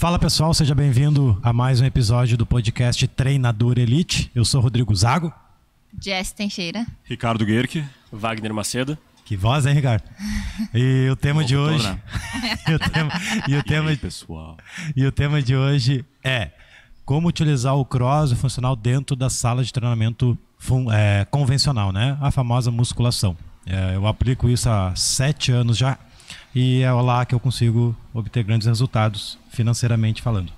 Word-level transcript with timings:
Fala 0.00 0.18
pessoal, 0.18 0.54
seja 0.54 0.74
bem-vindo 0.74 1.38
a 1.42 1.52
mais 1.52 1.78
um 1.78 1.84
episódio 1.84 2.34
do 2.34 2.46
podcast 2.46 3.06
Treinador 3.06 3.78
Elite. 3.78 4.30
Eu 4.34 4.46
sou 4.46 4.58
Rodrigo 4.62 4.94
Zago. 4.96 5.30
Jess 6.02 6.32
Teixeira. 6.32 6.86
Ricardo 7.04 7.44
Guerque. 7.44 7.84
Wagner 8.10 8.54
Macedo. 8.54 8.96
Que 9.26 9.36
voz, 9.36 9.66
hein, 9.66 9.74
Ricardo? 9.74 10.04
E 10.72 11.06
o 11.10 11.16
tema 11.16 11.44
de 11.44 11.54
hoje. 11.54 11.84
né? 11.86 11.98
e 12.66 12.72
o 12.72 12.78
tema, 12.78 13.10
e 13.46 13.56
o 13.56 13.62
tema, 13.62 13.90
aí, 13.90 13.96
pessoal. 13.98 14.56
e 14.96 15.04
o 15.04 15.12
tema 15.12 15.42
de 15.42 15.54
hoje 15.54 16.02
é 16.24 16.50
como 17.04 17.28
utilizar 17.28 17.76
o 17.76 17.84
cross, 17.84 18.32
o 18.32 18.36
funcional, 18.36 18.74
dentro 18.74 19.14
da 19.14 19.28
sala 19.28 19.62
de 19.62 19.70
treinamento 19.70 20.36
fun- 20.56 20.90
é, 20.90 21.26
convencional, 21.26 21.92
né? 21.92 22.16
A 22.22 22.30
famosa 22.30 22.70
musculação. 22.70 23.36
É, 23.66 23.96
eu 23.96 24.06
aplico 24.06 24.48
isso 24.48 24.70
há 24.70 24.94
sete 24.96 25.52
anos 25.52 25.76
já 25.76 25.98
e 26.54 26.82
é 26.82 26.90
lá 26.92 27.24
que 27.24 27.34
eu 27.34 27.40
consigo 27.40 27.96
obter 28.12 28.42
grandes 28.44 28.66
resultados 28.66 29.38
financeiramente 29.50 30.22
falando. 30.22 30.52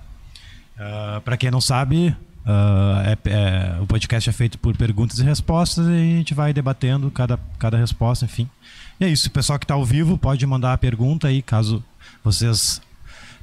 Para 1.23 1.37
quem 1.37 1.51
não 1.51 1.61
sabe, 1.61 2.15
ah, 2.45 3.03
é- 3.05 3.29
é- 3.29 3.79
o 3.81 3.87
podcast 3.87 4.29
é 4.29 4.33
feito 4.33 4.57
por 4.57 4.75
perguntas 4.75 5.19
e 5.19 5.23
respostas 5.23 5.87
e 5.87 5.91
a 5.91 6.17
gente 6.17 6.33
vai 6.33 6.51
debatendo 6.53 7.09
cada, 7.09 7.39
cada 7.57 7.77
resposta, 7.77 8.25
enfim. 8.25 8.49
E 8.99 9.05
é 9.05 9.09
isso. 9.09 9.27
O 9.27 9.31
pessoal 9.31 9.57
que 9.57 9.65
está 9.65 9.75
ao 9.75 9.85
vivo 9.85 10.17
pode 10.17 10.45
mandar 10.45 10.73
a 10.73 10.77
pergunta 10.77 11.27
aí, 11.27 11.41
caso 11.41 11.83
vocês 12.23 12.81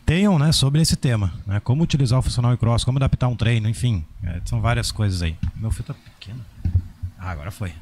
tenham, 0.04 0.38
né, 0.38 0.50
sobre 0.52 0.80
esse 0.80 0.96
tema, 0.96 1.32
né, 1.46 1.60
como 1.60 1.82
utilizar 1.82 2.18
o 2.18 2.22
funcional 2.22 2.52
e 2.52 2.56
cross, 2.56 2.82
como 2.84 2.98
adaptar 2.98 3.28
um 3.28 3.36
treino, 3.36 3.68
enfim, 3.68 4.04
é, 4.24 4.40
são 4.44 4.60
várias 4.60 4.90
coisas 4.90 5.22
aí. 5.22 5.36
Meu 5.56 5.70
fio 5.70 5.84
tá 5.84 5.94
pequeno. 5.94 6.40
Ah, 7.18 7.30
agora 7.30 7.50
foi. 7.50 7.72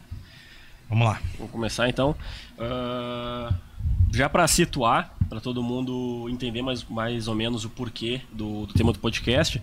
Vamos 0.88 1.06
lá. 1.06 1.20
Vamos 1.36 1.52
começar 1.52 1.88
então. 1.88 2.14
Ah, 2.58 3.52
já 4.12 4.28
para 4.28 4.46
situar, 4.48 5.14
para 5.28 5.40
todo 5.40 5.62
mundo 5.62 6.26
entender 6.30 6.62
mais, 6.62 6.84
mais 6.84 7.28
ou 7.28 7.34
menos 7.34 7.64
o 7.64 7.70
porquê 7.70 8.20
do, 8.32 8.66
do 8.66 8.72
tema 8.72 8.92
do 8.92 8.98
podcast, 8.98 9.60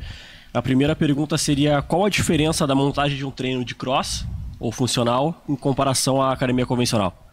a 0.54 0.62
primeira 0.62 0.96
pergunta 0.96 1.38
seria 1.38 1.82
qual 1.82 2.06
a 2.06 2.10
diferença 2.10 2.66
da 2.66 2.76
montagem 2.76 3.18
de 3.18 3.26
um 3.26 3.32
treino 3.32 3.66
de 3.66 3.76
cross 3.76 4.26
ou 4.60 4.72
funcional 4.72 5.44
em 5.50 5.56
comparação 5.56 6.22
à 6.22 6.32
academia 6.32 6.66
convencional? 6.66 7.26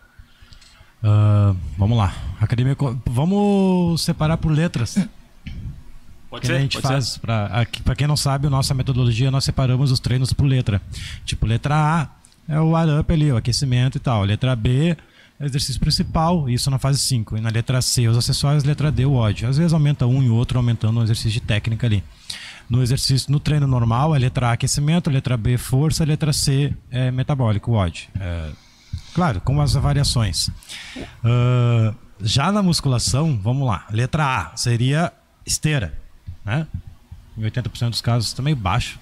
Ah, 1.02 1.55
vamos 1.77 1.98
lá. 1.98 2.14
Academia, 2.41 2.77
vamos 3.06 4.02
separar 4.02 4.36
por 4.36 4.52
letras. 4.52 4.98
Pode 6.30 6.46
que 6.46 6.52
a 6.52 6.58
gente 6.58 6.80
faz 6.80 7.19
para 7.19 7.94
quem 7.96 8.06
não 8.06 8.17
sabe, 8.17 8.46
a 8.46 8.50
nossa 8.50 8.72
metodologia 8.72 9.30
nós 9.30 9.44
separamos 9.44 9.91
os 9.91 10.00
treinos 10.00 10.33
por 10.33 10.44
letra. 10.44 10.80
Tipo, 11.27 11.44
letra 11.46 11.74
A 11.77 12.08
é 12.48 12.58
o 12.58 12.70
warm-up 12.70 13.12
ali, 13.12 13.30
o 13.30 13.36
aquecimento 13.36 13.98
e 13.98 14.00
tal. 14.00 14.24
Letra 14.24 14.56
B 14.56 14.96
exercício 15.44 15.80
principal, 15.80 16.48
isso 16.48 16.70
na 16.70 16.78
fase 16.78 16.98
5. 17.00 17.36
E 17.36 17.40
na 17.40 17.50
letra 17.50 17.82
C, 17.82 18.06
os 18.06 18.16
acessórios, 18.16 18.64
letra 18.64 18.92
D, 18.92 19.04
o 19.04 19.14
ódio. 19.14 19.48
Às 19.48 19.56
vezes 19.56 19.72
aumenta 19.72 20.06
um 20.06 20.22
e 20.22 20.30
outro 20.30 20.58
aumentando 20.58 21.00
um 21.00 21.02
exercício 21.02 21.32
de 21.32 21.40
técnica 21.40 21.86
ali. 21.86 22.04
No 22.68 22.82
exercício, 22.82 23.30
no 23.30 23.40
treino 23.40 23.66
normal, 23.66 24.14
a 24.14 24.16
letra 24.16 24.48
A 24.48 24.52
aquecimento, 24.52 25.10
a 25.10 25.12
letra 25.12 25.36
B 25.36 25.58
força, 25.58 26.04
a 26.04 26.06
letra 26.06 26.32
C 26.32 26.74
é 26.90 27.10
metabólico, 27.10 27.72
o 27.72 27.74
ódio. 27.74 28.08
É, 28.18 28.50
claro, 29.14 29.40
com 29.40 29.60
as 29.60 29.74
variações. 29.74 30.50
Ah, 31.24 31.94
já 32.20 32.52
na 32.52 32.62
musculação, 32.62 33.38
vamos 33.42 33.66
lá. 33.66 33.86
Letra 33.90 34.24
A 34.24 34.56
seria 34.56 35.12
esteira, 35.44 35.98
né? 36.44 36.66
Em 37.36 37.42
80% 37.42 37.90
dos 37.90 38.00
casos 38.00 38.28
está 38.28 38.42
meio 38.42 38.56
baixo. 38.56 38.98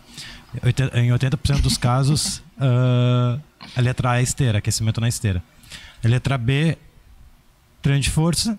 Em 0.95 1.11
80% 1.11 1.61
dos 1.61 1.77
casos, 1.77 2.43
ah, 2.59 3.39
a 3.77 3.81
letra 3.81 4.13
A 4.13 4.21
é 4.21 4.23
esteira, 4.23 4.59
aquecimento 4.59 5.01
na 5.01 5.09
esteira. 5.09 5.43
A 6.05 6.09
letra 6.09 6.37
B, 6.39 6.77
treino 7.83 8.01
de 8.01 8.11
força. 8.11 8.59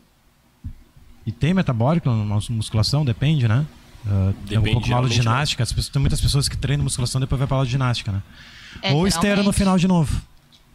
E 1.25 1.31
tem 1.31 1.53
metabólico 1.53 2.09
na 2.09 2.39
musculação, 2.49 3.05
depende, 3.05 3.47
né? 3.47 3.65
Ah, 4.05 4.33
tem 4.47 4.57
um 4.57 4.61
Depende, 4.61 4.71
pouco 4.81 4.93
aula 4.95 5.07
de 5.07 5.17
não. 5.17 5.23
ginástica. 5.23 5.61
As 5.63 5.71
pessoas- 5.71 5.89
tem 5.89 5.99
muitas 5.99 6.19
pessoas 6.19 6.49
que 6.49 6.57
treinam 6.57 6.83
musculação 6.83 7.19
e 7.19 7.23
depois 7.23 7.37
vai 7.37 7.47
para 7.47 7.57
aula 7.57 7.65
de 7.65 7.71
ginástica, 7.71 8.11
né? 8.11 8.21
É, 8.81 8.91
Ou 8.93 9.05
esteira 9.07 9.43
no 9.43 9.51
final 9.53 9.77
de 9.77 9.87
novo. 9.87 10.19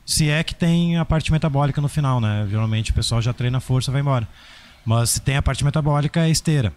Se 0.04 0.28
é 0.28 0.44
que 0.44 0.54
tem 0.54 0.96
a 0.98 1.04
parte 1.04 1.32
metabólica 1.32 1.80
no 1.80 1.88
final, 1.88 2.20
né? 2.20 2.46
Geralmente 2.48 2.92
o 2.92 2.94
pessoal 2.94 3.20
já 3.20 3.32
treina 3.32 3.58
força 3.58 3.90
e 3.90 3.92
vai 3.92 4.00
embora. 4.02 4.28
Mas 4.84 5.10
se 5.10 5.20
tem 5.20 5.36
a 5.36 5.42
parte 5.42 5.64
metabólica, 5.64 6.20
é 6.20 6.30
esteira. 6.30 6.72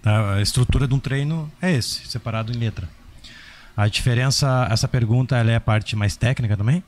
Tá? 0.00 0.36
A 0.36 0.40
estrutura 0.42 0.88
de 0.88 0.94
um 0.94 0.98
treino 0.98 1.50
é 1.60 1.72
esse, 1.72 2.06
separado 2.08 2.50
em 2.50 2.56
letra. 2.56 2.88
A 3.76 3.86
diferença, 3.86 4.66
essa 4.70 4.88
pergunta, 4.88 5.36
ela 5.36 5.50
é 5.50 5.56
a 5.56 5.60
parte 5.60 5.94
mais 5.94 6.16
técnica 6.16 6.56
também? 6.56 6.82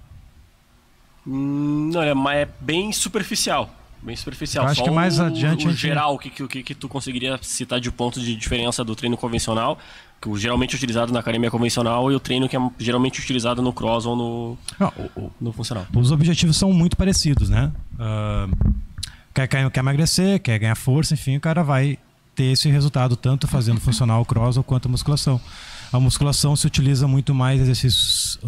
Hum, 1.26 1.91
Não, 1.92 2.03
é, 2.03 2.14
ma- 2.14 2.34
é 2.34 2.48
bem 2.60 2.92
superficial. 2.92 3.70
Bem 4.03 4.16
superficial. 4.16 4.64
Eu 4.64 4.70
acho 4.70 4.78
Só 4.78 4.84
que 4.84 4.91
mais 4.91 5.19
o, 5.19 5.25
adiante 5.25 5.66
o 5.66 5.70
gente- 5.70 5.81
geral, 5.81 6.14
o 6.14 6.19
que, 6.19 6.31
que, 6.31 6.42
o 6.42 6.48
que, 6.48 6.62
que 6.62 6.75
tu 6.75 6.88
conseguiria 6.88 7.38
citar 7.42 7.78
de 7.81 7.91
pontos 7.91 8.22
de 8.22 8.34
diferença 8.34 8.82
do 8.82 8.97
treino 8.97 9.14
convencional, 9.16 9.78
que 10.20 10.28
o 10.28 10.38
geralmente 10.38 10.75
utilizado 10.75 11.12
na 11.12 11.20
academia 11.20 11.50
convencional, 11.50 12.10
e 12.10 12.14
o 12.14 12.20
treino 12.20 12.48
que 12.48 12.56
é 12.56 12.60
geralmente 12.78 13.20
utilizado 13.20 13.60
no 13.60 13.72
cross 13.75 14.06
ou 14.06 14.16
no, 14.16 14.59
Não, 14.78 15.30
no 15.38 15.53
funcional. 15.53 15.86
os 15.94 16.10
objetivos 16.10 16.56
são 16.56 16.72
muito 16.72 16.97
parecidos, 16.97 17.50
né? 17.50 17.70
Ah, 17.98 18.48
quer, 19.34 19.47
quer, 19.47 19.70
quer 19.70 19.80
emagrecer, 19.80 20.41
quer 20.41 20.59
ganhar 20.59 20.75
força, 20.76 21.12
enfim, 21.12 21.36
o 21.36 21.41
cara 21.41 21.62
vai 21.62 21.98
ter 22.34 22.44
esse 22.44 22.70
resultado 22.70 23.16
tanto 23.16 23.47
fazendo 23.47 23.80
funcional 23.82 24.25
cross 24.25 24.56
ou 24.56 24.62
quanto 24.64 24.88
musculação. 24.88 25.38
A 25.92 26.00
musculação 26.00 26.56
se 26.56 26.66
utiliza 26.66 27.06
muito 27.06 27.34
mais 27.34 27.60
exercícios 27.60 28.38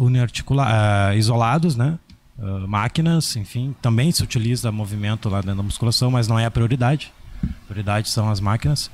ah, 0.59 1.15
isolados, 1.15 1.75
né? 1.75 1.99
Ah, 2.39 2.65
máquinas, 2.67 3.35
enfim, 3.35 3.75
também 3.81 4.11
se 4.11 4.23
utiliza 4.23 4.71
movimento 4.71 5.29
lá 5.29 5.41
dentro 5.41 5.57
da 5.57 5.63
musculação, 5.63 6.11
mas 6.11 6.27
não 6.27 6.39
é 6.39 6.45
a 6.45 6.51
prioridade. 6.51 7.11
A 7.43 7.65
prioridade 7.65 8.09
são 8.09 8.29
as 8.29 8.39
máquinas. 8.39 8.89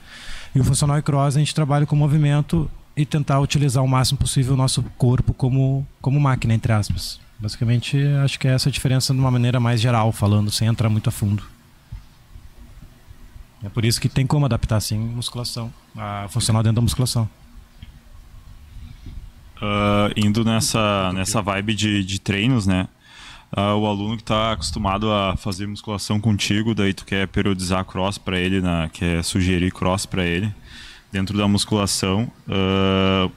E 0.54 0.60
o 0.60 0.64
funcional 0.64 0.98
e 0.98 1.02
cross 1.02 1.36
a 1.36 1.40
gente 1.40 1.54
trabalha 1.54 1.86
com 1.86 1.96
movimento 1.96 2.70
e 2.96 3.06
tentar 3.06 3.40
utilizar 3.40 3.84
o 3.84 3.88
máximo 3.88 4.18
possível 4.18 4.54
o 4.54 4.58
nosso 4.58 4.84
corpo 4.98 5.34
como, 5.34 5.88
como 6.02 6.20
máquina, 6.20 6.54
entre 6.54 6.74
aspas. 6.74 7.20
Basicamente, 7.40 7.98
acho 8.24 8.38
que 8.38 8.48
é 8.48 8.52
essa 8.52 8.68
a 8.68 8.72
diferença 8.72 9.14
de 9.14 9.20
uma 9.20 9.32
maneira 9.32 9.60
mais 9.60 9.80
geral, 9.80 10.12
falando, 10.12 10.52
sem 10.52 10.68
entrar 10.68 10.90
muito 10.90 11.08
a 11.08 11.12
fundo. 11.12 11.44
É 13.64 13.70
por 13.70 13.86
isso 13.86 14.02
que 14.02 14.10
tem 14.10 14.26
como 14.26 14.46
adaptar, 14.46 14.78
assim, 14.78 14.98
musculação, 14.98 15.72
a 15.96 16.28
funcional 16.30 16.64
dentro 16.64 16.78
da 16.78 16.82
musculação. 16.82 17.30
Ah, 19.62 20.10
indo 20.16 20.44
nessa, 20.44 21.14
nessa 21.14 21.42
vibe 21.42 21.76
de, 21.76 22.04
de 22.04 22.20
treinos, 22.20 22.66
né? 22.66 22.88
Ah, 23.52 23.76
o 23.76 23.88
aluno 23.88 24.16
que 24.16 24.22
está 24.22 24.52
acostumado 24.52 25.12
a 25.12 25.36
fazer 25.36 25.68
musculação 25.68 26.20
contigo, 26.20 26.76
daí 26.76 26.94
tu 26.94 27.04
quer 27.04 27.28
periodizar 27.28 27.84
cross 27.84 28.18
para 28.18 28.40
ele, 28.40 28.62
né? 28.62 28.90
quer 28.94 29.24
sugerir 29.24 29.72
cross 29.72 30.06
para 30.06 30.24
ele 30.24 30.54
dentro 31.12 31.38
da 31.38 31.48
musculação. 31.48 32.32
ah, 32.48 33.30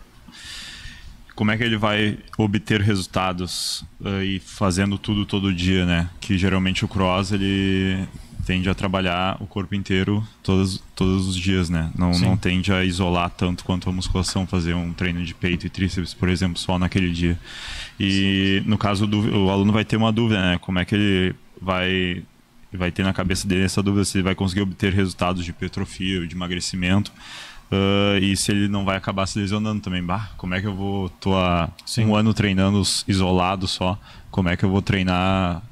como 1.35 1.51
é 1.51 1.57
que 1.57 1.65
ele 1.65 1.79
vai 1.79 2.19
obter 2.37 2.81
resultados 2.81 3.85
ah, 4.05 4.23
e 4.23 4.39
fazendo 4.39 4.99
tudo 4.99 5.25
todo 5.25 5.53
dia, 5.53 5.87
né? 5.87 6.11
Que 6.21 6.37
geralmente 6.37 6.85
o 6.85 6.89
cross 6.89 7.33
ele 7.33 8.07
tende 8.45 8.69
a 8.69 8.75
trabalhar 8.75 9.37
o 9.41 9.47
corpo 9.47 9.75
inteiro 9.75 10.27
todos, 10.43 10.83
todos 10.97 11.29
os 11.29 11.37
dias, 11.37 11.71
né? 11.71 11.91
Não, 11.97 12.13
Sim. 12.13 12.25
não 12.27 12.37
tende 12.37 12.73
a 12.73 12.85
isolar 12.85 13.31
tanto 13.31 13.65
quanto 13.65 13.89
a 13.89 13.93
musculação, 13.93 14.47
fazer 14.47 14.75
um 14.75 14.93
treino 14.93 15.25
de 15.25 15.33
peito 15.35 15.67
e 15.67 15.71
tríceps, 15.71 16.13
por 16.13 16.29
exemplo, 16.29 16.59
só 16.59 16.79
naquele 16.79 17.11
dia. 17.13 17.39
E 17.99 18.63
no 18.67 18.77
caso 18.77 19.07
do 19.07 19.45
o 19.47 19.51
aluno 19.51 19.73
vai 19.73 19.85
ter 19.85 19.97
uma 19.97 20.13
dúvida, 20.13 20.41
né? 20.41 20.59
Como 20.59 20.79
é 20.79 20.85
que 20.85 20.95
ele 20.95 21.35
vai 21.61 22.23
vai 22.73 22.91
ter 22.91 23.03
na 23.03 23.13
cabeça 23.13 23.47
dele 23.47 23.65
essa 23.65 23.83
dúvida 23.83 24.03
se 24.05 24.17
ele 24.17 24.25
vai 24.25 24.35
conseguir 24.35 24.63
obter 24.63 24.95
resultados 24.95 25.45
de 25.45 25.51
hipertrofia 25.51 26.21
ou 26.21 26.27
de 26.27 26.35
emagrecimento. 26.35 27.13
ah, 27.71 28.19
e 28.21 28.37
se 28.37 28.51
ele 28.51 28.67
não 28.67 28.85
vai 28.85 28.97
acabar 28.97 29.27
se 29.27 29.39
lesionando 29.39 29.81
também. 29.81 30.03
Bah, 30.03 30.31
como 30.37 30.55
é 30.55 30.61
que 30.61 30.67
eu 30.67 30.75
vou. 30.75 31.09
tô 31.09 31.37
há 31.37 31.69
Sim. 31.87 32.07
um 32.07 32.17
ano 32.17 32.33
treinando 32.35 32.83
isolado 33.07 33.69
só. 33.69 33.99
Como 34.31 34.49
é 34.49 34.57
que 34.57 34.65
eu 34.65 34.71
vou 34.71 34.81
treinar 34.83 35.63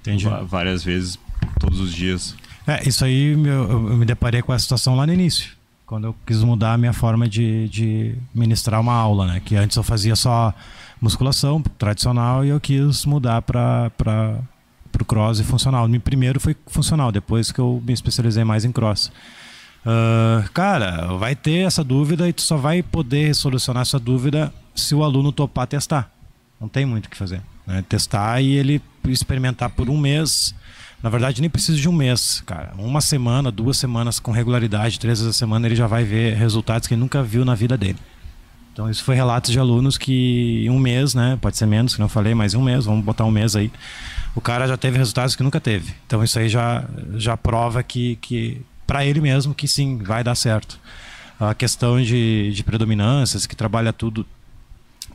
Entendi. 0.00 0.26
várias 0.48 0.84
vezes 0.84 1.18
todos 1.58 1.80
os 1.80 1.92
dias? 1.92 2.34
É, 2.66 2.88
isso 2.88 3.04
aí 3.04 3.36
meu, 3.36 3.64
eu 3.70 3.88
eu 3.90 3.96
me 3.96 4.04
deparei 4.04 4.42
com 4.42 4.52
essa 4.52 4.62
situação 4.62 4.96
lá 4.96 5.06
no 5.06 5.12
início, 5.12 5.50
quando 5.84 6.08
eu 6.08 6.16
quis 6.26 6.42
mudar 6.42 6.72
a 6.74 6.78
minha 6.78 6.92
forma 6.92 7.28
de, 7.28 7.68
de 7.68 8.14
ministrar 8.34 8.80
uma 8.80 8.94
aula, 8.94 9.26
né? 9.26 9.40
Que 9.44 9.54
antes 9.56 9.76
eu 9.76 9.82
fazia 9.82 10.16
só 10.16 10.52
musculação 11.00 11.62
tradicional 11.78 12.44
e 12.44 12.48
eu 12.48 12.60
quis 12.60 13.04
mudar 13.04 13.42
para 13.42 13.90
o 15.00 15.04
cross 15.04 15.38
e 15.38 15.44
funcional. 15.44 15.86
No 15.86 16.00
primeiro 16.00 16.40
foi 16.40 16.56
funcional, 16.66 17.12
depois 17.12 17.52
que 17.52 17.60
eu 17.60 17.82
me 17.86 17.92
especializei 17.92 18.44
mais 18.44 18.64
em 18.64 18.72
cross. 18.72 19.12
Ah, 19.84 20.44
cara, 20.52 21.06
vai 21.16 21.36
ter 21.36 21.64
essa 21.66 21.84
dúvida 21.84 22.28
e 22.28 22.32
tu 22.32 22.42
só 22.42 22.56
vai 22.56 22.82
poder 22.82 23.32
solucionar 23.34 23.82
essa 23.82 24.00
dúvida 24.00 24.52
se 24.74 24.94
o 24.94 25.04
aluno 25.04 25.30
topar 25.30 25.68
testar. 25.68 26.10
Não 26.60 26.68
tem 26.68 26.84
muito 26.84 27.06
o 27.06 27.08
que 27.10 27.16
fazer. 27.16 27.40
né? 27.64 27.84
Testar 27.88 28.40
e 28.40 28.50
ele 28.56 28.82
experimentar 29.06 29.70
por 29.70 29.88
um 29.88 29.96
mês. 29.96 30.52
Na 31.02 31.10
verdade, 31.10 31.40
nem 31.40 31.50
precisa 31.50 31.78
de 31.78 31.88
um 31.88 31.92
mês, 31.92 32.42
cara. 32.46 32.72
Uma 32.78 33.00
semana, 33.00 33.52
duas 33.52 33.76
semanas 33.76 34.18
com 34.18 34.30
regularidade, 34.30 34.98
três 34.98 35.20
vezes 35.20 35.34
a 35.34 35.38
semana, 35.38 35.66
ele 35.66 35.76
já 35.76 35.86
vai 35.86 36.04
ver 36.04 36.34
resultados 36.34 36.88
que 36.88 36.94
ele 36.94 37.00
nunca 37.00 37.22
viu 37.22 37.44
na 37.44 37.54
vida 37.54 37.76
dele. 37.76 37.98
Então, 38.72 38.90
isso 38.90 39.04
foi 39.04 39.14
relatos 39.14 39.50
de 39.50 39.58
alunos 39.58 39.96
que 39.96 40.64
em 40.66 40.70
um 40.70 40.78
mês, 40.78 41.14
né? 41.14 41.38
Pode 41.40 41.56
ser 41.56 41.66
menos, 41.66 41.94
que 41.94 42.00
não 42.00 42.08
falei, 42.08 42.34
mas 42.34 42.54
em 42.54 42.56
um 42.56 42.62
mês, 42.62 42.84
vamos 42.84 43.04
botar 43.04 43.24
um 43.24 43.30
mês 43.30 43.56
aí. 43.56 43.70
O 44.34 44.40
cara 44.40 44.66
já 44.66 44.76
teve 44.76 44.98
resultados 44.98 45.34
que 45.34 45.42
nunca 45.42 45.60
teve. 45.60 45.94
Então, 46.06 46.22
isso 46.22 46.38
aí 46.38 46.48
já, 46.48 46.84
já 47.14 47.36
prova 47.36 47.82
que, 47.82 48.16
que 48.16 48.60
para 48.86 49.04
ele 49.04 49.20
mesmo 49.20 49.54
que 49.54 49.66
sim, 49.66 49.98
vai 49.98 50.22
dar 50.22 50.34
certo. 50.34 50.78
A 51.40 51.54
questão 51.54 52.02
de, 52.02 52.52
de 52.52 52.64
predominâncias, 52.64 53.46
que 53.46 53.56
trabalha 53.56 53.92
tudo 53.92 54.26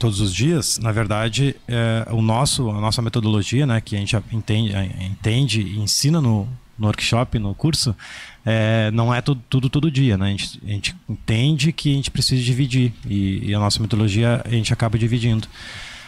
todos 0.02 0.20
os 0.20 0.34
dias, 0.34 0.80
na 0.80 0.92
verdade, 0.92 1.56
é, 1.68 2.08
o 2.10 2.24
nosso, 2.24 2.72
a 2.72 2.82
nossa 2.82 3.04
metodologia, 3.04 3.68
né, 3.68 3.80
que 3.80 3.96
a 3.96 4.00
gente 4.00 4.18
entende, 4.32 4.74
entende 5.00 5.62
e 5.62 5.78
ensina 5.78 6.20
no, 6.20 6.48
no 6.76 6.88
workshop, 6.88 7.38
no 7.38 7.54
curso, 7.54 7.96
é, 8.44 8.90
não 8.90 9.14
é 9.14 9.22
tudo, 9.22 9.44
tudo 9.48 9.70
todo 9.70 9.92
dia, 9.92 10.18
né? 10.18 10.26
A 10.26 10.30
gente, 10.30 10.60
a 10.66 10.70
gente, 10.70 10.96
entende 11.08 11.72
que 11.72 11.92
a 11.92 11.96
gente 11.96 12.10
precisa 12.10 12.42
dividir 12.42 12.92
e, 13.08 13.50
e, 13.50 13.54
a 13.54 13.60
nossa 13.60 13.80
metodologia 13.80 14.42
a 14.44 14.50
gente 14.50 14.74
acaba 14.74 14.98
dividindo. 14.98 15.48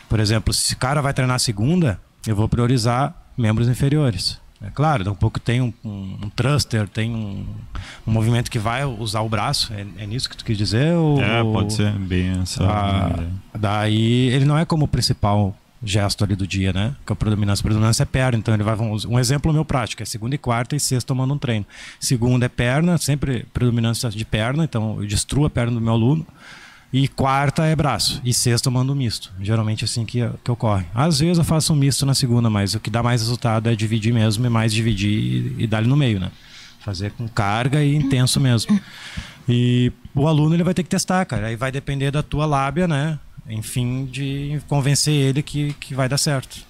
Por 0.10 0.20
exemplo, 0.20 0.52
se 0.52 0.74
o 0.74 0.78
cara 0.78 1.00
vai 1.00 1.14
treinar 1.14 1.40
segunda, 1.40 2.02
eu 2.26 2.36
vou 2.36 2.50
priorizar 2.50 3.16
membros 3.38 3.70
inferiores. 3.70 4.42
É 4.66 4.70
claro, 4.70 5.04
daqui 5.04 5.16
um 5.16 5.20
pouco 5.20 5.40
tem 5.40 5.62
um, 5.62 5.74
um, 5.84 6.18
um 6.24 6.30
thruster, 6.30 6.88
tem 6.88 7.14
um, 7.14 7.46
um, 8.08 8.12
movimento 8.12 8.50
que 8.50 8.58
vai 8.58 8.86
usar 8.86 9.22
o 9.22 9.30
braço. 9.30 9.74
É, 9.74 9.86
é 10.04 10.06
nisso 10.06 10.30
que 10.30 10.38
tu 10.38 10.46
quis 10.46 10.58
dizer? 10.58 10.94
Ou, 10.96 11.22
é, 11.22 11.44
pode 11.44 11.74
ser 11.74 11.92
bem 11.94 12.42
essa. 12.42 12.64
Ah, 12.66 13.20
daí 13.54 14.30
ele 14.30 14.46
não 14.46 14.58
é 14.58 14.64
como 14.64 14.88
principal 14.88 15.56
gesto 15.84 16.24
ali 16.24 16.36
do 16.36 16.48
dia, 16.48 16.72
né? 16.72 16.96
Que 17.06 17.12
a 17.12 17.16
predominância. 17.16 17.62
A 17.62 17.66
predominância 17.66 18.04
é 18.04 18.06
perna, 18.06 18.38
então 18.38 18.54
ele 18.54 18.64
vai. 18.64 18.76
Um 18.78 19.20
exemplo 19.20 19.52
meu 19.52 19.66
prático 19.66 20.02
é 20.02 20.06
segunda 20.06 20.34
e 20.34 20.38
quarta 20.38 20.76
e 20.76 20.80
sexta 20.80 21.08
tomando 21.08 21.34
um 21.34 21.38
treino. 21.38 21.66
Segunda 22.00 22.46
é 22.46 22.50
perna, 22.50 22.98
sempre 22.98 23.46
predominância 23.54 24.10
de 24.10 24.24
perna, 24.24 24.64
então 24.64 25.02
eu 25.02 25.08
destruo 25.08 25.46
a 25.46 25.50
perna 25.50 25.74
do 25.74 25.82
meu 25.82 25.94
aluno. 25.94 26.26
E 26.94 27.08
quarta 27.08 27.66
é 27.66 27.76
braço. 27.76 28.22
E 28.24 28.32
sexta 28.32 28.70
eu 28.70 28.72
mando 28.72 28.96
misto. 28.96 29.34
Geralmente 29.42 29.84
é 29.84 29.86
assim 29.86 30.06
que, 30.06 30.20
que 30.44 30.52
ocorre. 30.52 30.86
Às 30.94 31.20
vezes 31.20 31.40
eu 31.40 31.44
faço 31.44 31.74
um 31.74 31.76
misto 31.76 32.06
na 32.06 32.14
segunda, 32.14 32.52
mas 32.52 32.76
o 32.76 32.80
que 32.80 32.92
dá 32.92 33.02
mais 33.02 33.22
resultado 33.22 33.68
é 33.68 33.76
dividir 33.76 34.14
mesmo, 34.14 34.46
e 34.46 34.50
mais 34.50 34.72
dividir 34.72 35.10
e, 35.58 35.64
e 35.64 35.68
dar 35.68 35.82
no 35.82 35.98
meio, 35.98 36.20
né? 36.20 36.32
Fazer 36.82 37.12
com 37.14 37.28
carga 37.28 37.84
e 37.84 37.96
intenso 37.96 38.40
mesmo. 38.40 38.80
E 39.50 39.92
o 40.14 40.28
aluno 40.28 40.56
ele 40.56 40.64
vai 40.64 40.74
ter 40.74 40.84
que 40.84 40.90
testar, 40.90 41.26
cara. 41.26 41.48
Aí 41.48 41.56
vai 41.56 41.72
depender 41.72 42.12
da 42.12 42.22
tua 42.22 42.46
lábia, 42.46 42.88
né? 42.88 43.18
Enfim, 43.50 44.06
de 44.06 44.62
convencer 44.68 45.14
ele 45.14 45.42
que, 45.42 45.74
que 45.80 45.96
vai 45.96 46.08
dar 46.08 46.18
certo. 46.18 46.64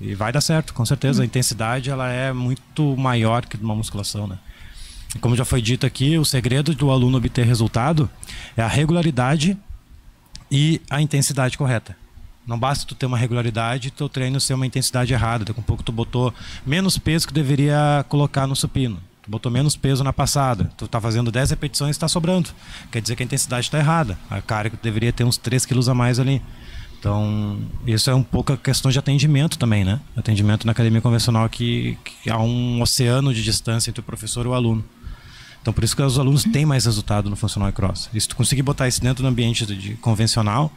E 0.00 0.14
vai 0.14 0.32
dar 0.32 0.40
certo, 0.40 0.72
com 0.72 0.86
certeza. 0.86 1.22
A 1.22 1.26
intensidade 1.26 1.90
ela 1.90 2.08
é 2.08 2.32
muito 2.32 2.96
maior 2.96 3.44
que 3.44 3.56
uma 3.56 3.74
musculação, 3.74 4.26
né? 4.26 4.38
Como 5.18 5.34
já 5.34 5.44
foi 5.44 5.60
dito 5.60 5.86
aqui, 5.86 6.16
o 6.18 6.24
segredo 6.24 6.74
do 6.74 6.90
aluno 6.90 7.18
obter 7.18 7.44
resultado 7.44 8.08
é 8.56 8.62
a 8.62 8.68
regularidade 8.68 9.56
e 10.50 10.80
a 10.88 11.00
intensidade 11.00 11.58
correta. 11.58 11.96
Não 12.46 12.58
basta 12.58 12.86
tu 12.86 12.94
ter 12.94 13.06
uma 13.06 13.18
regularidade 13.18 13.90
teu 13.90 14.08
treino 14.08 14.40
ser 14.40 14.54
uma 14.54 14.66
intensidade 14.66 15.12
errada. 15.12 15.44
Daqui 15.44 15.60
a 15.60 15.62
pouco 15.62 15.82
tu 15.82 15.92
botou 15.92 16.32
menos 16.66 16.98
peso 16.98 17.26
que 17.26 17.34
deveria 17.34 18.04
colocar 18.08 18.46
no 18.46 18.56
supino. 18.56 19.00
Tu 19.22 19.30
botou 19.30 19.52
menos 19.52 19.76
peso 19.76 20.02
na 20.02 20.12
passada. 20.12 20.70
Tu 20.76 20.86
está 20.86 21.00
fazendo 21.00 21.30
10 21.30 21.50
repetições 21.50 21.90
e 21.90 21.92
está 21.92 22.08
sobrando. 22.08 22.50
Quer 22.90 23.02
dizer 23.02 23.16
que 23.16 23.22
a 23.22 23.26
intensidade 23.26 23.66
está 23.66 23.78
errada. 23.78 24.18
A 24.28 24.40
carga 24.40 24.78
deveria 24.82 25.12
ter 25.12 25.24
uns 25.24 25.36
3 25.36 25.66
quilos 25.66 25.88
a 25.88 25.94
mais 25.94 26.18
ali. 26.18 26.42
Então, 26.98 27.58
isso 27.86 28.10
é 28.10 28.14
um 28.14 28.22
pouco 28.22 28.52
a 28.52 28.56
questão 28.56 28.90
de 28.90 28.98
atendimento 28.98 29.58
também, 29.58 29.84
né? 29.84 30.00
Atendimento 30.16 30.66
na 30.66 30.72
academia 30.72 31.00
convencional 31.00 31.48
que, 31.48 31.96
que 32.04 32.28
há 32.28 32.38
um 32.38 32.82
oceano 32.82 33.32
de 33.32 33.42
distância 33.42 33.90
entre 33.90 34.00
o 34.00 34.04
professor 34.04 34.44
e 34.44 34.48
o 34.48 34.54
aluno. 34.54 34.84
Então, 35.60 35.72
por 35.72 35.84
isso 35.84 35.94
que 35.94 36.02
os 36.02 36.18
alunos 36.18 36.42
têm 36.44 36.64
mais 36.64 36.86
resultado 36.86 37.28
no 37.28 37.36
funcional 37.36 37.68
e 37.68 37.72
cross. 37.72 38.08
E 38.14 38.20
se 38.20 38.26
tu 38.26 38.34
conseguir 38.34 38.62
botar 38.62 38.88
isso 38.88 39.00
dentro 39.00 39.22
do 39.22 39.28
ambiente 39.28 39.66
de, 39.66 39.76
de 39.76 39.94
convencional, 39.96 40.72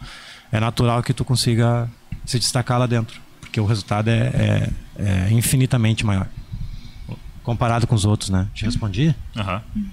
é 0.52 0.60
natural 0.60 1.02
que 1.02 1.14
tu 1.14 1.24
consiga 1.24 1.90
se 2.26 2.38
destacar 2.38 2.78
lá 2.80 2.86
dentro, 2.86 3.20
porque 3.40 3.60
o 3.60 3.66
resultado 3.66 4.10
é, 4.10 4.70
é, 4.98 5.28
é 5.28 5.32
infinitamente 5.32 6.06
maior. 6.06 6.28
Comparado 7.44 7.88
com 7.88 7.96
os 7.96 8.06
outros, 8.06 8.30
né? 8.30 8.48
Te 8.54 8.66
respondi? 8.66 9.16
Aham. 9.36 9.62
Uhum. 9.76 9.90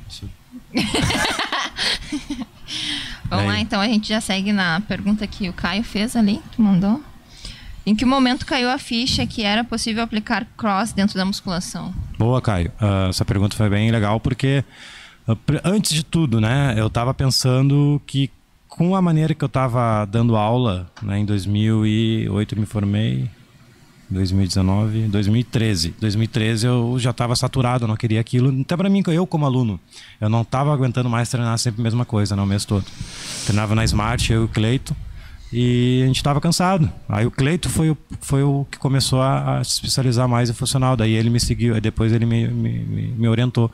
Vamos 3.29 3.47
lá, 3.47 3.61
então 3.61 3.81
a 3.81 3.87
gente 3.87 4.09
já 4.09 4.21
segue 4.21 4.53
na 4.53 4.81
pergunta 4.81 5.27
que 5.27 5.49
o 5.49 5.53
Caio 5.53 5.85
fez 5.85 6.17
ali, 6.17 6.43
que 6.51 6.61
mandou. 6.61 7.03
Em 7.91 7.95
que 7.97 8.05
momento 8.05 8.47
caiu 8.47 8.71
a 8.71 8.79
ficha 8.79 9.27
que 9.27 9.43
era 9.43 9.65
possível 9.65 10.05
aplicar 10.05 10.47
cross 10.57 10.93
dentro 10.93 11.17
da 11.17 11.25
musculação? 11.25 11.93
Boa, 12.17 12.41
Caio. 12.41 12.71
Uh, 12.81 13.09
essa 13.09 13.25
pergunta 13.25 13.57
foi 13.57 13.69
bem 13.69 13.91
legal 13.91 14.21
porque, 14.21 14.63
uh, 15.27 15.37
antes 15.65 15.91
de 15.91 16.05
tudo, 16.05 16.41
né, 16.41 16.73
eu 16.77 16.87
estava 16.87 17.13
pensando 17.13 18.01
que 18.07 18.31
com 18.69 18.95
a 18.95 19.03
maneira 19.03 19.35
que 19.35 19.43
eu 19.43 19.49
estava 19.49 20.05
dando 20.05 20.37
aula, 20.37 20.89
né, 21.03 21.19
em 21.19 21.25
2008 21.25 22.55
eu 22.55 22.61
me 22.61 22.65
formei, 22.65 23.29
2019, 24.09 25.09
2013. 25.09 25.97
2013 26.01 26.67
eu 26.69 26.97
já 26.97 27.11
estava 27.11 27.35
saturado, 27.35 27.87
eu 27.87 27.89
não 27.89 27.97
queria 27.97 28.21
aquilo. 28.21 28.57
Até 28.61 28.77
para 28.77 28.89
mim, 28.89 29.03
eu 29.09 29.27
como 29.27 29.45
aluno, 29.47 29.81
eu 30.21 30.29
não 30.29 30.43
estava 30.43 30.73
aguentando 30.73 31.11
mais 31.11 31.29
treinar 31.29 31.59
sempre 31.59 31.81
a 31.81 31.83
mesma 31.83 32.05
coisa, 32.05 32.37
não, 32.37 32.45
o 32.45 32.47
mês 32.47 32.65
todo. 32.65 32.87
Treinava 33.47 33.75
na 33.75 33.83
Smart, 33.83 34.33
eu 34.33 34.43
e 34.43 34.45
o 34.45 34.49
Cleito. 34.49 34.95
E 35.53 36.03
a 36.05 36.07
gente 36.07 36.17
estava 36.17 36.41
cansado. 36.41 36.91
Aí 37.09 37.27
o 37.27 37.31
Cleito 37.31 37.69
foi 37.69 37.91
o, 37.91 37.99
foi 38.21 38.43
o 38.43 38.67
que 38.71 38.79
começou 38.79 39.21
a, 39.21 39.59
a, 39.59 39.65
se 39.65 39.73
especializar 39.73 40.29
mais 40.29 40.49
em 40.49 40.53
funcional. 40.53 40.97
Daí 40.97 41.13
ele 41.13 41.29
me 41.29 41.41
seguiu, 41.41 41.75
aí 41.75 41.81
depois 41.81 42.13
ele 42.13 42.25
me, 42.25 42.47
me, 42.47 42.79
me 42.79 43.29
orientou. 43.29 43.71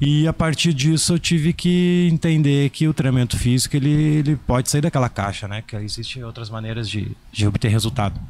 E 0.00 0.28
a 0.28 0.32
partir 0.32 0.72
disso 0.74 1.14
eu 1.14 1.18
tive 1.18 1.52
que 1.52 2.08
entender 2.12 2.68
que 2.70 2.86
o 2.86 2.94
treinamento 2.94 3.36
físico 3.36 3.76
ele, 3.76 3.90
ele 3.90 4.36
pode 4.36 4.70
sair 4.70 4.82
daquela 4.82 5.08
caixa, 5.08 5.48
né? 5.48 5.62
Que 5.66 5.74
existem 5.76 6.22
outras 6.22 6.50
maneiras 6.50 6.88
de, 6.88 7.16
de 7.32 7.46
obter 7.46 7.68
resultado. 7.68 8.20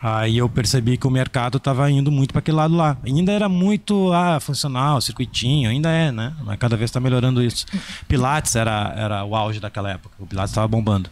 Aí 0.00 0.38
eu 0.38 0.48
percebi 0.48 0.96
que 0.96 1.08
o 1.08 1.10
mercado 1.10 1.56
estava 1.56 1.90
indo 1.90 2.12
muito 2.12 2.30
para 2.32 2.38
aquele 2.38 2.56
lado 2.56 2.76
lá. 2.76 2.96
Ainda 3.04 3.32
era 3.32 3.48
muito 3.48 4.12
ah, 4.12 4.38
funcional, 4.38 5.00
circuitinho, 5.00 5.68
ainda 5.68 5.90
é, 5.90 6.12
né? 6.12 6.34
Mas 6.44 6.56
cada 6.56 6.76
vez 6.76 6.88
está 6.88 7.00
melhorando 7.00 7.42
isso. 7.42 7.66
Pilates 8.06 8.54
era, 8.54 8.94
era 8.96 9.24
o 9.24 9.34
auge 9.34 9.58
daquela 9.58 9.90
época. 9.90 10.14
O 10.20 10.26
Pilates 10.26 10.52
estava 10.52 10.68
bombando. 10.68 11.10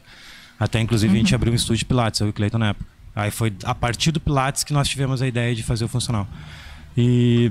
Até, 0.58 0.80
inclusive, 0.80 1.10
uhum. 1.10 1.16
a 1.16 1.18
gente 1.18 1.32
uhum. 1.32 1.36
abriu 1.36 1.52
um 1.52 1.56
estúdio 1.56 1.78
de 1.78 1.84
Pilates, 1.84 2.20
eu 2.20 2.26
e 2.26 2.30
o 2.30 2.32
Cleiton 2.32 2.58
na 2.58 2.68
época. 2.70 2.86
Aí 3.14 3.30
foi 3.30 3.52
a 3.64 3.74
partir 3.74 4.12
do 4.12 4.20
Pilates 4.20 4.62
que 4.62 4.72
nós 4.72 4.88
tivemos 4.88 5.22
a 5.22 5.26
ideia 5.26 5.54
de 5.54 5.62
fazer 5.62 5.84
o 5.84 5.88
funcional. 5.88 6.26
E, 6.96 7.50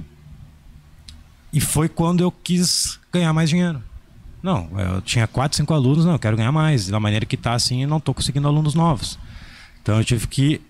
e 1.51 1.59
foi 1.59 1.89
quando 1.89 2.21
eu 2.21 2.31
quis 2.31 2.99
ganhar 3.11 3.33
mais 3.33 3.49
dinheiro. 3.49 3.81
Não, 4.43 4.69
eu 4.79 5.01
tinha 5.01 5.25
quatro, 5.25 5.57
cinco 5.57 5.73
alunos, 5.73 6.05
não, 6.05 6.13
eu 6.13 6.19
quero 6.19 6.37
ganhar 6.37 6.51
mais. 6.51 6.87
Da 6.87 6.99
maneira 6.99 7.25
que 7.25 7.35
está 7.35 7.53
assim, 7.53 7.81
eu 7.81 7.87
não 7.87 7.97
estou 7.97 8.13
conseguindo 8.13 8.47
alunos 8.47 8.75
novos. 8.75 9.17
Então 9.81 9.97
eu 9.97 10.05
tive 10.05 10.27
que 10.27 10.61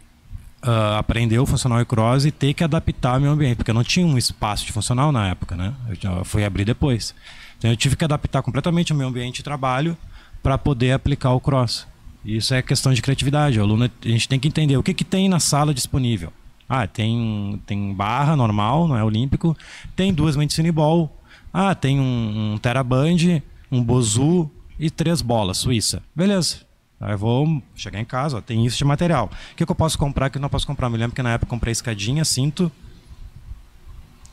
uh, 0.66 0.98
aprender 0.98 1.40
o 1.40 1.46
funcional 1.46 1.82
e 1.82 1.86
cross 1.86 2.26
e 2.26 2.32
ter 2.32 2.54
que 2.54 2.64
adaptar 2.64 3.16
ao 3.16 3.20
meu 3.20 3.32
ambiente, 3.32 3.58
porque 3.58 3.72
eu 3.72 3.76
não 3.76 3.84
tinha 3.84 4.06
um 4.06 4.18
espaço 4.18 4.66
de 4.66 4.72
funcional 4.72 5.12
na 5.12 5.28
época, 5.28 5.56
né? 5.56 5.74
Eu 6.02 6.24
fui 6.24 6.46
abrir 6.46 6.64
depois. 6.64 7.14
Então 7.58 7.70
eu 7.70 7.76
tive 7.76 7.96
que 7.96 8.06
adaptar 8.06 8.42
completamente 8.42 8.94
o 8.94 8.96
meu 8.96 9.08
ambiente 9.08 9.38
de 9.38 9.44
trabalho 9.44 9.98
para 10.42 10.58
poder 10.58 10.92
aplicar 10.92 11.32
o 11.32 11.40
cross. 11.40 11.86
Isso 12.26 12.56
é 12.56 12.62
questão 12.62 12.92
de 12.92 13.02
criatividade. 13.04 13.60
O 13.60 13.64
aluno, 13.64 13.86
a 13.86 14.08
gente 14.08 14.28
tem 14.28 14.40
que 14.40 14.48
entender 14.48 14.76
o 14.76 14.84
que, 14.84 14.94
que 14.94 15.04
tem 15.04 15.30
na 15.30 15.40
sala 15.40 15.74
disponível. 15.74 16.34
Ah, 16.68 16.88
tem, 16.88 17.62
tem 17.68 17.94
barra 17.94 18.36
normal, 18.36 18.88
não 18.88 18.98
é 18.98 19.04
olímpico. 19.04 19.56
Tem 19.96 20.12
duas 20.12 20.36
medicine 20.36 20.72
ball. 20.72 21.16
Ah, 21.54 21.76
tem 21.76 22.00
um, 22.00 22.54
um 22.54 22.58
teraband, 22.58 23.44
um 23.72 23.84
bozu 23.84 24.50
e 24.80 24.90
três 24.90 25.22
bolas 25.22 25.60
suíça. 25.60 26.02
Beleza. 26.16 26.66
Aí 27.00 27.12
eu 27.12 27.18
vou 27.18 27.62
chegar 27.76 28.00
em 28.00 28.06
casa, 28.06 28.38
ó, 28.38 28.42
tem 28.42 28.66
isso 28.66 28.78
de 28.78 28.86
material. 28.86 29.30
O 29.52 29.56
que, 29.56 29.66
que 29.66 29.72
eu 29.72 29.76
posso 29.76 29.98
comprar 29.98 30.30
que 30.32 30.38
eu 30.38 30.42
não 30.42 30.50
posso 30.50 30.66
comprar? 30.66 30.90
Me 30.90 30.98
lembro 30.98 31.16
que 31.16 31.22
na 31.22 31.34
época 31.34 31.50
comprei 31.50 31.72
escadinha, 31.72 32.26
cinto, 32.26 32.72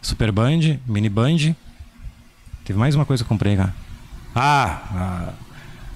super 0.00 0.32
band, 0.32 0.80
mini 0.87 1.11
band. 1.11 1.54
Teve 2.64 2.78
mais 2.78 2.94
uma 2.94 3.04
coisa 3.04 3.22
que 3.22 3.26
eu 3.26 3.28
comprei, 3.28 3.56
cara. 3.56 3.75
Ah, 4.34 4.82
ah 4.94 5.51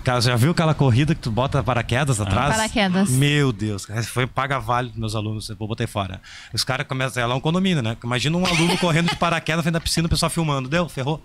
Cara, 0.07 0.21
já 0.21 0.37
viu 0.37 0.53
aquela 0.53 0.73
corrida 0.73 1.17
que 1.17 1.21
tu 1.21 1.33
bota 1.33 1.61
paraquedas 1.65 2.21
atrás? 2.21 2.55
Paraquedas. 2.55 3.11
Meu 3.11 3.53
Deus, 3.53 3.85
foi 4.05 4.25
paga 4.25 4.57
vale 4.61 4.91
dos 4.91 4.97
meus 4.97 5.17
alunos, 5.17 5.49
vou 5.59 5.67
botar 5.67 5.85
fora. 5.89 6.23
Os 6.55 6.63
caras 6.63 6.87
começam, 6.87 7.21
é 7.21 7.35
um 7.35 7.41
condomínio, 7.41 7.83
né? 7.83 7.97
Imagina 8.05 8.39
um 8.39 8.47
aluno 8.47 8.79
correndo 8.79 9.09
de 9.11 9.17
paraquedas 9.17 9.65
frente 9.65 9.73
da 9.73 9.81
piscina, 9.81 10.07
o 10.07 10.09
pessoal 10.09 10.31
filmando. 10.31 10.69
Deu, 10.69 10.89
ferrou. 10.89 11.21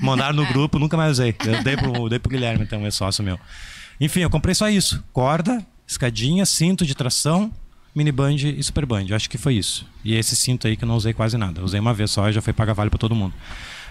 Mandaram 0.00 0.36
no 0.36 0.46
grupo, 0.46 0.78
nunca 0.78 0.96
mais 0.96 1.10
usei. 1.10 1.34
Eu 1.44 1.64
dei 1.64 1.76
pro, 1.76 2.08
dei 2.08 2.20
pro 2.20 2.30
Guilherme, 2.30 2.62
então, 2.62 2.86
é 2.86 2.90
sócio 2.92 3.24
meu. 3.24 3.36
Enfim, 4.00 4.20
eu 4.20 4.30
comprei 4.30 4.54
só 4.54 4.68
isso: 4.70 5.02
corda, 5.12 5.66
escadinha, 5.84 6.46
cinto 6.46 6.86
de 6.86 6.94
tração, 6.94 7.50
mini 7.92 8.12
band 8.12 8.36
e 8.36 8.62
super 8.62 8.86
band. 8.86 9.06
Eu 9.08 9.16
acho 9.16 9.28
que 9.28 9.38
foi 9.38 9.54
isso. 9.54 9.84
E 10.04 10.14
esse 10.14 10.36
cinto 10.36 10.68
aí 10.68 10.76
que 10.76 10.84
eu 10.84 10.88
não 10.88 10.94
usei 10.94 11.12
quase 11.12 11.36
nada. 11.36 11.60
Eu 11.60 11.64
usei 11.64 11.80
uma 11.80 11.92
vez 11.92 12.12
só 12.12 12.28
e 12.28 12.32
já 12.32 12.40
foi 12.40 12.52
paga 12.52 12.72
vale 12.72 12.90
para 12.90 12.98
todo 13.00 13.12
mundo. 13.12 13.34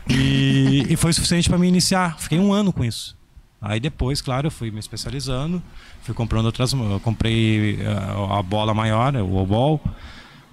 E, 0.07 0.85
e 0.89 0.95
foi 0.95 1.11
suficiente 1.11 1.49
para 1.49 1.57
me 1.57 1.67
iniciar. 1.67 2.17
Fiquei 2.17 2.39
um 2.39 2.53
ano 2.53 2.71
com 2.71 2.85
isso. 2.85 3.18
Aí 3.61 3.79
depois, 3.79 4.21
claro, 4.21 4.47
eu 4.47 4.51
fui 4.51 4.71
me 4.71 4.79
especializando, 4.79 5.61
fui 6.01 6.13
comprando 6.13 6.45
outras. 6.45 6.71
Eu 6.71 6.99
comprei 7.01 7.75
uh, 7.75 8.33
a 8.33 8.41
bola 8.41 8.73
maior, 8.73 9.15
o 9.15 9.35
obol, 9.35 9.81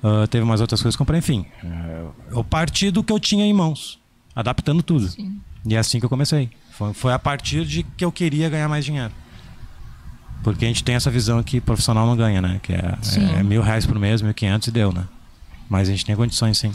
uh, 0.03 0.27
teve 0.29 0.45
mais 0.45 0.61
outras 0.61 0.83
coisas 0.83 0.97
que 0.97 0.99
comprei, 0.99 1.19
enfim. 1.19 1.47
Uh, 1.63 2.11
eu 2.31 2.45
parti 2.45 2.91
do 2.91 3.05
que 3.05 3.13
eu 3.13 3.21
tinha 3.21 3.45
em 3.45 3.53
mãos, 3.53 3.99
adaptando 4.35 4.83
tudo. 4.83 5.09
Sim. 5.09 5.41
E 5.65 5.75
é 5.75 5.79
assim 5.79 6.01
que 6.01 6.05
eu 6.05 6.11
comecei. 6.11 6.51
Foi, 6.73 6.93
foi 6.95 7.13
a 7.13 7.19
partir 7.19 7.65
de 7.65 7.83
que 7.83 8.05
eu 8.05 8.11
queria 8.11 8.49
ganhar 8.49 8.69
mais 8.69 8.85
dinheiro. 8.85 9.13
Porque 10.43 10.65
a 10.65 10.69
gente 10.69 10.85
tem 10.85 10.95
essa 10.95 11.11
visão 11.11 11.43
que 11.43 11.61
profissional 11.61 12.07
não 12.07 12.17
ganha, 12.17 12.41
né? 12.41 12.61
Que 12.63 12.73
é, 12.73 12.99
é, 13.37 13.41
é 13.41 13.43
mil 13.43 13.63
reais 13.63 13.87
por 13.87 13.99
mês, 13.99 14.23
mil 14.23 14.35
quinhentos 14.35 14.69
e 14.69 14.71
deu, 14.71 14.93
né? 14.93 15.05
Mas 15.69 15.89
a 15.89 15.93
gente 15.93 16.05
tem 16.05 16.15
condições 16.15 16.59
sim. 16.59 16.73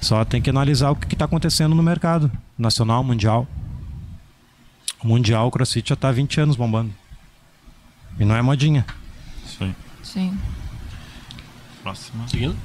Só 0.00 0.24
tem 0.24 0.42
que 0.42 0.50
analisar 0.50 0.90
o 0.90 0.96
que 0.96 1.14
está 1.14 1.24
acontecendo 1.24 1.74
no 1.74 1.82
mercado 1.82 2.30
nacional, 2.58 3.04
mundial. 3.04 3.46
O 5.04 5.08
mundial, 5.08 5.46
o 5.46 5.50
CrossFit 5.50 5.90
já 5.90 5.94
está 5.94 6.08
há 6.08 6.12
20 6.12 6.40
anos 6.40 6.56
bombando. 6.56 6.90
E 8.18 8.24
não 8.24 8.34
é 8.34 8.40
modinha. 8.42 8.86
Aí. 9.60 9.74
Sim. 10.02 10.36
Próxima. 11.82 12.26
Seguindo? 12.28 12.56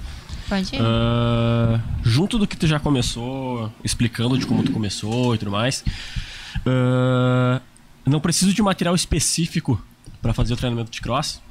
Pode 0.48 0.76
ir. 0.76 0.80
Ah, 0.82 1.80
junto 2.04 2.38
do 2.40 2.48
que 2.48 2.56
tu 2.56 2.66
já 2.66 2.80
começou, 2.80 3.72
explicando 3.84 4.38
de 4.38 4.46
como 4.46 4.64
tu 4.64 4.72
começou 4.72 5.36
e 5.36 5.38
tudo 5.38 5.52
mais, 5.52 5.84
ah, 6.66 7.62
não 8.06 8.20
preciso 8.20 8.54
de 8.54 8.62
material 8.62 8.96
específico 8.96 9.82
para 10.22 10.34
fazer 10.34 10.54
o 10.54 10.58
treinamento 10.58 10.90
de 10.92 11.02
cross. 11.02 11.42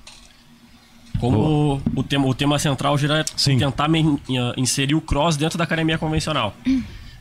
Como 1.21 1.83
o 1.97 2.03
tema, 2.03 2.27
o 2.27 2.35
tema 2.35 2.59
central 2.61 2.97
gira 2.97 3.21
é 3.21 3.25
Sim. 3.37 3.59
tentar 3.59 3.89
men- 3.89 4.21
eh, 4.31 4.55
inserir 4.57 4.95
o 4.95 5.01
cross 5.01 5.37
dentro 5.37 5.59
da 5.59 5.65
academia 5.65 5.99
convencional. 5.99 6.55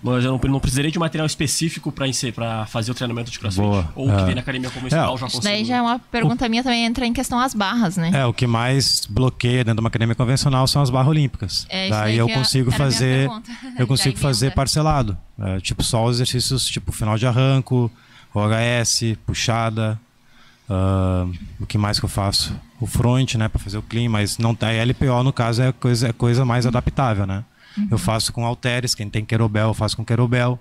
Mas 0.01 0.23
eu 0.23 0.31
não, 0.31 0.39
não 0.51 0.59
precisaria 0.59 0.91
de 0.91 0.99
material 0.99 1.25
específico 1.25 1.91
para 1.91 2.65
fazer 2.67 2.91
o 2.91 2.93
treinamento 2.93 3.31
de 3.31 3.39
crossfit. 3.39 3.61
Boa. 3.61 3.91
Ou 3.95 4.09
o 4.09 4.15
que 4.15 4.21
É. 4.21 4.25
tem 4.25 4.35
na 4.35 4.41
academia 4.41 4.69
convencional 4.69 5.15
É, 5.15 5.17
já 5.17 5.25
Isso 5.25 5.35
consigo. 5.37 5.43
daí 5.53 5.65
já 5.65 5.77
é 5.77 5.81
uma 5.81 5.97
pergunta 5.99 6.47
minha 6.47 6.63
também 6.63 6.85
entra 6.85 7.05
em 7.05 7.11
questão 7.13 7.39
as 7.39 7.53
barras, 7.55 7.97
né? 7.97 8.11
É, 8.13 8.25
o 8.25 8.31
que 8.33 8.45
mais 8.45 9.07
bloqueia 9.09 9.63
dentro 9.63 9.75
de 9.75 9.79
uma 9.81 9.87
academia 9.89 10.13
convencional 10.15 10.67
são 10.67 10.81
as 10.81 10.89
barras 10.91 11.09
olímpicas. 11.09 11.65
É, 11.69 11.85
isso 11.87 11.91
Daí 11.97 12.03
daí 12.11 12.17
eu 12.19 12.27
que 12.27 12.33
consigo 12.35 12.71
era 12.71 12.75
a 12.75 12.87
minha 12.87 12.91
fazer. 12.91 13.29
Eu 13.79 13.87
consigo 13.87 14.17
fazer 14.19 14.51
parcelado. 14.55 15.17
É, 15.39 15.59
tipo, 15.59 15.83
só 15.83 16.05
os 16.05 16.17
exercícios 16.17 16.65
tipo 16.67 16.91
final 16.91 17.17
de 17.17 17.25
arranco, 17.25 17.91
OHS, 18.33 19.17
puxada. 19.25 19.99
ah, 20.69 21.25
o 21.59 21.65
que 21.65 21.77
mais 21.77 21.99
que 21.99 22.05
eu 22.05 22.09
faço? 22.09 22.55
O 22.79 22.85
front, 22.85 23.35
né, 23.35 23.47
para 23.47 23.59
fazer 23.59 23.77
o 23.77 23.81
clean, 23.81 24.09
mas 24.09 24.37
não 24.37 24.53
tá. 24.53 24.67
LPO, 24.71 25.23
no 25.23 25.33
caso, 25.33 25.61
é 25.63 25.71
coisa, 25.71 26.09
é 26.09 26.13
coisa 26.13 26.45
mais 26.45 26.65
adaptável, 26.67 27.25
né? 27.25 27.43
Uhum. 27.77 27.87
Eu 27.91 27.97
faço 27.97 28.33
com 28.33 28.45
halteres, 28.45 28.95
quem 28.95 29.09
tem 29.09 29.23
querobel, 29.23 29.67
eu 29.69 29.73
faço 29.73 29.95
com 29.95 30.03
querobel. 30.03 30.59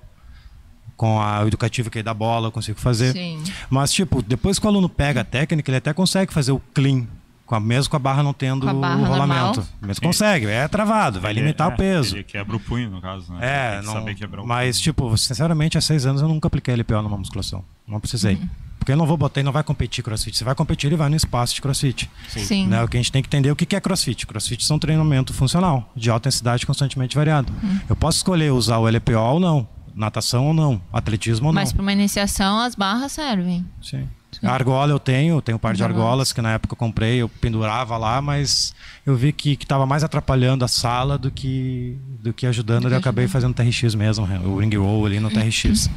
Com 0.97 1.21
a 1.21 1.43
o 1.43 1.47
educativo 1.47 1.91
que 1.91 1.99
é 1.99 2.03
da 2.03 2.15
bola, 2.15 2.49
eu 2.49 2.53
consigo 2.53 2.79
fazer. 2.81 3.13
Sim. 3.13 3.43
Mas, 3.69 3.93
tipo, 3.93 4.23
depois 4.23 4.59
que 4.59 4.65
o 4.65 4.69
aluno 4.69 4.89
pega 4.89 5.21
a 5.21 5.25
técnica, 5.25 5.71
ele 5.71 5.77
até 5.79 5.93
consegue 5.93 6.33
fazer 6.33 6.53
o 6.53 6.61
clean. 6.73 7.07
Com 7.45 7.55
a, 7.55 7.61
mesmo 7.61 7.91
com 7.91 7.97
a 7.97 7.99
barra 8.01 8.25
não 8.25 8.33
tendo 8.33 8.67
barra 8.67 8.97
o 8.97 9.05
rolamento. 9.05 9.61
normal. 9.61 9.67
Mas 9.81 9.99
consegue, 10.01 10.47
é 10.47 10.67
travado, 10.67 11.21
vai 11.21 11.31
Ele- 11.33 11.41
limitar 11.43 11.71
é, 11.71 11.75
o 11.75 11.77
peso. 11.77 12.17
Ele 12.17 12.25
quebra 12.25 12.57
o 12.57 12.59
punho, 12.61 12.91
no 12.91 13.01
caso, 13.01 13.33
né? 13.33 13.39
É, 13.79 13.83
não, 13.83 13.93
saber 13.93 14.17
quebrar 14.17 14.43
o 14.43 14.47
mas 14.47 14.77
punho. 14.79 14.83
tipo, 14.83 15.17
sinceramente, 15.17 15.79
há 15.79 15.81
seis 15.81 16.07
anos 16.07 16.21
eu 16.23 16.27
nunca 16.27 16.49
apliquei 16.49 16.75
LPO 16.75 17.03
numa 17.03 17.17
musculação. 17.17 17.65
Não 17.87 18.01
precisei. 18.01 18.35
Uhum. 18.35 18.49
Porque 18.79 18.93
eu 18.93 18.97
não 18.97 19.07
vou 19.07 19.17
botar 19.17 19.41
e 19.41 19.43
não 19.43 19.53
vai 19.53 19.65
competir 19.65 20.05
crossfit. 20.05 20.37
Você 20.37 20.45
vai 20.45 20.55
competir 20.55 20.93
e 20.93 20.97
vai 20.97 21.09
no 21.09 21.17
espaço 21.17 21.55
de 21.55 21.63
crossfit. 21.63 22.09
Sim. 22.29 22.69
Né? 22.69 22.83
O 22.83 22.89
que 22.89 22.97
a 22.97 23.01
gente 23.01 23.11
tem 23.11 23.23
que 23.23 23.29
entender 23.29 23.49
é 23.49 23.53
o 23.53 23.57
que 23.57 23.67
que 23.67 23.75
é 23.75 23.81
crossfit. 23.81 24.27
Crossfit 24.27 24.65
são 24.65 24.79
treinamento 24.79 25.33
funcional, 25.33 25.91
de 25.97 26.11
alta 26.11 26.27
intensidade 26.27 26.67
constantemente 26.67 27.17
variado. 27.17 27.53
Uhum. 27.63 27.81
Eu 27.89 27.97
posso 27.97 28.19
escolher 28.19 28.53
usar 28.53 28.79
o 28.79 28.89
LPO 28.89 29.19
ou 29.19 29.41
não, 29.41 29.69
natação 29.95 30.47
ou 30.47 30.55
não, 30.55 30.81
atletismo 30.93 31.49
ou 31.49 31.53
não. 31.53 31.61
Mas 31.61 31.73
para 31.73 31.83
uma 31.83 31.93
iniciação 31.93 32.61
as 32.61 32.75
barras 32.75 33.13
servem. 33.13 33.65
Sim. 33.83 34.09
A 34.43 34.53
argola 34.53 34.93
eu 34.93 34.99
tenho, 34.99 35.41
tenho 35.41 35.57
um 35.57 35.59
par 35.59 35.75
de 35.75 35.83
Argolas. 35.83 36.05
argolas 36.05 36.33
que 36.33 36.43
na 36.43 36.53
época 36.53 36.75
eu 36.75 36.77
comprei, 36.77 37.17
eu 37.17 37.29
pendurava 37.29 37.97
lá, 37.97 38.21
mas 38.21 38.75
eu 39.05 39.15
vi 39.17 39.33
que 39.33 39.53
estava 39.53 39.87
mais 39.87 40.03
atrapalhando 40.05 40.65
a 40.65 40.69
sala 40.69 41.17
do 41.17 41.31
que, 41.31 41.97
do 42.21 42.33
que 42.33 42.47
ajudando, 42.47 42.83
Do 42.83 42.89
que 42.89 42.95
eu 42.95 42.99
acabei 42.99 43.29
fazendo 43.29 43.55
TRX 43.55 43.95
mesmo, 43.95 44.27
o 44.45 44.59
ring 44.59 44.75
roll 44.77 45.07
ali 45.07 45.21
no 45.21 45.31
TRX. 45.31 45.89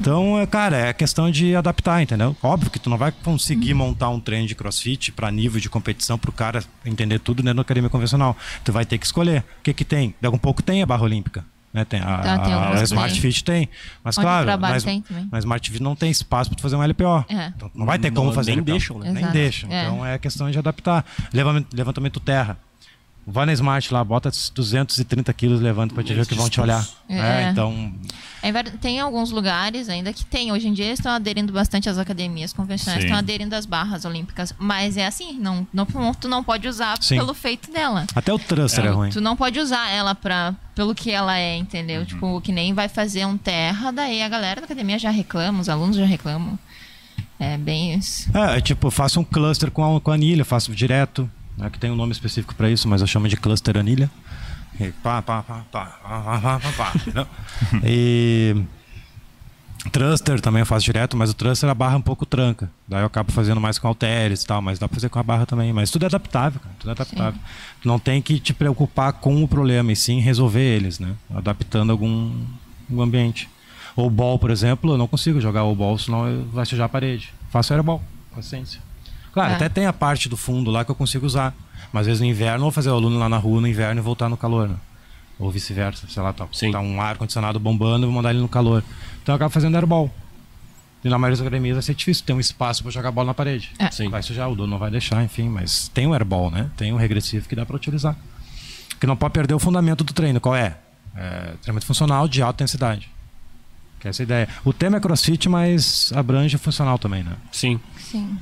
Então, 0.00 0.38
é, 0.38 0.46
cara, 0.46 0.76
é 0.76 0.92
questão 0.92 1.30
de 1.30 1.54
adaptar, 1.54 2.02
entendeu? 2.02 2.36
Óbvio 2.42 2.70
que 2.70 2.78
tu 2.78 2.90
não 2.90 2.98
vai 2.98 3.12
conseguir 3.12 3.74
montar 3.74 4.08
um 4.10 4.20
treino 4.20 4.46
de 4.46 4.54
crossfit 4.54 5.12
para 5.12 5.30
nível 5.30 5.60
de 5.60 5.68
competição 5.68 6.18
para 6.18 6.30
o 6.30 6.32
cara 6.32 6.62
entender 6.84 7.18
tudo 7.18 7.42
dentro 7.42 7.56
da 7.56 7.62
academia 7.62 7.90
convencional. 7.90 8.36
Tu 8.64 8.72
vai 8.72 8.84
ter 8.84 8.98
que 8.98 9.06
escolher. 9.06 9.40
O 9.60 9.62
que 9.62 9.72
que 9.72 9.84
tem? 9.84 10.14
Daqui 10.20 10.34
um 10.34 10.38
pouco 10.38 10.62
tem 10.62 10.82
a 10.82 10.86
barra 10.86 11.04
olímpica. 11.04 11.44
Né? 11.72 11.84
Tem 11.84 12.00
a, 12.00 12.18
Tá, 12.18 12.38
tem 12.38 12.54
a- 12.54 12.82
Smart. 12.82 13.20
Fit 13.20 13.44
tem. 13.44 13.68
Mas 14.02 14.16
Onde 14.16 14.24
claro, 14.26 14.60
mas, 14.60 14.82
tem 14.84 15.04
Smart 15.38 15.70
Fit 15.70 15.82
não 15.82 15.94
tem 15.94 16.10
espaço 16.10 16.48
para 16.48 16.56
tu 16.56 16.62
fazer 16.62 16.76
um 16.76 16.82
LPO. 16.82 17.24
É. 17.28 17.52
Então, 17.56 17.70
não 17.74 17.84
vai 17.84 17.98
ter 17.98 18.10
como 18.10 18.28
Não, 18.28 18.32
fazer 18.34 18.52
nem 18.52 18.60
LPO. 18.60 18.70
deixam, 18.72 18.98
né? 18.98 19.12
Nem 19.12 19.26
deixam. 19.30 19.70
É. 19.70 19.82
Então 19.84 20.06
é 20.06 20.18
questão 20.18 20.50
de 20.50 20.58
adaptar. 20.58 21.04
Levantamento, 21.32 21.74
levantamento 21.74 22.20
terra. 22.20 22.56
Vai 23.30 23.44
na 23.44 23.52
Smart 23.52 23.92
lá, 23.92 24.02
bota 24.02 24.30
230 24.54 25.30
quilos 25.34 25.60
levanta 25.60 25.94
pra 25.94 26.02
te 26.02 26.14
ver 26.14 26.26
que 26.26 26.34
vão 26.34 26.48
te 26.48 26.58
olhar. 26.60 26.82
É. 27.06 27.18
É, 27.18 27.50
então. 27.50 27.92
É 28.42 28.50
Tem 28.80 29.00
alguns 29.00 29.30
lugares 29.30 29.90
ainda 29.90 30.14
que 30.14 30.24
tem. 30.24 30.50
Hoje 30.50 30.66
em 30.66 30.72
dia 30.72 30.86
eles 30.86 30.98
estão 30.98 31.12
aderindo 31.12 31.52
bastante 31.52 31.90
às 31.90 31.98
academias 31.98 32.54
convencionais, 32.54 33.02
Sim. 33.02 33.08
estão 33.08 33.18
aderindo 33.18 33.54
às 33.54 33.66
barras 33.66 34.06
olímpicas. 34.06 34.54
Mas 34.58 34.96
é 34.96 35.06
assim, 35.06 35.38
não, 35.38 35.66
não, 35.72 35.86
tu 36.14 36.26
não 36.26 36.42
pode 36.42 36.66
usar 36.66 36.96
Sim. 37.02 37.16
pelo 37.18 37.34
feito 37.34 37.70
dela. 37.70 38.06
Até 38.14 38.32
o 38.32 38.38
thruster 38.38 38.86
é, 38.86 38.88
ruim. 38.88 39.10
Tu 39.10 39.20
não 39.20 39.36
pode 39.36 39.58
usar 39.60 39.90
ela 39.90 40.14
pra, 40.14 40.54
pelo 40.74 40.94
que 40.94 41.10
ela 41.10 41.36
é, 41.36 41.56
Uhum. 41.56 41.60
entendeu? 41.60 42.06
Tipo, 42.06 42.40
que 42.40 42.50
nem 42.52 42.72
vai 42.72 42.88
fazer 42.88 43.26
um 43.26 43.36
terra, 43.36 43.90
daí 43.90 44.22
a 44.22 44.28
galera 44.28 44.60
da 44.60 44.64
academia 44.64 44.98
já 44.98 45.10
reclama, 45.10 45.60
os 45.60 45.68
alunos 45.68 45.96
já 45.96 46.06
reclamam. 46.06 46.58
É 47.38 47.56
bem 47.58 47.94
isso. 47.94 48.28
É, 48.36 48.56
é 48.58 48.60
tipo, 48.60 48.90
faço 48.90 49.20
um 49.20 49.24
cluster 49.24 49.70
com, 49.70 49.96
a, 49.96 50.00
com 50.00 50.10
anilha, 50.10 50.44
faço 50.44 50.74
direto. 50.74 51.30
Não 51.58 51.66
é 51.66 51.70
que 51.70 51.78
tem 51.78 51.90
um 51.90 51.96
nome 51.96 52.12
específico 52.12 52.54
para 52.54 52.70
isso, 52.70 52.88
mas 52.88 53.00
eu 53.00 53.06
chamo 53.06 53.28
de 53.28 53.36
cluster 53.36 53.76
anilha. 53.76 54.08
E 54.80 54.92
pá, 54.92 55.20
pá, 55.20 55.42
pá, 55.42 55.64
pá, 55.70 55.84
pá, 55.84 56.40
pá, 56.40 56.60
pá, 56.60 56.72
pá. 56.72 57.26
e 57.82 58.64
Truster 59.90 60.40
também 60.40 60.60
eu 60.60 60.66
faço 60.66 60.84
direto, 60.84 61.16
mas 61.16 61.30
o 61.30 61.34
truster 61.34 61.68
a 61.68 61.74
barra 61.74 61.94
é 61.94 61.96
um 61.96 62.02
pouco 62.02 62.26
tranca. 62.26 62.70
Daí 62.86 63.00
eu 63.00 63.06
acabo 63.06 63.32
fazendo 63.32 63.60
mais 63.60 63.78
com 63.78 63.88
halteres 63.88 64.42
e 64.42 64.46
tal, 64.46 64.60
mas 64.60 64.78
dá 64.78 64.88
para 64.88 64.94
fazer 64.94 65.08
com 65.08 65.18
a 65.18 65.22
barra 65.22 65.46
também. 65.46 65.72
Mas 65.72 65.90
tudo 65.90 66.02
é 66.02 66.06
adaptável, 66.06 66.60
cara, 66.60 66.74
tudo 66.78 66.90
é 66.90 66.92
adaptável. 66.92 67.40
Sim. 67.40 67.40
Não 67.84 67.98
tem 67.98 68.20
que 68.20 68.38
te 68.38 68.52
preocupar 68.52 69.12
com 69.14 69.42
o 69.42 69.48
problema, 69.48 69.92
e 69.92 69.96
sim 69.96 70.20
resolver 70.20 70.60
eles, 70.60 70.98
né? 70.98 71.14
Adaptando 71.34 71.90
algum, 71.90 72.32
algum 72.88 73.02
ambiente. 73.02 73.48
Ou 73.96 74.10
ball, 74.10 74.38
por 74.38 74.50
exemplo, 74.50 74.92
eu 74.92 74.98
não 74.98 75.08
consigo 75.08 75.40
jogar 75.40 75.64
o 75.64 75.74
ball, 75.74 75.96
senão 75.98 76.44
vai 76.52 76.66
sujar 76.66 76.86
a 76.86 76.88
parede. 76.88 77.32
Faço 77.50 77.72
airball, 77.72 78.02
paciência. 78.34 78.80
Claro, 79.32 79.52
É. 79.52 79.54
até 79.56 79.68
tem 79.68 79.86
a 79.86 79.92
parte 79.92 80.28
do 80.28 80.36
fundo 80.36 80.70
lá 80.70 80.84
que 80.84 80.90
eu 80.90 80.94
consigo 80.94 81.26
usar. 81.26 81.54
Mas 81.92 82.02
às 82.02 82.06
vezes 82.06 82.20
no 82.20 82.26
inverno 82.26 82.58
eu 82.58 82.62
vou 82.62 82.70
fazer 82.70 82.90
o 82.90 82.94
aluno 82.94 83.18
lá 83.18 83.28
na 83.28 83.38
rua 83.38 83.60
no 83.60 83.66
inverno 83.68 84.00
e 84.00 84.02
voltar 84.04 84.28
no 84.28 84.36
calor, 84.36 84.68
né? 84.68 84.76
Ou 85.38 85.50
vice-versa, 85.50 86.06
sei 86.08 86.22
lá, 86.22 86.32
tá, 86.32 86.46
tá 86.72 86.80
um 86.80 87.00
ar-condicionado 87.00 87.58
bombando, 87.60 88.04
eu 88.04 88.08
vou 88.10 88.16
mandar 88.16 88.30
ele 88.30 88.40
no 88.40 88.48
calor. 88.48 88.82
Então 89.22 89.32
eu 89.32 89.36
acabo 89.36 89.50
fazendo 89.50 89.76
airball. 89.76 90.12
E 91.04 91.08
na 91.08 91.16
maioria 91.16 91.36
das 91.36 91.40
academias 91.46 91.76
vai 91.76 91.82
ser 91.82 91.94
difícil 91.94 92.24
ter 92.24 92.32
um 92.32 92.40
espaço 92.40 92.82
para 92.82 92.90
jogar 92.90 93.12
bola 93.12 93.28
na 93.28 93.34
parede. 93.34 93.70
É. 93.78 93.88
Sim. 93.90 94.08
Vai 94.08 94.22
sujar, 94.22 94.50
o 94.50 94.56
dono 94.56 94.68
não 94.72 94.78
vai 94.78 94.90
deixar, 94.90 95.22
enfim, 95.22 95.48
mas 95.48 95.88
tem 95.88 96.06
o 96.08 96.12
airball, 96.12 96.50
né? 96.50 96.68
Tem 96.76 96.92
o 96.92 96.96
regressivo 96.96 97.48
que 97.48 97.54
dá 97.54 97.64
para 97.64 97.76
utilizar. 97.76 98.16
Que 99.00 99.06
não 99.06 99.16
pode 99.16 99.32
perder 99.32 99.54
o 99.54 99.60
fundamento 99.60 100.02
do 100.02 100.12
treino. 100.12 100.40
Qual 100.40 100.56
é? 100.56 100.76
é 101.14 101.52
treinamento 101.62 101.86
funcional 101.86 102.26
de 102.26 102.42
alta 102.42 102.64
intensidade. 102.64 103.08
Que 104.00 104.08
é 104.08 104.10
essa 104.10 104.22
ideia. 104.24 104.48
O 104.64 104.72
tema 104.72 104.96
é 104.96 105.00
crossfit, 105.00 105.48
mas 105.48 106.12
abrange 106.14 106.58
funcional 106.58 106.98
também, 106.98 107.22
né? 107.22 107.32
Sim. 107.52 107.78
Sim. 107.96 108.36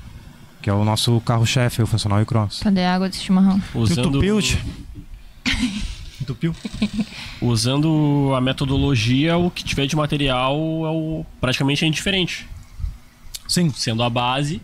Que 0.66 0.70
é 0.70 0.72
o 0.72 0.84
nosso 0.84 1.20
carro-chefe, 1.20 1.80
o 1.80 1.86
funcional 1.86 2.18
e 2.18 2.24
o 2.24 2.26
cross. 2.26 2.58
Cadê 2.60 2.82
a 2.82 2.92
água 2.96 3.08
desse 3.08 3.22
chimarrão? 3.22 3.62
Usando, 3.72 4.08
Entupiu, 6.20 6.52
usando 7.40 8.32
a 8.36 8.40
metodologia, 8.40 9.36
o 9.36 9.48
que 9.48 9.62
tiver 9.62 9.86
de 9.86 9.94
material 9.94 10.54
é 10.56 10.90
o, 10.90 11.24
praticamente 11.40 11.84
é 11.84 11.86
indiferente. 11.86 12.48
Sim. 13.46 13.70
Sendo 13.70 14.02
a 14.02 14.10
base, 14.10 14.60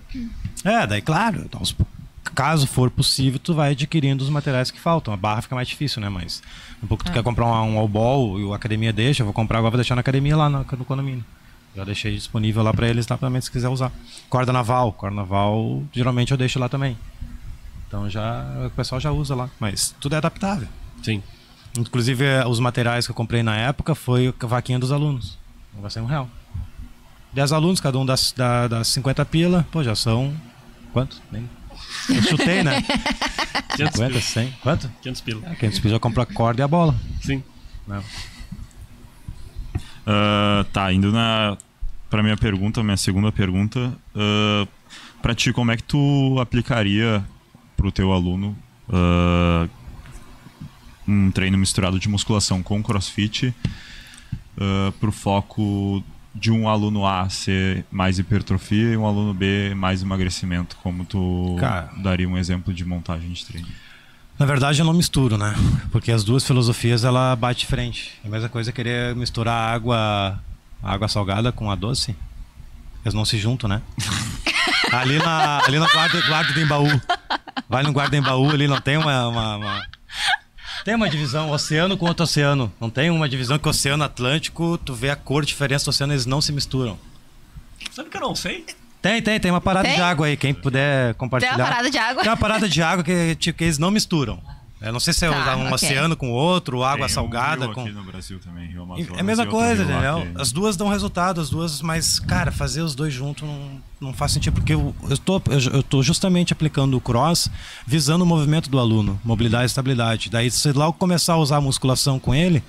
É, 0.65 0.85
daí 0.89 1.01
claro, 1.01 1.49
pou- 1.49 1.87
caso 2.35 2.67
for 2.67 2.91
possível, 2.91 3.39
tu 3.39 3.55
vai 3.55 3.71
adquirindo 3.71 4.25
os 4.25 4.29
materiais 4.31 4.73
que 4.73 4.81
faltam. 4.81 5.15
A 5.15 5.17
barra 5.17 5.43
fica 5.43 5.55
mais 5.55 5.69
difícil, 5.69 6.03
né? 6.03 6.09
Mas 6.09 6.43
um 6.83 6.87
pouco 6.89 7.05
tu 7.05 7.11
É. 7.11 7.15
quer 7.15 7.23
comprar 7.23 7.47
um, 7.47 7.75
um 7.75 7.79
all-ball 7.79 8.41
e 8.41 8.53
a 8.53 8.57
academia 8.57 8.93
deixa, 8.93 9.23
eu 9.23 9.27
vou 9.27 9.33
comprar 9.33 9.59
agora, 9.59 9.71
vou 9.71 9.79
deixar 9.79 9.95
na 9.95 10.01
academia 10.01 10.37
lá 10.37 10.49
no, 10.51 10.59
no 10.69 10.85
condomínio. 10.85 11.25
Já 11.75 11.85
deixei 11.85 12.15
disponível 12.15 12.63
lá 12.63 12.73
pra 12.73 12.89
eles, 12.89 13.07
lá 13.09 13.17
também 13.17 13.41
se 13.41 13.51
quiser 13.51 13.69
usar. 13.69 13.91
Corda 14.29 14.53
naval, 14.53 14.93
corda 14.93 15.17
naval, 15.17 15.83
geralmente 15.93 16.33
eu 16.33 16.37
deixo 16.37 16.59
lá 16.59 16.69
também. 16.69 16.97
Então 17.89 18.09
já 18.09 18.45
o 18.67 18.71
pessoal 18.71 19.01
já 19.01 19.11
usa 19.11 19.35
lá, 19.35 19.49
mas 19.59 19.95
tudo 20.01 20.15
é 20.15 20.19
adaptável. 20.19 20.69
sim. 21.03 21.23
Inclusive 21.79 22.23
eh, 22.23 22.47
os 22.47 22.61
materiais 22.61 23.07
que 23.07 23.11
eu 23.13 23.15
comprei 23.15 23.43
na 23.43 23.57
época 23.57 23.95
foi 23.95 24.35
a 24.39 24.47
vaquinha 24.47 24.79
dos 24.79 24.93
alunos. 24.93 25.39
Vai 25.81 25.91
ser 25.91 26.01
um 26.01 26.05
real. 26.05 26.29
10 27.33 27.51
alunos, 27.53 27.81
cada 27.81 27.99
um 27.99 28.05
das, 28.05 28.31
da, 28.33 28.69
das 28.69 28.89
50 28.89 29.25
pila, 29.25 29.67
pô, 29.73 29.83
já 29.83 29.95
são. 29.95 30.35
Quanto? 30.93 31.21
Nem... 31.31 31.49
Eu 32.11 32.23
chutei, 32.23 32.63
né? 32.63 32.83
500 33.77 33.95
50, 33.95 34.09
pila. 34.09 34.21
100. 34.21 34.51
Quanto? 34.63 34.91
500 35.01 35.21
pila. 35.23 35.43
É, 35.51 35.55
500 35.55 35.79
pila 35.81 35.95
já 35.95 35.99
comprou 36.01 36.23
a 36.23 36.27
corda 36.27 36.61
e 36.61 36.65
a 36.65 36.69
bola. 36.69 36.95
Sim. 37.23 37.43
Né? 37.87 38.03
Ah, 40.07 40.65
tá, 40.73 40.93
indo 40.93 41.13
na 41.13 41.57
para 42.11 42.23
minha 42.23 42.37
pergunta, 42.37 42.83
minha 42.83 42.97
segunda 42.97 43.33
pergunta, 43.33 43.97
ah, 44.15 44.67
pra 45.23 45.35
ti 45.35 45.53
como 45.53 45.71
é 45.71 45.77
que 45.77 45.83
tu 45.83 46.39
aplicaria 46.41 47.25
pro 47.77 47.91
teu 47.91 48.13
aluno 48.13 48.57
ah, 48.93 49.67
um 51.07 51.31
treino 51.31 51.57
misturado 51.57 51.99
de 51.99 52.09
musculação 52.09 52.63
com 52.63 52.83
CrossFit 52.83 53.55
ah, 54.59 54.93
pro 55.01 55.13
foco 55.13 56.05
de 56.35 56.51
um 56.51 56.69
aluno 56.69 57.07
A 57.07 57.29
ser 57.29 57.85
mais 57.91 58.19
hipertrofia 58.19 58.93
e 58.93 58.97
um 58.97 59.07
aluno 59.07 59.35
B 59.35 59.75
mais 59.75 60.03
emagrecimento, 60.03 60.77
como 60.83 61.05
tu 61.05 61.57
Cara. 61.59 61.91
daria 61.99 62.29
um 62.29 62.39
exemplo 62.39 62.73
de 62.73 62.85
montagem 62.85 63.31
de 63.31 63.45
treino? 63.45 63.69
Na 64.39 64.47
verdade, 64.47 64.81
eu 64.81 64.85
não 64.85 64.93
misturo, 64.93 65.37
né? 65.39 65.55
Porque 65.91 66.11
as 66.11 66.25
duas 66.25 66.45
filosofias 66.45 67.05
ela 67.05 67.37
bate 67.37 67.61
de 67.61 67.67
frente. 67.67 68.19
É 68.25 68.29
a 68.29 68.31
mesma 68.31 68.49
coisa 68.49 68.71
é 68.71 68.73
querer 68.73 69.15
misturar 69.15 69.75
água, 69.75 70.39
água 70.83 71.09
salgada 71.09 71.53
com 71.53 71.71
a 71.71 71.75
doce. 71.75 72.17
Eles 73.05 73.15
não 73.15 73.25
se 73.25 73.39
juntam, 73.39 73.69
né? 73.69 73.83
ali 74.93 75.19
na, 75.19 75.65
ali 75.65 75.79
no 75.79 75.87
guarda, 75.87 76.21
guarda 76.27 76.53
do 76.53 76.61
Embaú. 76.61 76.89
Vai 77.69 77.83
no 77.83 77.93
guarda 77.93 78.17
Embaú 78.17 78.51
ali, 78.51 78.67
não 78.67 78.81
tem 78.81 78.97
uma, 78.97 79.29
uma, 79.29 79.57
uma, 79.57 79.87
Tem 80.85 80.95
uma 80.95 81.09
divisão, 81.09 81.51
oceano 81.51 81.97
com 81.97 82.07
outro 82.07 82.25
oceano. 82.25 82.73
Não 82.81 82.91
tem 82.91 83.11
uma 83.11 83.29
divisão 83.29 83.59
que 83.59 83.67
o 83.67 83.71
Oceano 83.71 84.05
Atlântico, 84.05 84.79
tu 84.79 84.95
vê 84.95 85.11
a 85.11 85.17
cor, 85.17 85.45
diferença 85.45 85.85
do 85.85 85.91
oceano, 85.91 86.13
eles 86.13 86.27
não 86.27 86.41
se 86.41 86.53
misturam. 86.53 86.99
Sabe 87.91 88.09
que 88.09 88.17
eu 88.17 88.21
não 88.21 88.35
sei? 88.35 88.65
Tem, 89.03 89.21
tem, 89.21 89.41
tem 89.41 89.51
uma 89.51 89.61
parada 89.61 89.89
Tem? 89.89 89.97
de 89.97 90.01
água 90.03 90.27
aí, 90.29 90.37
quem 90.37 90.55
puder 90.55 91.15
compartilhar. 91.15 91.57
Tem 91.57 91.65
uma 91.65 91.69
parada 91.71 91.91
de 91.91 91.99
água? 91.99 92.23
Tem 92.23 92.31
uma 92.31 92.37
parada 92.39 92.69
de 92.69 92.83
água 92.83 93.03
que, 93.05 93.35
tipo, 93.35 93.59
que 93.59 93.65
eles 93.65 93.77
não 93.79 93.91
misturam. 93.91 94.41
Eu 94.81 94.93
não 94.93 94.99
sei 94.99 95.13
se 95.13 95.25
é 95.25 95.31
Tá, 95.31 95.41
usar 95.41 95.57
um 95.57 95.63
ok. 95.67 95.75
oceano 95.75 96.17
com 96.17 96.31
outro, 96.31 96.83
água 96.83 97.07
Tem 97.07 97.13
um 97.13 97.15
salgada 97.15 97.67
rio 97.67 97.75
com. 97.75 97.83
aqui 97.83 97.93
no 97.93 98.03
Brasil 98.03 98.41
também, 98.41 98.67
Rio 98.69 98.83
Amazonas, 98.83 99.17
É 99.17 99.21
a 99.21 99.23
mesma 99.23 99.47
coisa, 99.47 99.83
entendeu? 99.85 100.27
As 100.37 100.51
duas 100.51 100.77
dão 100.77 100.89
resultado, 100.89 101.41
as 101.41 101.51
duas, 101.51 101.81
mas, 101.83 102.19
cara, 102.19 102.51
fazer 102.51 102.83
os 102.83 102.93
dois 102.95 103.13
juntos 103.15 103.47
não, 103.47 103.81
não 104.01 104.13
faz 104.13 104.33
sentido, 104.33 104.55
porque 104.55 104.75
eu, 104.75 104.93
eu, 105.09 105.19
tô, 105.19 105.41
eu, 105.51 105.61
eu 105.75 105.83
tô 105.85 106.03
justamente 106.03 106.53
aplicando 106.53 106.97
o 106.97 107.01
cross 107.01 107.49
visando 107.87 108.25
o 108.25 108.27
movimento 108.27 108.69
do 108.69 108.79
aluno, 108.79 109.21
mobilidade 109.25 109.65
e 109.65 109.67
estabilidade. 109.67 110.29
Daí, 110.31 110.51
se 110.51 110.73
logo 110.73 110.95
começar 110.95 111.35
a 111.35 111.39
usar 111.39 111.57
a 111.59 111.61
musculação 111.61 112.19
com 112.19 112.35
ele, 112.35 112.61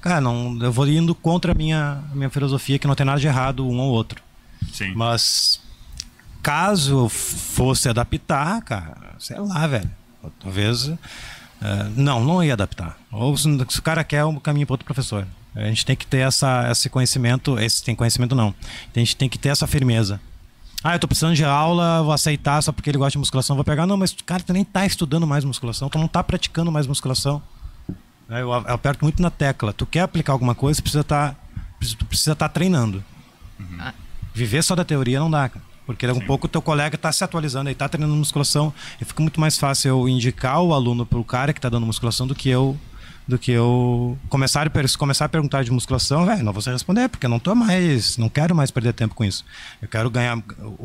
cara, 0.00 0.22
não, 0.22 0.58
eu 0.62 0.72
vou 0.72 0.88
indo 0.88 1.14
contra 1.14 1.52
a 1.52 1.54
minha, 1.54 2.02
a 2.10 2.14
minha 2.14 2.30
filosofia, 2.30 2.78
que 2.78 2.86
não 2.86 2.94
tem 2.94 3.04
nada 3.04 3.20
de 3.20 3.26
errado 3.26 3.66
um 3.66 3.78
ou 3.78 3.90
outro. 3.90 4.22
Sim. 4.72 4.94
Mas 4.94 5.60
caso 6.42 7.08
fosse 7.08 7.88
adaptar, 7.88 8.62
cara, 8.62 9.14
sei 9.18 9.38
lá, 9.38 9.66
velho. 9.66 9.90
Talvez. 10.40 10.88
eh, 10.88 11.90
não, 11.96 12.22
não 12.24 12.42
ia 12.42 12.52
adaptar. 12.52 12.96
Ou 13.10 13.36
se, 13.36 13.48
se 13.68 13.78
o 13.78 13.82
cara 13.82 14.04
quer, 14.04 14.24
o 14.24 14.40
caminho 14.40 14.66
para 14.66 14.74
outro 14.74 14.84
professor. 14.84 15.26
A 15.54 15.62
gente 15.62 15.84
tem 15.84 15.96
que 15.96 16.06
ter 16.06 16.18
essa, 16.18 16.70
esse 16.70 16.88
conhecimento. 16.88 17.58
Esse 17.58 17.82
tem 17.82 17.94
conhecimento, 17.94 18.34
não. 18.34 18.54
A 18.94 18.98
gente 18.98 19.16
tem 19.16 19.28
que 19.28 19.38
ter 19.38 19.48
essa 19.48 19.66
firmeza. 19.66 20.20
Ah, 20.82 20.94
eu 20.94 20.98
tô 21.00 21.08
precisando 21.08 21.34
de 21.34 21.44
aula, 21.44 22.02
vou 22.02 22.12
aceitar 22.12 22.62
só 22.62 22.70
porque 22.70 22.88
ele 22.88 22.98
gosta 22.98 23.12
de 23.12 23.18
musculação, 23.18 23.56
vou 23.56 23.64
pegar. 23.64 23.84
Não, 23.84 23.96
mas, 23.96 24.14
cara, 24.24 24.42
tu 24.42 24.52
nem 24.52 24.64
tá 24.64 24.86
estudando 24.86 25.26
mais 25.26 25.44
musculação, 25.44 25.88
tu 25.88 25.98
não 25.98 26.06
tá 26.06 26.22
praticando 26.22 26.70
mais 26.70 26.86
musculação. 26.86 27.42
Eu, 28.28 28.52
aperto 28.52 29.04
muito 29.04 29.20
na 29.20 29.30
tecla. 29.30 29.72
Tu 29.72 29.86
quer 29.86 30.02
aplicar 30.02 30.32
alguma 30.32 30.54
coisa, 30.54 30.80
precisa 30.80 31.00
estar 31.00 31.34
tu 31.80 32.04
precisa 32.06 32.32
estar 32.32 32.48
treinando. 32.48 33.02
Viver 34.34 34.62
só 34.62 34.76
da 34.76 34.84
teoria 34.84 35.18
não 35.18 35.30
dá, 35.30 35.48
cara. 35.48 35.64
Porque 35.88 36.06
um 36.06 36.20
pouco 36.20 36.44
o 36.44 36.48
teu 36.50 36.60
colega 36.60 36.96
está 36.96 37.10
se 37.10 37.24
atualizando, 37.24 37.70
ele 37.70 37.72
está 37.72 37.88
treinando 37.88 38.14
musculação. 38.14 38.74
E 39.00 39.06
fica 39.06 39.22
muito 39.22 39.40
mais 39.40 39.56
fácil 39.56 39.88
eu 39.88 40.06
indicar 40.06 40.60
o 40.60 40.74
aluno 40.74 41.06
para 41.06 41.18
o 41.18 41.24
cara 41.24 41.50
que 41.50 41.58
está 41.58 41.70
dando 41.70 41.86
musculação 41.86 42.26
do 42.26 42.34
que 42.34 42.50
eu 42.50 42.78
do 43.26 43.38
que 43.38 43.52
eu 43.52 44.18
começar 44.28 44.66
a, 44.66 44.98
começar 44.98 45.24
a 45.24 45.28
perguntar 45.28 45.62
de 45.62 45.70
musculação, 45.70 46.26
velho, 46.26 46.42
não 46.42 46.52
vou 46.52 46.62
responder, 46.62 47.08
porque 47.08 47.24
eu 47.24 47.30
não 47.30 47.38
tô 47.38 47.54
mais, 47.54 48.16
não 48.16 48.28
quero 48.28 48.54
mais 48.54 48.70
perder 48.70 48.92
tempo 48.92 49.14
com 49.14 49.24
isso. 49.24 49.44
Eu 49.80 49.88
quero 49.88 50.10
ganhar, 50.10 50.42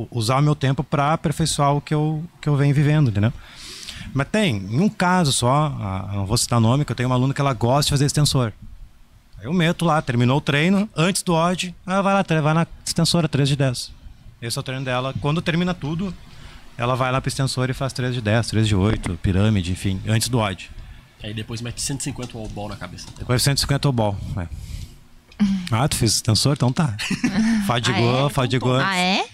usar 0.09 0.39
o 0.39 0.41
meu 0.41 0.55
tempo 0.55 0.83
para 0.83 1.13
aperfeiçoar 1.13 1.73
o 1.73 1.81
que 1.81 1.93
eu, 1.93 2.23
que 2.41 2.47
eu 2.47 2.55
venho 2.55 2.73
vivendo, 2.73 3.09
entendeu? 3.09 3.31
Mas 4.13 4.27
tem, 4.29 4.57
em 4.57 4.79
um 4.79 4.89
caso 4.89 5.31
só, 5.33 5.69
não 6.13 6.25
vou 6.25 6.37
citar 6.37 6.59
nome, 6.59 6.83
que 6.83 6.91
eu 6.91 6.95
tenho 6.95 7.07
uma 7.07 7.15
aluna 7.15 7.33
que 7.33 7.41
ela 7.41 7.53
gosta 7.53 7.87
de 7.87 7.91
fazer 7.91 8.05
extensor. 8.05 8.51
Aí 9.37 9.45
eu 9.45 9.53
meto 9.53 9.85
lá, 9.85 10.01
terminou 10.01 10.37
o 10.37 10.41
treino, 10.41 10.89
antes 10.95 11.23
do 11.23 11.33
odd, 11.33 11.73
ela 11.85 12.01
vai 12.01 12.13
lá, 12.13 12.41
vai 12.41 12.53
na 12.53 12.67
extensora 12.85 13.29
3 13.29 13.47
de 13.47 13.55
10. 13.55 14.02
Esse 14.45 14.57
é 14.57 14.61
o 14.61 14.63
treino 14.63 14.83
dela. 14.83 15.13
Quando 15.21 15.41
termina 15.41 15.73
tudo, 15.73 16.13
ela 16.77 16.95
vai 16.95 17.11
lá 17.11 17.21
pro 17.21 17.29
extensor 17.29 17.69
e 17.69 17.73
faz 17.73 17.93
3 17.93 18.13
de 18.13 18.21
10, 18.21 18.47
3 18.47 18.67
de 18.67 18.75
8, 18.75 19.17
pirâmide, 19.21 19.71
enfim, 19.71 20.01
antes 20.07 20.27
do 20.27 20.37
odd. 20.39 20.69
Aí 21.23 21.33
depois 21.33 21.61
mete 21.61 21.81
150 21.81 22.37
wall 22.37 22.49
ball 22.49 22.67
na 22.69 22.75
cabeça. 22.75 23.07
Depois 23.17 23.41
150 23.41 23.87
o 23.87 23.91
ball. 23.91 24.17
é. 24.37 24.47
Ah, 25.71 25.87
tu 25.87 25.95
fez 25.95 26.15
extensor? 26.15 26.53
Então 26.53 26.71
tá. 26.71 26.95
Fadigou, 27.65 28.23
Ah, 28.25 28.27
é? 28.27 28.29
fadigou. 28.29 28.75
Ah, 28.79 28.95
é? 28.97 29.25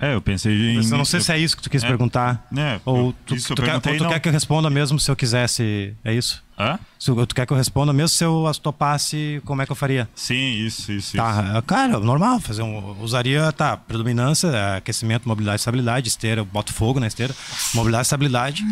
É, 0.00 0.14
eu 0.14 0.20
pensei 0.22 0.52
em. 0.52 0.76
Eu 0.76 0.98
não 0.98 1.04
sei 1.04 1.20
se 1.20 1.32
é 1.32 1.38
isso 1.38 1.56
que 1.56 1.62
tu 1.62 1.70
quis 1.70 1.82
É. 1.82 1.86
perguntar. 1.88 2.46
É, 2.56 2.80
ou 2.84 2.96
eu- 3.08 3.14
tu, 3.26 3.34
isso 3.34 3.52
eu 3.52 3.56
tu 3.56 3.62
quer, 3.62 3.74
ou 3.74 3.80
tu 3.80 4.08
quer 4.08 4.20
que 4.20 4.28
eu 4.28 4.32
responda 4.32 4.68
mesmo 4.70 4.98
se 5.00 5.10
eu 5.10 5.16
quisesse. 5.16 5.92
É 6.04 6.12
isso? 6.14 6.42
Hã? 6.58 6.78
Se, 6.98 7.10
eu- 7.10 7.26
tu 7.26 7.34
quer 7.34 7.46
que 7.46 7.52
eu 7.52 7.56
responda 7.56 7.92
mesmo 7.92 8.08
se 8.08 8.24
eu 8.24 8.46
as 8.48 8.58
topasse, 8.58 9.40
como 9.44 9.62
é 9.62 9.66
que 9.66 9.70
eu 9.70 9.76
faria? 9.76 10.08
Sim, 10.14 10.34
isso, 10.34 10.90
isso. 10.90 11.16
isso. 11.16 11.16
Tá, 11.16 11.62
cara, 11.66 12.00
normal, 12.00 12.40
fazer 12.40 12.62
um. 12.62 13.00
Usaria, 13.00 13.52
tá, 13.52 13.76
predominância, 13.76 14.48
é, 14.48 14.76
aquecimento, 14.78 15.28
mobilidade, 15.28 15.60
estabilidade, 15.60 16.08
esteira, 16.08 16.40
eu 16.40 16.44
boto 16.44 16.72
fogo 16.72 16.98
na 16.98 17.06
esteira, 17.06 17.32
mobilidade, 17.74 18.06
estabilidade. 18.06 18.64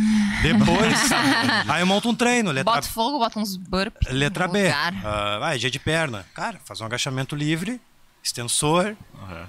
Depois, 0.42 0.98
aí 1.68 1.80
eu 1.82 1.86
monto 1.86 2.08
um 2.08 2.14
treino, 2.14 2.50
letra, 2.50 2.72
Bota 2.74 2.88
fogo, 2.88 3.18
bota 3.18 3.38
uns 3.38 3.56
burpees. 3.56 4.12
letra 4.12 4.48
B. 4.48 4.64
lugar. 4.64 4.94
Ah, 5.04 5.36
vai, 5.38 5.58
dia 5.58 5.70
de 5.70 5.78
perna. 5.78 6.26
Cara, 6.34 6.58
faz 6.64 6.80
um 6.80 6.84
agachamento 6.86 7.36
livre, 7.36 7.80
extensor, 8.22 8.96
Aham. 9.22 9.46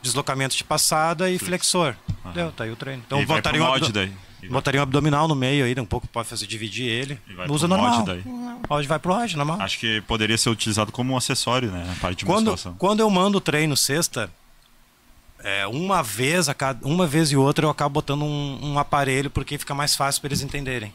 deslocamento 0.00 0.56
de 0.56 0.62
passada 0.64 1.28
e 1.30 1.38
flexor. 1.38 1.94
Deu, 2.32 2.52
tá 2.52 2.62
aí 2.64 2.70
o 2.70 2.76
treino. 2.76 3.02
Então 3.04 3.20
E 3.20 3.24
vai 3.24 3.38
botaria 3.38 3.60
um, 3.62 3.66
abdo- 3.66 3.92
daí. 3.92 4.12
Botaria 4.48 4.80
um 4.80 4.82
abdominal 4.82 5.28
no 5.28 5.34
meio 5.34 5.64
aí, 5.64 5.74
um 5.78 5.84
pouco 5.84 6.06
pode 6.08 6.28
fazer 6.28 6.46
dividir 6.46 6.88
ele. 6.88 7.18
Usa 7.48 7.68
mod 7.68 7.80
normal. 7.80 8.04
daí. 8.04 8.22
Pode 8.66 8.88
vai 8.88 8.98
pro 8.98 9.14
Rod, 9.14 9.34
normal. 9.34 9.60
Acho 9.60 9.78
que 9.78 10.00
poderia 10.02 10.36
ser 10.38 10.50
utilizado 10.50 10.90
como 10.90 11.12
um 11.12 11.16
acessório, 11.16 11.70
né? 11.70 11.92
A 11.96 12.00
parte 12.00 12.20
de 12.20 12.24
quando, 12.24 12.50
musculação. 12.50 12.74
quando 12.78 13.00
eu 13.00 13.10
mando 13.10 13.38
o 13.38 13.40
treino 13.40 13.76
sexta, 13.76 14.30
é, 15.40 15.66
uma 15.66 16.02
vez 16.02 16.48
a 16.48 16.54
cada, 16.54 16.86
uma 16.86 17.06
vez 17.06 17.32
e 17.32 17.36
outra 17.36 17.66
eu 17.66 17.70
acabo 17.70 17.94
botando 17.94 18.22
um, 18.22 18.58
um 18.62 18.78
aparelho 18.78 19.30
porque 19.30 19.58
fica 19.58 19.74
mais 19.74 19.94
fácil 19.94 20.20
para 20.20 20.28
eles 20.28 20.42
entenderem. 20.42 20.92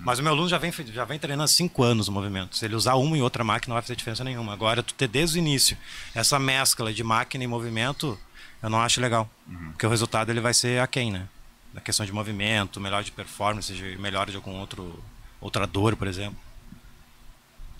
Mas 0.00 0.18
o 0.18 0.22
meu 0.22 0.32
aluno 0.32 0.48
já 0.48 0.58
vem, 0.58 0.72
já 0.92 1.04
vem 1.04 1.18
treinando 1.18 1.44
há 1.44 1.48
cinco 1.48 1.82
anos 1.82 2.08
o 2.08 2.12
movimento. 2.12 2.56
Se 2.56 2.64
ele 2.64 2.74
usar 2.74 2.94
uma 2.94 3.16
e 3.16 3.22
outra 3.22 3.44
máquina, 3.44 3.72
não 3.72 3.74
vai 3.74 3.82
fazer 3.82 3.96
diferença 3.96 4.24
nenhuma. 4.24 4.52
Agora, 4.52 4.82
tu 4.82 4.94
ter 4.94 5.08
desde 5.08 5.36
o 5.36 5.40
início 5.40 5.76
essa 6.14 6.38
mescla 6.38 6.92
de 6.92 7.04
máquina 7.04 7.44
e 7.44 7.46
movimento, 7.46 8.18
eu 8.62 8.70
não 8.70 8.80
acho 8.80 9.00
legal. 9.00 9.28
Porque 9.72 9.86
o 9.86 9.90
resultado 9.90 10.30
ele 10.30 10.40
vai 10.40 10.54
ser 10.54 10.80
aquém, 10.80 11.10
né? 11.10 11.26
Na 11.72 11.80
questão 11.80 12.04
de 12.04 12.12
movimento, 12.12 12.80
melhor 12.80 13.02
de 13.02 13.10
performance, 13.10 13.72
de 13.72 13.96
melhora 13.98 14.30
de 14.30 14.36
algum 14.36 14.58
outro 14.58 15.02
outra 15.40 15.66
dor, 15.66 15.96
por 15.96 16.06
exemplo. 16.06 16.38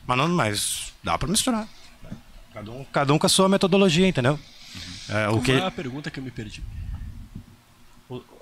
Mas 0.07 0.19
não, 0.19 0.29
mas 0.29 0.93
dá 1.03 1.17
para 1.19 1.29
misturar. 1.29 1.69
Cada 2.53 2.71
um, 2.71 2.85
cada 2.85 3.13
um 3.15 3.19
com 3.19 3.27
a 3.27 3.29
sua 3.29 3.49
metodologia, 3.49 4.07
entendeu? 4.07 4.39
É, 5.09 5.29
o 5.29 5.33
Qual 5.33 5.43
que 5.43 5.53
foi 5.53 5.67
a 5.67 5.71
pergunta 5.71 6.11
que 6.11 6.19
eu 6.19 6.25
me 6.25 6.31
perdi? 6.31 6.63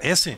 esse 0.00 0.36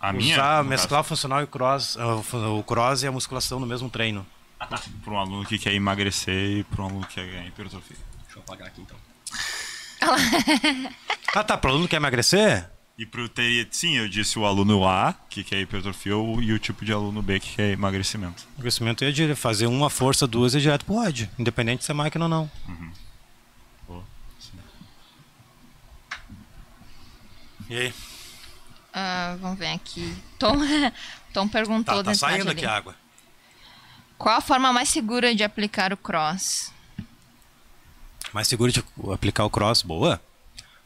A 0.00 0.12
minha? 0.12 0.34
usar 0.34 0.62
no 0.62 0.68
mesclar 0.68 1.00
o 1.00 1.04
funcional 1.04 1.40
e 1.40 1.44
o 1.44 1.46
cross, 1.46 1.96
ah, 1.98 2.16
o 2.48 2.62
cross 2.62 3.02
e 3.02 3.06
a 3.06 3.12
musculação 3.12 3.58
no 3.60 3.66
mesmo 3.66 3.88
treino. 3.88 4.26
caso, 4.58 4.90
Pra 5.02 5.12
um 5.14 5.18
aluno 5.18 5.46
que 5.46 5.58
quer 5.58 5.72
emagrecer 5.72 6.58
e 6.58 6.64
pra 6.64 6.82
um 6.82 6.86
aluno 6.86 7.06
que 7.06 7.14
quer 7.14 7.26
ganhar 7.30 7.46
hipertrofia. 7.46 7.96
Deixa 8.24 8.38
eu 8.38 8.42
apagar 8.42 8.68
aqui 8.68 8.80
então. 8.82 8.96
Ah, 11.34 11.42
tá, 11.44 11.56
pro 11.56 11.70
aluno 11.70 11.84
que 11.86 11.90
quer 11.90 11.96
emagrecer? 11.96 12.68
E 12.96 13.04
pro 13.04 13.28
sim, 13.72 13.96
eu 13.96 14.08
disse 14.08 14.38
o 14.38 14.46
aluno 14.46 14.86
A, 14.86 15.14
que 15.28 15.42
quer 15.42 15.60
hipertrofia, 15.60 16.16
ou- 16.16 16.40
e 16.40 16.52
o 16.52 16.58
tipo 16.60 16.84
de 16.84 16.92
aluno 16.92 17.20
B, 17.20 17.40
que 17.40 17.56
quer 17.56 17.70
emagrecimento. 17.72 18.46
O 18.56 18.60
crescimento 18.60 19.02
é 19.04 19.10
de 19.10 19.34
fazer 19.34 19.66
uma 19.66 19.90
força, 19.90 20.26
duas 20.28 20.54
e 20.54 20.60
direto 20.60 20.84
pro 20.84 20.94
ódio, 20.96 21.28
independente 21.36 21.84
se 21.84 21.90
é 21.90 21.94
máquina 21.94 22.26
ou 22.26 22.28
não. 22.28 22.50
Pô, 23.86 24.00
sim. 24.38 24.58
E 27.68 27.76
aí? 27.76 27.94
Ah, 28.92 29.36
vamos 29.40 29.58
ver 29.58 29.72
aqui. 29.72 30.16
Tom, 30.38 30.52
Tom 31.34 31.48
perguntou 31.48 31.96
Tá, 31.96 32.04
tá 32.04 32.10
da 32.10 32.14
saindo 32.14 32.48
aqui 32.50 32.64
a 32.64 32.76
água. 32.76 32.94
Qual 34.16 34.36
a 34.36 34.40
forma 34.40 34.72
mais 34.72 34.88
segura 34.88 35.34
de 35.34 35.42
aplicar 35.42 35.92
o 35.92 35.96
cross? 35.96 36.72
Mais 38.32 38.46
seguro 38.46 38.70
de 38.70 38.84
aplicar 39.12 39.44
o 39.44 39.50
cross, 39.50 39.82
boa. 39.82 40.22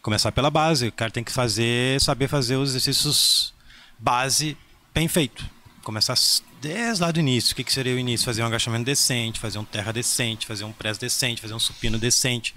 Começar 0.03 0.33
pela 0.33 0.51
base. 0.51 0.89
O 0.89 0.93
cara 0.93 1.11
tem 1.11 1.25
que 1.25 1.33
fazer, 1.33 2.01
saber 2.01 2.29
fazer 2.29 2.57
os 2.57 2.71
exercícios 2.71 3.53
base 3.99 4.57
bem 4.95 5.09
feito. 5.09 5.45
Começar 5.83 6.15
desde 6.61 7.03
lá 7.03 7.11
do 7.11 7.21
início. 7.21 7.53
O 7.53 7.57
que, 7.57 7.65
que 7.65 7.73
seria 7.73 7.95
o 7.95 7.99
início? 7.99 8.25
Fazer 8.25 8.43
um 8.43 8.47
agachamento 8.47 8.85
decente, 8.85 9.39
fazer 9.39 9.59
um 9.59 9.65
terra 9.65 9.93
decente, 9.93 10.47
fazer 10.47 10.65
um 10.65 10.73
press 10.73 10.99
decente, 10.99 11.41
fazer 11.41 11.55
um 11.55 11.59
supino 11.59 11.99
decente, 11.99 12.55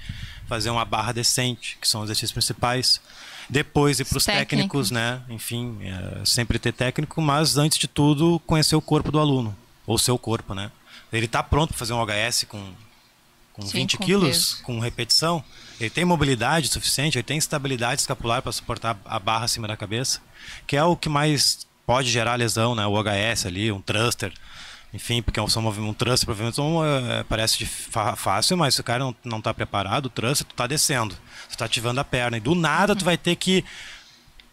fazer 0.47 0.69
uma 0.69 0.85
barra 0.85 1.11
decente, 1.11 1.77
que 1.79 1.87
são 1.87 2.01
os 2.01 2.07
exercícios 2.07 2.31
principais. 2.31 3.01
Depois 3.49 3.99
ir 3.99 4.05
para 4.05 4.17
os 4.17 4.25
Técnicos. 4.25 4.89
técnicos, 4.89 4.91
né? 4.91 5.21
Enfim, 5.29 5.77
é, 5.81 6.25
sempre 6.25 6.57
ter 6.57 6.71
técnico, 6.71 7.21
mas 7.21 7.57
antes 7.57 7.77
de 7.77 7.87
tudo, 7.87 8.39
conhecer 8.45 8.75
o 8.75 8.81
corpo 8.81 9.11
do 9.11 9.19
aluno. 9.19 9.55
Ou 9.85 9.97
seu 9.97 10.17
corpo, 10.17 10.53
né? 10.53 10.71
Ele 11.11 11.25
está 11.25 11.43
pronto 11.43 11.69
para 11.69 11.77
fazer 11.77 11.93
um 11.93 12.01
HS 12.05 12.45
com, 12.47 12.73
com 13.51 13.61
Sim, 13.63 13.79
20 13.79 13.97
com 13.97 14.05
quilos, 14.05 14.53
peso. 14.53 14.63
com 14.63 14.79
repetição, 14.79 15.43
ele 15.81 15.89
tem 15.89 16.05
mobilidade 16.05 16.67
suficiente, 16.67 17.17
ele 17.17 17.23
tem 17.23 17.37
estabilidade 17.37 18.01
escapular 18.01 18.41
para 18.41 18.51
suportar 18.51 18.97
a 19.03 19.17
barra 19.19 19.45
acima 19.45 19.67
da 19.67 19.75
cabeça, 19.75 20.21
que 20.67 20.77
é 20.77 20.83
o 20.83 20.95
que 20.95 21.09
mais 21.09 21.65
pode 21.85 22.09
gerar 22.09 22.35
lesão, 22.35 22.75
né? 22.75 22.85
O 22.85 22.95
HS 23.01 23.45
ali, 23.47 23.71
um 23.71 23.81
thruster, 23.81 24.31
enfim, 24.93 25.21
porque 25.21 25.39
são 25.49 25.61
movimentos, 25.61 25.91
um 25.91 25.97
thruster 25.97 26.25
provavelmente 26.25 26.55
são, 26.55 26.85
é, 26.85 27.23
parece 27.23 27.65
fácil, 27.65 28.57
mas 28.57 28.75
se 28.75 28.81
o 28.81 28.83
cara 28.83 28.99
não, 28.99 29.15
não 29.23 29.41
tá 29.41 29.53
preparado, 29.53 30.05
o 30.05 30.09
thruster, 30.09 30.45
tu 30.45 30.53
tá 30.53 30.67
descendo, 30.67 31.15
tu 31.49 31.57
tá 31.57 31.65
ativando 31.65 31.99
a 31.99 32.03
perna, 32.03 32.37
e 32.37 32.39
do 32.39 32.53
nada 32.53 32.95
tu 32.95 33.03
vai 33.03 33.17
ter 33.17 33.35
que 33.35 33.65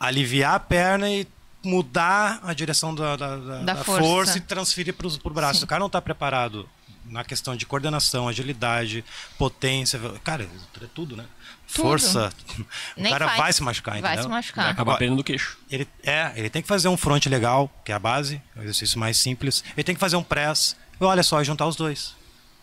aliviar 0.01 0.55
a 0.55 0.61
perna 0.61 1.11
e 1.11 1.27
mudar 1.63 2.41
a 2.43 2.55
direção 2.55 2.95
da, 2.95 3.17
da, 3.17 3.37
da, 3.37 3.59
Da 3.63 3.77
força. 3.77 4.03
força. 4.03 4.39
e 4.39 4.41
transferir 4.41 4.95
para 4.95 5.07
o 5.07 5.31
braço. 5.31 5.61
Sim. 5.61 5.65
O 5.65 5.69
cara 5.69 5.81
não 5.81 5.89
está 5.89 6.01
preparado 6.01 6.69
na 7.09 7.25
questão 7.25 7.57
de 7.57 7.65
coordenação, 7.67 8.29
agilidade, 8.29 9.05
potência. 9.39 9.99
Cara, 10.25 10.45
é 10.45 10.87
tudo, 10.95 11.17
né? 11.17 11.25
Tudo. 11.73 11.83
Força. 11.83 12.33
O 12.97 13.01
Nem 13.03 13.13
cara 13.13 13.27
faz. 13.27 13.39
vai 13.39 13.53
se 13.53 13.63
machucar, 13.63 13.93
Vai 14.01 14.01
entendeu? 14.01 14.23
se 14.23 14.29
Vai 14.29 14.37
machucar. 14.39 14.65
acabar 14.67 14.83
Agora- 14.83 14.99
perdendo 14.99 15.21
o 15.21 15.25
queixo. 15.25 15.59
Ele, 15.71 15.87
é, 16.03 16.33
ele 16.37 16.51
tem 16.51 16.61
que 16.63 16.69
fazer 16.69 16.89
um 16.89 16.97
front 16.97 17.25
legal, 17.27 17.71
que 17.85 17.93
é 17.93 17.95
a 17.95 17.99
base, 17.99 18.41
é 18.57 18.61
o 18.61 18.63
exercício 18.63 18.99
mais 18.99 19.17
simples. 19.19 19.63
Ele 19.77 19.85
tem 19.85 19.95
que 19.95 20.01
fazer 20.01 20.17
um 20.17 20.23
press. 20.23 20.77
Olha 21.01 21.23
só, 21.23 21.43
juntar 21.45 21.67
os 21.67 21.77
dois. 21.77 22.15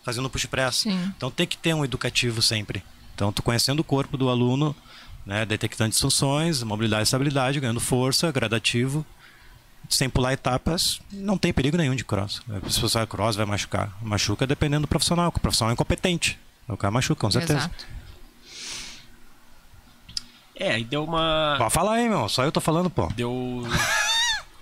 Fazendo 0.03 0.29
push 0.29 0.45
press. 0.45 0.75
Sim. 0.77 1.13
Então 1.15 1.31
tem 1.31 1.47
que 1.47 1.57
ter 1.57 1.73
um 1.73 1.83
educativo 1.85 2.41
sempre. 2.41 2.83
Então, 3.13 3.31
tu 3.31 3.41
conhecendo 3.41 3.79
o 3.79 3.83
corpo 3.83 4.17
do 4.17 4.29
aluno, 4.29 4.75
né, 5.25 5.45
detectando 5.45 5.91
disfunções, 5.91 6.61
mobilidade 6.63 7.03
e 7.03 7.05
estabilidade, 7.05 7.59
ganhando 7.61 7.79
força, 7.79 8.29
gradativo, 8.31 9.05
sem 9.89 10.09
pular 10.09 10.33
etapas, 10.33 10.99
não 11.11 11.37
tem 11.37 11.53
perigo 11.53 11.77
nenhum 11.77 11.95
de 11.95 12.03
cross. 12.05 12.41
Se 12.69 12.79
você 12.79 12.97
vai 12.99 13.07
cross, 13.07 13.35
vai 13.35 13.45
machucar. 13.45 13.91
Machuca 14.01 14.45
dependendo 14.47 14.81
do 14.81 14.87
profissional, 14.87 15.31
que 15.31 15.37
o 15.37 15.41
profissional 15.41 15.71
é 15.71 15.73
incompetente. 15.73 16.39
O 16.67 16.75
cara 16.77 16.91
machuca, 16.91 17.21
com 17.21 17.29
certeza. 17.31 17.59
Exato. 17.59 17.85
É, 20.55 20.71
aí 20.73 20.83
deu 20.83 21.03
uma. 21.03 21.55
Pode 21.57 21.73
falar 21.73 21.93
aí, 21.95 22.07
meu. 22.07 22.29
Só 22.29 22.43
eu 22.43 22.51
tô 22.51 22.61
falando, 22.61 22.89
pô. 22.89 23.07
Deu 23.15 23.67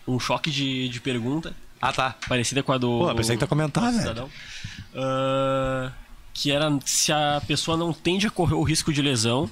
um 0.07 0.19
choque 0.19 0.49
de, 0.49 0.89
de 0.89 0.99
pergunta, 0.99 1.55
Ah, 1.81 1.93
tá. 1.93 2.15
parecida 2.27 2.63
com 2.63 2.71
a 2.71 2.77
do. 2.77 2.99
Pô, 3.07 3.15
pensei 3.15 3.38
que 3.38 3.45
comentar, 3.47 3.83
velho. 3.91 3.97
cidadão. 3.99 4.29
Ah, 4.95 5.91
que 6.33 6.51
era 6.51 6.67
se 6.83 7.12
a 7.12 7.41
pessoa 7.47 7.77
não 7.77 7.93
tende 7.93 8.25
a 8.25 8.31
correr 8.31 8.55
o 8.55 8.63
risco 8.63 8.91
de 8.91 9.01
lesão, 9.01 9.49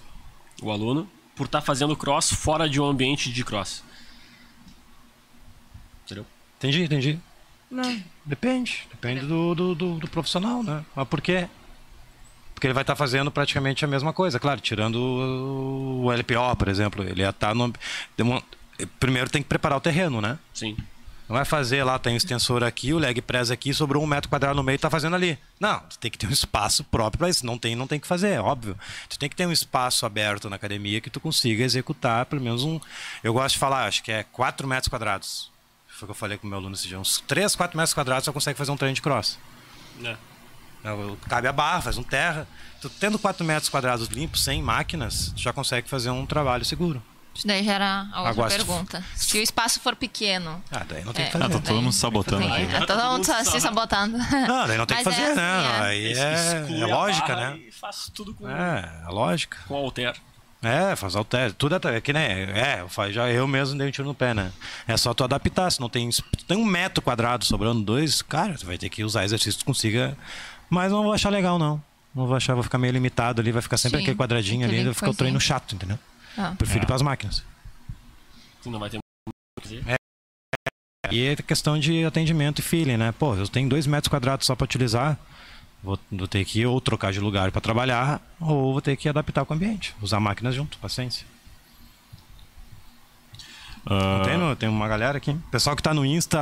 o 0.62 0.72
aluno, 0.72 1.08
por 1.36 1.46
estar 1.46 1.62
fazendo 1.62 1.96
cross 1.96 2.32
fora 2.34 2.68
de 2.68 2.82
um 2.82 2.86
ambiente 2.86 3.32
de 3.32 3.44
cross. 3.46 3.84
Entendeu? 6.12 6.26
Entendi, 6.58 6.84
entendi. 6.84 7.20
Não, 7.70 8.02
depende. 8.26 8.88
Depende 8.92 9.22
do, 9.26 9.56
do, 9.56 9.76
do- 9.76 10.00
do 10.00 10.08
profissional, 10.08 10.62
né? 10.62 10.84
Mas 10.96 11.08
por 11.08 11.22
quê? 11.22 11.48
Porque 12.54 12.68
ele 12.68 12.74
vai 12.74 12.84
estar 12.84 12.96
fazendo 12.96 13.32
praticamente 13.32 13.84
a 13.84 13.88
mesma 13.88 14.14
coisa, 14.14 14.40
claro, 14.40 14.60
tirando 14.62 14.96
o 16.04 16.12
LPO, 16.12 16.56
por 16.58 16.68
exemplo. 16.68 17.04
Ele 17.04 17.22
ia 17.22 17.30
estar 17.30 17.56
no. 17.56 17.74
demo- 18.18 18.44
Primeiro 19.00 19.30
tem 19.30 19.42
que 19.42 19.48
preparar 19.50 19.78
o 19.78 19.82
terreno, 19.82 20.22
né? 20.22 20.38
Sim. 20.54 20.76
Não 21.30 21.36
vai 21.38 21.46
fazer 21.46 21.84
lá, 21.84 21.98
tem 21.98 22.14
o 22.14 22.18
extensor 22.18 22.62
aqui, 22.62 22.94
o 22.94 22.98
leg 22.98 23.22
press 23.22 23.52
aqui, 23.52 23.74
sobrou 23.74 24.04
um 24.04 24.08
metro 24.08 24.28
quadrado 24.30 24.56
no 24.56 24.64
meio 24.64 24.76
e 24.76 24.80
tá 24.80 24.90
fazendo 24.90 25.16
ali. 25.16 25.40
Não, 25.60 25.80
tu 25.80 25.98
tem 25.98 26.12
que 26.12 26.18
ter 26.18 26.28
um 26.28 26.32
espaço 26.32 26.84
próprio 26.84 27.20
para 27.20 27.30
isso. 27.30 27.46
Não 27.46 27.58
tem, 27.58 27.74
não 27.76 27.88
tem 27.88 28.00
que 28.02 28.08
fazer, 28.08 28.30
é 28.32 28.42
óbvio. 28.42 28.78
Tu 29.08 29.18
tem 29.18 29.30
que 29.30 29.36
ter 29.36 29.46
um 29.46 29.52
espaço 29.52 30.06
aberto 30.06 30.50
na 30.50 30.58
academia 30.58 31.00
que 31.00 31.10
tu 31.10 31.22
consiga 31.22 31.64
executar 31.64 32.26
pelo 32.26 32.42
menos 32.42 32.64
um. 32.66 32.80
Eu 33.24 33.32
gosto 33.34 33.54
de 33.54 33.60
falar, 33.60 33.86
acho 33.86 34.04
que 34.04 34.12
é 34.12 34.24
4 34.24 34.68
metros 34.68 34.90
quadrados. 34.90 35.50
Foi 36.02 36.08
o 36.08 36.08
que 36.08 36.12
eu 36.12 36.16
falei 36.16 36.36
com 36.40 36.48
o 36.48 36.50
meu 36.50 36.58
aluno 36.58 36.74
esse 36.74 36.88
dia. 36.88 37.00
Uns 37.00 37.24
3, 37.28 37.56
4 37.56 37.78
metros 37.78 37.94
quadrados 37.94 38.26
você 38.26 38.32
consegue 38.32 38.58
fazer 38.58 38.72
um 38.72 38.76
treino 38.78 38.96
de 38.96 39.04
cross. 39.04 39.38
É. 40.04 40.18
Cabe 41.30 41.48
a 41.48 41.52
barra, 41.54 41.80
faz 41.82 41.98
um 42.00 42.02
terra. 42.04 42.48
Tu 42.82 42.90
tendo 42.90 43.20
4 43.20 43.46
metros 43.46 43.70
quadrados 43.70 44.08
limpos, 44.08 44.44
sem 44.44 44.64
máquinas, 44.64 45.32
tu 45.36 45.40
já 45.40 45.54
consegue 45.54 45.88
fazer 45.88 46.10
um 46.10 46.26
trabalho 46.26 46.66
seguro. 46.66 47.04
Isso 47.36 47.46
daí 47.46 47.64
já 47.64 47.74
era 47.74 48.08
a 48.12 48.18
outra 48.18 48.30
Agora, 48.32 48.50
se- 48.50 48.56
pergunta. 48.58 49.06
Se 49.16 49.38
o 49.38 49.44
espaço 49.44 49.80
for 49.80 49.96
pequeno. 49.96 50.62
Ah, 50.72 50.84
daí 50.90 51.06
não 51.06 51.14
tem 51.14 51.26
É. 51.26 51.28
que 51.28 51.34
fazer. 51.34 51.46
Ah, 51.46 51.50
tá 51.50 51.60
todo 51.60 51.82
mundo 51.84 51.94
se 51.94 52.00
sabotando 52.00 52.48
aqui. 52.52 52.64
é, 52.64 52.86
todo 52.88 53.04
mundo 53.12 53.24
se 53.24 53.46
só- 53.46 53.60
sabotando. 53.60 54.18
Não, 54.18 54.68
daí 54.68 54.78
não 54.80 54.86
tem 54.88 54.98
que 54.98 55.04
Mas 55.06 55.16
fazer, 55.16 55.28
é 55.28 55.36
né? 55.36 55.42
é. 55.78 55.82
Aí 55.84 56.14
é, 56.14 56.80
é 56.80 56.82
a 56.82 56.88
lógica, 56.88 57.36
né? 57.36 57.58
E 57.60 57.72
faz 57.72 58.12
tudo 58.12 58.34
com, 58.34 58.50
É, 58.50 59.04
é 59.08 59.10
lógica. 59.12 59.60
com 59.68 59.76
alter. 59.76 60.16
É, 60.62 60.96
faz 60.96 61.16
alter. 61.16 61.54
Tudo 61.54 61.76
é, 61.76 61.96
é 61.98 62.02
que 62.02 62.14
nem. 62.14 62.24
É, 62.24 62.86
já, 63.12 63.30
eu 63.32 63.48
mesmo 63.48 63.78
dei 63.78 63.88
um 63.88 63.92
tiro 63.92 64.08
no 64.08 64.14
pé, 64.14 64.34
né? 64.34 64.52
É 64.88 64.96
só 64.96 65.14
tu 65.14 65.24
adaptar. 65.24 65.72
Se 65.72 65.80
não 65.82 65.90
tem, 65.90 66.12
se 66.12 66.22
tem 66.48 66.58
um 66.58 66.66
metro 66.66 67.02
quadrado 67.02 67.44
sobrando 67.46 67.82
dois, 67.82 68.22
cara, 68.22 68.54
tu 68.54 68.66
vai 68.66 68.78
ter 68.78 68.90
que 68.90 69.04
usar 69.04 69.24
exercício 69.24 69.54
que 69.58 69.64
tu 69.64 69.68
consiga. 69.68 70.16
Mas 70.70 70.92
não 70.92 71.04
vou 71.04 71.14
achar 71.14 71.30
legal, 71.30 71.58
não. 71.58 71.84
Não 72.14 72.28
vou 72.28 72.36
achar, 72.36 72.54
vou 72.54 72.64
ficar 72.64 72.78
meio 72.78 72.94
limitado 72.94 73.42
ali, 73.42 73.52
vai 73.52 73.62
ficar 73.62 73.78
sempre 73.78 73.98
Sim, 73.98 74.04
aquele 74.04 74.18
quadradinho 74.18 74.66
ali, 74.66 74.84
vai 74.84 74.94
ficar 74.94 75.10
o 75.10 75.14
treino 75.14 75.40
chato, 75.40 75.76
entendeu? 75.76 75.98
Ah. 76.38 76.54
Prefiro 76.58 76.82
É. 76.82 76.84
ir 76.84 76.88
pras 76.88 77.02
máquinas. 77.02 77.44
Tu 78.62 78.70
não 78.70 78.80
vai 78.80 78.90
ter 78.90 78.98
o 78.98 79.62
dizer. 79.62 79.84
E 81.10 81.26
é 81.28 81.36
questão 81.36 81.80
de 81.80 82.06
atendimento 82.06 82.60
e 82.60 82.62
feeling, 82.62 82.98
né? 82.98 83.12
Pô, 83.12 83.36
eu 83.36 83.48
tenho 83.48 83.68
dois 83.68 83.88
metros 83.88 84.10
quadrados 84.10 84.46
só 84.46 84.56
para 84.56 84.66
utilizar. 84.66 85.18
Vou, 85.84 85.98
vou 86.12 86.28
ter 86.28 86.46
que 86.46 86.66
ou 86.66 86.80
trocar 86.80 87.12
de 87.12 87.20
lugar 87.20 87.52
para 87.52 87.60
trabalhar, 87.60 88.22
ou 88.40 88.74
vou 88.74 88.82
ter 88.82 88.96
que 88.96 89.10
adaptar 89.10 89.46
com 89.46 89.54
o 89.54 89.58
ambiente. 89.58 89.96
Usar 90.02 90.20
máquinas 90.20 90.54
junto, 90.54 90.78
paciência. 90.78 91.26
Ah, 93.86 94.22
Tem, 94.24 94.56
tem 94.58 94.70
uma 94.70 94.88
galera 94.88 95.18
aqui. 95.18 95.36
Pessoal 95.50 95.76
que 95.76 95.82
tá 95.82 95.94
no 95.94 96.06
Insta, 96.06 96.40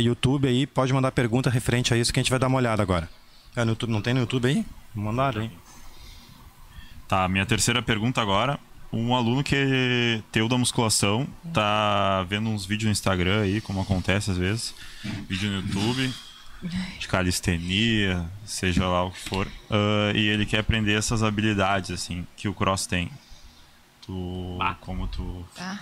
YouTube 0.00 0.48
aí, 0.48 0.66
pode 0.66 0.92
mandar 0.92 1.12
pergunta 1.12 1.50
referente 1.50 1.92
a 1.92 1.96
isso 1.96 2.12
que 2.12 2.18
a 2.18 2.22
gente 2.22 2.30
vai 2.30 2.38
dar 2.38 2.46
uma 2.46 2.56
olhada 2.56 2.82
agora. 2.82 3.08
É 3.54 3.64
no 3.64 3.72
YouTube, 3.72 3.90
não 3.90 4.00
tem 4.00 4.14
no 4.14 4.20
YouTube 4.20 4.46
aí? 4.46 4.64
Mandaram 4.94 5.42
aí. 5.42 5.50
Tá, 7.06 7.28
minha 7.28 7.44
terceira 7.44 7.82
pergunta 7.82 8.20
agora. 8.20 8.58
Um 8.90 9.14
aluno 9.14 9.44
que 9.44 10.22
teu 10.32 10.48
da 10.48 10.56
musculação 10.56 11.26
tá 11.52 12.22
vendo 12.26 12.48
uns 12.48 12.64
vídeos 12.64 12.86
no 12.86 12.92
Instagram 12.92 13.42
aí, 13.42 13.60
como 13.60 13.82
acontece 13.82 14.30
às 14.30 14.38
vezes. 14.38 14.74
Vídeo 15.28 15.50
no 15.50 15.56
YouTube, 15.60 16.10
de 16.62 17.06
calistenia, 17.08 18.28
seja 18.44 18.86
lá 18.86 19.04
o 19.04 19.10
que 19.10 19.28
for. 19.28 19.46
ah, 19.70 20.12
e 20.14 20.26
ele 20.28 20.44
quer 20.44 20.58
aprender 20.60 20.94
essas 20.94 21.22
habilidades, 21.22 21.90
assim, 21.90 22.26
que 22.36 22.48
o 22.48 22.54
cross 22.54 22.86
tem. 22.86 23.10
Tu. 24.02 24.58
Como 24.80 25.06
tu. 25.06 25.44
Tá. 25.54 25.80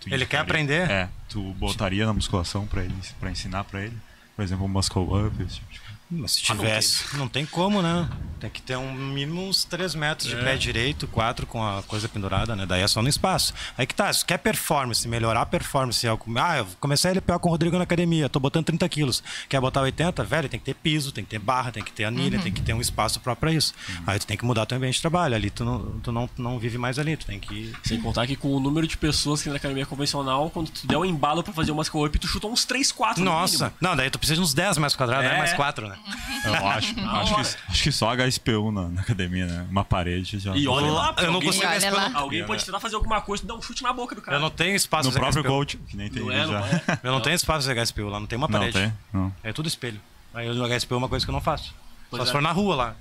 tu 0.00 0.12
Ele 0.12 0.24
quer 0.24 0.38
aprender? 0.38 0.88
É, 0.90 1.08
tu 1.28 1.42
botaria 1.54 2.06
na 2.06 2.12
musculação 2.12 2.66
pra 2.66 2.82
ele, 2.82 2.94
pra 3.20 3.30
ensinar 3.30 3.64
pra 3.64 3.82
ele? 3.82 3.96
Por 4.34 4.42
exemplo, 4.42 4.64
um 4.64 4.68
muscle 4.68 5.02
up, 5.02 5.42
esse 5.42 5.56
tipo 5.56 5.72
de 5.72 5.80
coisa. 5.80 5.85
Mas 6.08 6.32
se 6.32 6.42
Ah, 6.48 6.54
não 6.54 6.60
tivesse. 6.64 7.16
não, 7.16 7.28
tem 7.28 7.44
como, 7.44 7.82
né? 7.82 8.08
Tem 8.38 8.48
que 8.48 8.62
ter 8.62 8.76
um 8.76 8.92
mínimo 8.92 9.48
uns 9.48 9.64
3 9.64 9.94
metros 9.94 10.28
de 10.28 10.36
É. 10.36 10.44
pé 10.44 10.56
direito, 10.56 11.08
4 11.08 11.46
com 11.46 11.64
a 11.66 11.82
coisa 11.82 12.08
pendurada, 12.08 12.54
né? 12.54 12.64
Daí 12.64 12.82
é 12.82 12.86
só 12.86 13.02
no 13.02 13.08
espaço. 13.08 13.52
Aí 13.76 13.86
que 13.86 13.94
tá, 13.94 14.12
se 14.12 14.24
quer 14.24 14.38
performance, 14.38 15.08
melhorar 15.08 15.40
a 15.40 15.46
performance. 15.46 16.06
é 16.06 16.10
Ah, 16.38 16.58
eu 16.58 16.66
comecei 16.78 17.10
a 17.10 17.14
LPO 17.14 17.40
com 17.40 17.48
o 17.48 17.50
Rodrigo 17.50 17.76
na 17.76 17.82
academia, 17.84 18.28
tô 18.28 18.38
botando 18.38 18.66
30 18.66 18.88
quilos. 18.88 19.20
Quer 19.48 19.60
botar 19.60 19.80
80? 19.80 20.22
Velho, 20.22 20.48
tem 20.48 20.60
que 20.60 20.66
ter 20.66 20.74
piso, 20.74 21.10
tem 21.10 21.24
que 21.24 21.30
ter 21.30 21.38
barra, 21.40 21.72
tem 21.72 21.82
que 21.82 21.90
ter 21.90 22.04
anilha, 22.04 22.38
tem 22.38 22.52
que 22.52 22.62
ter 22.62 22.72
um 22.74 22.80
espaço 22.80 23.18
próprio 23.18 23.40
pra 23.40 23.52
isso. 23.52 23.74
Aí 24.06 24.18
tu 24.18 24.26
tem 24.26 24.36
que 24.36 24.44
mudar 24.44 24.64
teu 24.66 24.76
ambiente 24.78 24.96
de 24.96 25.00
trabalho. 25.00 25.34
Ali 25.34 25.50
tu 25.50 25.64
não, 25.64 25.98
tu 26.00 26.12
não, 26.12 26.30
não 26.38 26.58
vive 26.58 26.78
mais 26.78 26.98
ali, 27.00 27.16
tu 27.16 27.26
tem 27.26 27.40
que. 27.40 27.72
Sem 27.82 28.00
contar 28.00 28.26
que 28.28 28.36
com 28.36 28.54
o 28.54 28.60
número 28.60 28.86
de 28.86 28.96
pessoas 28.96 29.40
que 29.40 29.44
tem 29.44 29.52
na 29.52 29.56
academia 29.56 29.86
convencional, 29.86 30.50
quando 30.50 30.70
tu 30.70 30.86
der 30.86 30.96
um 30.98 31.04
embalo 31.04 31.42
pra 31.42 31.52
fazer 31.52 31.72
o 31.72 31.74
muscle 31.74 32.04
up, 32.06 32.16
tu 32.18 32.28
chutou 32.28 32.52
uns 32.52 32.64
3, 32.64 32.92
4 32.92 33.24
no 33.24 33.30
Nossa! 33.30 33.72
Não, 33.80 33.96
daí 33.96 34.08
tu 34.10 34.18
precisa 34.18 34.36
de 34.36 34.42
uns 34.42 34.54
10 34.54 34.76
metros 34.78 34.94
quadrados, 34.94 35.26
É. 35.26 35.32
né? 35.32 35.38
Mais 35.38 35.52
4, 35.54 35.88
né? 35.88 35.95
Eu 36.44 36.54
acho, 36.54 36.94
acho, 37.00 37.34
que, 37.56 37.62
acho 37.70 37.82
que 37.82 37.92
só 37.92 38.10
HSPU 38.14 38.70
na, 38.70 38.88
na 38.88 39.00
academia, 39.00 39.46
né? 39.46 39.66
Uma 39.70 39.84
parede 39.84 40.38
já. 40.38 40.54
E 40.56 40.66
olha 40.68 40.86
lá, 40.90 41.14
Eu 41.18 41.26
não 41.28 41.34
alguém, 41.34 41.48
consigo 41.50 41.66
olha 41.66 41.90
lá. 41.92 42.10
alguém 42.14 42.44
pode 42.46 42.64
tentar 42.64 42.78
fazer 42.80 42.94
alguma 42.96 43.20
coisa 43.20 43.42
e 43.44 43.46
dar 43.46 43.54
um 43.54 43.62
chute 43.62 43.82
na 43.82 43.92
boca 43.92 44.14
do 44.14 44.22
cara. 44.22 44.36
Eu 44.36 44.40
não 44.40 44.50
tenho 44.50 44.74
espaço 44.76 45.08
No 45.08 45.14
próprio 45.14 45.42
HSPU. 45.42 45.48
coach, 45.52 45.76
que 45.76 45.96
nem 45.96 46.08
tem 46.10 46.22
Não 46.22 46.30
é, 46.32 46.46
não 46.46 46.52
já. 46.52 46.60
é. 46.66 46.98
Eu 47.02 47.12
não, 47.12 47.20
tenho 47.20 47.34
espaço 47.34 47.66
de 47.68 47.74
HSPU 47.80 48.08
lá, 48.08 48.20
não 48.20 48.26
tem 48.26 48.36
uma 48.36 48.46
Não 48.48 48.58
parede. 48.58 48.78
tem? 48.78 48.92
Não. 49.12 49.34
É 49.42 49.52
tudo 49.52 49.66
espelho. 49.68 50.00
Aí 50.34 50.48
no 50.52 50.64
HSPU 50.68 50.94
é 50.94 50.98
uma 50.98 51.08
coisa 51.08 51.24
que 51.24 51.30
eu 51.30 51.34
não 51.34 51.40
faço. 51.40 51.74
Pois 52.10 52.18
Só 52.20 52.24
é. 52.24 52.26
se 52.26 52.32
for 52.32 52.42
na 52.42 52.52
rua 52.52 52.74
lá. 52.76 52.96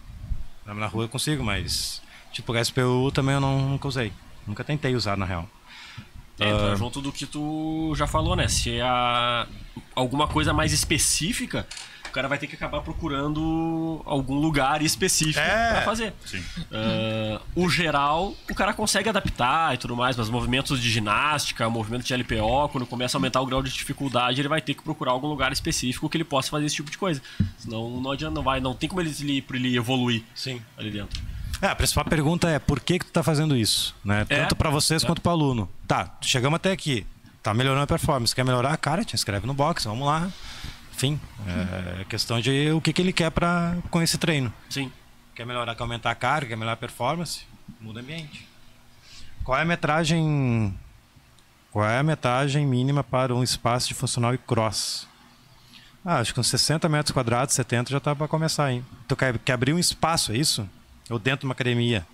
Na 0.65 0.87
rua 0.87 1.03
eu 1.05 1.09
consigo, 1.09 1.43
mas. 1.43 2.01
Tipo, 2.31 2.53
HSPU 2.53 3.11
também 3.13 3.35
eu 3.35 3.41
não, 3.41 3.59
nunca 3.69 3.87
usei. 3.87 4.11
Nunca 4.47 4.63
tentei 4.63 4.95
usar, 4.95 5.15
na 5.17 5.25
real. 5.25 5.47
É, 6.39 6.49
entra 6.49 6.75
junto 6.75 6.99
do 7.01 7.11
que 7.13 7.25
tu 7.25 7.93
já 7.95 8.05
falou, 8.07 8.35
né? 8.35 8.47
Se 8.49 8.71
é 8.77 8.81
a- 8.81 9.47
alguma 9.95 10.27
coisa 10.27 10.53
mais 10.53 10.73
específica, 10.73 11.65
o 11.69 11.94
cara 12.15 12.27
vai 12.27 12.37
ter 12.37 12.47
que 12.47 12.55
acabar 12.55 12.81
procurando 12.81 14.01
algum 14.05 14.35
lugar 14.39 14.81
específico 14.81 15.39
É. 15.39 15.73
pra 15.73 15.81
fazer. 15.81 16.13
Sim. 16.25 16.41
Ah, 16.71 17.41
o 17.55 17.69
geral, 17.69 18.33
o 18.49 18.55
cara 18.55 18.73
consegue 18.73 19.09
adaptar 19.09 19.73
e 19.73 19.77
tudo 19.77 19.95
mais, 19.95 20.15
mas 20.15 20.29
movimentos 20.29 20.81
de 20.81 20.89
ginástica, 20.89 21.69
movimento 21.69 22.03
de 22.05 22.13
LPO, 22.13 22.69
quando 22.69 22.85
começa 22.85 23.17
a 23.17 23.19
aumentar 23.19 23.41
o 23.41 23.45
grau 23.45 23.61
de 23.61 23.71
dificuldade, 23.71 24.39
ele 24.41 24.47
vai 24.47 24.61
ter 24.61 24.73
que 24.73 24.83
procurar 24.83 25.11
algum 25.11 25.27
lugar 25.27 25.51
específico 25.51 26.09
que 26.09 26.17
ele 26.17 26.23
possa 26.23 26.49
fazer 26.49 26.65
esse 26.65 26.75
tipo 26.75 26.89
de 26.89 26.97
coisa. 26.97 27.21
Senão 27.57 28.01
não 28.01 28.11
adianta, 28.11 28.33
não 28.35 28.43
vai, 28.43 28.59
não 28.59 28.73
tem 28.73 28.87
como 28.89 29.01
ele, 29.01 29.13
ele, 29.19 29.41
pra 29.41 29.57
ele 29.57 29.75
evoluir 29.75 30.23
Sim. 30.33 30.61
ali 30.77 30.91
dentro. 30.91 31.21
É, 31.61 31.67
a 31.67 31.75
principal 31.75 32.03
pergunta 32.05 32.49
é 32.49 32.59
por 32.59 32.79
que, 32.79 32.99
que 32.99 33.05
tu 33.05 33.11
tá 33.11 33.23
fazendo 33.23 33.55
isso? 33.55 33.95
Né? 34.03 34.25
É. 34.29 34.41
Tanto 34.41 34.55
pra 34.55 34.69
vocês 34.69 35.03
É. 35.03 35.05
quanto 35.05 35.21
pro 35.21 35.31
aluno. 35.31 35.69
Tá, 35.87 36.15
chegamos 36.21 36.55
até 36.57 36.71
aqui. 36.71 37.05
Tá 37.41 37.53
melhorando 37.53 37.83
a 37.83 37.87
performance. 37.87 38.33
Quer 38.35 38.43
melhorar? 38.43 38.75
Cara, 38.77 39.05
te 39.05 39.13
inscreve 39.15 39.45
no 39.45 39.53
box, 39.53 39.85
vamos 39.85 40.05
lá. 40.07 40.29
Enfim, 40.95 41.19
é 41.99 42.05
questão 42.05 42.39
de 42.39 42.71
o 42.71 42.79
que, 42.79 42.93
que 42.93 43.01
ele 43.01 43.11
quer 43.11 43.29
pra, 43.29 43.75
com 43.91 44.01
esse 44.01 44.17
treino. 44.17 44.51
Sim. 44.69 44.89
Quer 45.35 45.45
melhorar, 45.45 45.75
quer 45.75 45.83
aumentar 45.83 46.09
a 46.11 46.15
carga, 46.15 46.47
quer 46.47 46.55
melhorar 46.55 46.71
a 46.73 46.77
performance? 46.77 47.41
Muda 47.81 47.99
o 47.99 48.01
ambiente. 48.01 48.47
Qual 49.43 49.57
é 49.57 49.63
a 49.63 49.65
metragem. 49.65 50.73
Qual 51.69 51.85
é 51.85 51.99
a 51.99 52.03
metragem 52.03 52.65
mínima 52.65 53.03
para 53.03 53.35
um 53.35 53.43
espaço 53.43 53.89
de 53.89 53.93
funcional 53.93 54.33
e 54.33 54.37
cross? 54.37 55.05
Ah, 56.05 56.19
acho 56.19 56.33
que 56.33 56.39
uns 56.39 56.47
60 56.47 56.87
metros 56.87 57.11
quadrados, 57.11 57.53
70 57.55 57.91
já 57.91 57.99
tá 57.99 58.15
para 58.15 58.29
começar, 58.29 58.71
hein? 58.71 58.85
Tu 59.05 59.17
quer, 59.17 59.37
quer 59.39 59.53
abrir 59.53 59.73
um 59.73 59.79
espaço, 59.79 60.31
é 60.31 60.37
isso? 60.37 60.69
Ou 61.09 61.19
dentro 61.19 61.41
de 61.41 61.45
uma 61.47 61.53
academia? 61.53 62.07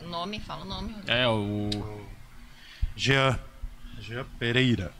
Nome, 0.00 0.40
fala 0.40 0.62
o 0.62 0.64
nome. 0.64 0.96
É, 1.06 1.28
o. 1.28 1.68
Jean. 2.96 3.38
Jean 4.00 4.24
Pereira. 4.38 4.90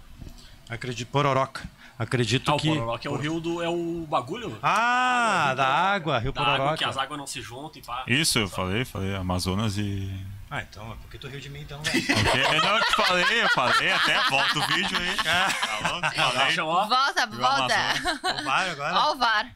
Acredito, 0.68 1.08
Pororoca. 1.08 1.66
Acredito 1.98 2.50
Ah, 2.50 2.54
o 2.54 2.58
que. 2.58 2.68
Pororoca 2.68 3.08
é 3.08 3.10
o 3.10 3.16
rio 3.16 3.40
do. 3.40 3.62
É 3.62 3.68
o 3.68 4.06
bagulho? 4.08 4.58
Ah, 4.62 5.54
da 5.56 5.66
água, 5.66 6.18
Rio 6.18 6.30
da 6.32 6.42
água, 6.42 6.54
que 6.54 6.60
Pororoca. 6.84 6.88
as 6.88 6.96
águas 6.98 7.18
não 7.18 7.26
se 7.26 7.40
juntam 7.40 7.80
e 7.80 7.84
pá. 7.84 8.04
Isso, 8.06 8.38
eu 8.38 8.48
falei, 8.48 8.84
falei, 8.84 9.14
Amazonas 9.16 9.78
e. 9.78 10.12
Ah, 10.50 10.62
então, 10.62 10.92
é 10.92 10.94
porque 11.02 11.18
tu 11.18 11.26
riu 11.26 11.40
de 11.40 11.48
mim 11.50 11.60
então, 11.60 11.80
velho. 11.82 11.98
Ok, 12.06 12.56
eu 12.56 12.62
não 12.62 12.80
te 12.80 12.94
falei, 12.94 13.42
eu 13.42 13.48
falei, 13.48 13.90
até 13.92 14.22
volta 14.28 14.58
o 14.58 14.66
vídeo 14.68 14.98
aí. 14.98 15.16
Tá 15.16 15.90
louco? 15.90 16.14
Falei. 16.14 16.58
Eu. 16.60 16.66
Volta, 16.66 17.26
volta. 17.26 18.42
Vai 18.44 18.70
agora. 18.70 18.94
Ó 18.98 19.12
o 19.12 19.16
VAR. 19.16 19.50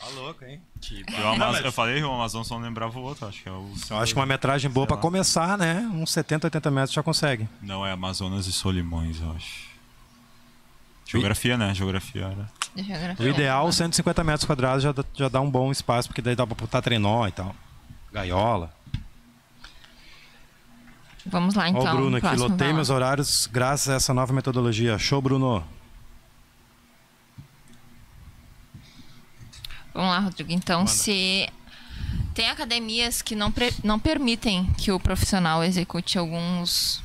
Tá 0.00 0.06
louco, 0.14 0.44
hein? 0.46 0.62
Amaz- 1.14 1.38
Não, 1.38 1.52
mas- 1.52 1.64
Eu 1.64 1.70
falei 1.72 1.96
Rio 1.98 2.10
Amazonas, 2.10 2.46
só 2.48 2.54
não 2.58 2.64
lembrava 2.64 2.98
o 2.98 3.02
outro, 3.02 3.28
acho 3.28 3.42
que 3.42 3.48
é 3.48 3.52
o. 3.52 3.70
Eu 3.90 3.98
acho 3.98 4.14
que 4.14 4.18
uma 4.18 4.24
metragem 4.26 4.70
boa 4.70 4.86
pra 4.86 4.96
começar, 4.96 5.58
né? 5.58 5.88
Uns 5.92 6.10
70, 6.10 6.46
80 6.46 6.70
metros 6.70 6.92
já 6.94 7.02
consegue. 7.02 7.46
Não, 7.60 7.84
é 7.86 7.92
Amazonas 7.92 8.46
e 8.46 8.52
Solimões, 8.52 9.20
eu 9.20 9.30
acho. 9.32 9.69
Geografia, 11.10 11.56
né? 11.56 11.74
Geografia. 11.74 12.36
Deixa 12.74 12.92
eu 12.92 13.26
O 13.26 13.28
ideal, 13.28 13.70
150 13.72 14.22
metros 14.22 14.44
quadrados 14.44 14.82
já, 14.82 14.92
dá- 14.92 15.04
já 15.14 15.28
dá 15.28 15.40
um 15.40 15.50
bom 15.50 15.72
espaço, 15.72 16.08
porque 16.08 16.22
daí 16.22 16.36
dá 16.36 16.46
pra 16.46 16.54
botar 16.54 16.80
trenó 16.80 17.26
e 17.26 17.32
tal. 17.32 17.54
Gaiola. 18.12 18.72
Vamos 21.26 21.54
lá, 21.54 21.68
então. 21.68 21.82
Ó 21.82 21.92
o 21.92 21.96
Bruno 21.96 22.16
aqui, 22.16 22.36
lotei 22.36 22.72
meus 22.72 22.90
horários 22.90 23.48
graças 23.52 23.88
a 23.88 23.94
essa 23.94 24.14
nova 24.14 24.32
metodologia. 24.32 24.98
Show, 24.98 25.20
Bruno. 25.20 25.64
Vamos 29.92 30.10
lá, 30.10 30.18
Rodrigo. 30.20 30.52
Então, 30.52 30.86
se 30.86 31.48
tem 32.34 32.48
academias 32.48 33.20
que 33.22 33.34
não, 33.34 33.50
pre- 33.50 33.74
não 33.82 33.98
permitem 33.98 34.64
que 34.74 34.92
o 34.92 35.00
profissional 35.00 35.62
execute 35.64 36.16
alguns 36.16 37.02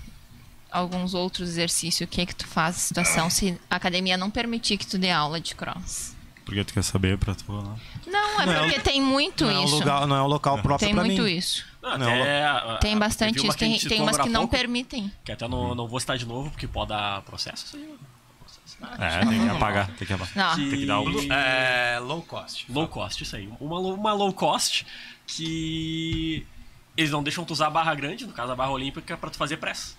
alguns 0.79 1.13
outros 1.13 1.49
exercícios, 1.49 2.07
o 2.07 2.09
que 2.11 2.21
é 2.21 2.25
que 2.25 2.35
tu 2.35 2.47
faz 2.47 2.75
na 2.75 2.81
situação 2.81 3.29
se 3.29 3.59
a 3.69 3.75
academia 3.75 4.17
não 4.17 4.29
permitir 4.29 4.77
que 4.77 4.85
tu 4.85 4.97
dê 4.97 5.11
aula 5.11 5.39
de 5.39 5.55
cross? 5.55 6.13
Porque 6.45 6.63
tu 6.63 6.73
quer 6.73 6.83
saber 6.83 7.17
pra 7.17 7.33
tu, 7.33 7.51
né? 7.51 7.75
Não, 8.05 8.41
é 8.41 8.45
Não 8.45 8.53
é 8.53 8.59
porque 8.63 8.79
um- 8.79 8.83
tem 8.83 9.01
muito 9.01 9.45
Não 9.45 9.51
é, 9.51 9.59
um 9.59 9.63
isso. 9.65 9.75
lugar, 9.79 10.05
não 10.05 10.15
é 10.15 10.21
um 10.21 10.27
local 10.27 10.59
próprio 10.59 10.87
tem 10.87 10.93
pra 10.95 11.03
muito 11.03 11.23
mim. 11.23 11.35
isso. 11.35 11.65
Não, 11.81 11.97
Não, 11.97 12.07
até, 12.07 12.45
a- 12.45 12.77
Tem 12.81 12.93
a- 12.95 12.99
bastante 12.99 13.37
isso. 13.39 13.51
a 13.51 13.53
Tem, 13.55 13.79
tem 13.79 14.01
umas 14.01 14.17
que 14.17 14.29
não 14.29 14.41
pouco, 14.41 14.55
permitem. 14.55 15.11
Que 15.23 15.31
até 15.31 15.47
não, 15.47 15.73
não 15.73 15.87
vou 15.87 15.99
citar 15.99 16.17
de 16.17 16.25
novo, 16.25 16.51
porque 16.51 16.67
pode 16.67 16.89
dar 16.89 17.21
processo 17.23 17.65
isso 17.65 17.77
aí. 17.77 17.95
É, 18.99 19.25
tem 19.25 19.39
que 19.41 19.49
apagar, 19.49 19.87
tem 19.91 20.07
que 20.07 20.13
apagar. 20.13 20.55
Que- 20.55 20.69
Tem 20.69 20.79
que 20.79 20.85
dar 20.85 20.99
o. 20.99 21.31
É 21.33 21.99
low 21.99 22.21
cost. 22.21 22.65
Low 22.71 22.87
cost, 22.87 23.23
isso 23.23 23.35
aí. 23.35 23.49
Uma, 23.59 23.79
low- 23.79 23.93
uma 23.95 24.13
low 24.13 24.31
cost 24.33 24.85
que 25.25 26.45
eles 26.97 27.11
não 27.11 27.23
deixam 27.23 27.43
tu 27.45 27.53
usar 27.53 27.67
a 27.67 27.69
barra 27.69 27.93
grande, 27.95 28.25
no 28.25 28.33
caso 28.33 28.51
a 28.51 28.55
barra 28.55 28.71
olímpica, 28.71 29.17
pra 29.17 29.29
tu 29.29 29.37
fazer 29.37 29.57
press. 29.57 29.97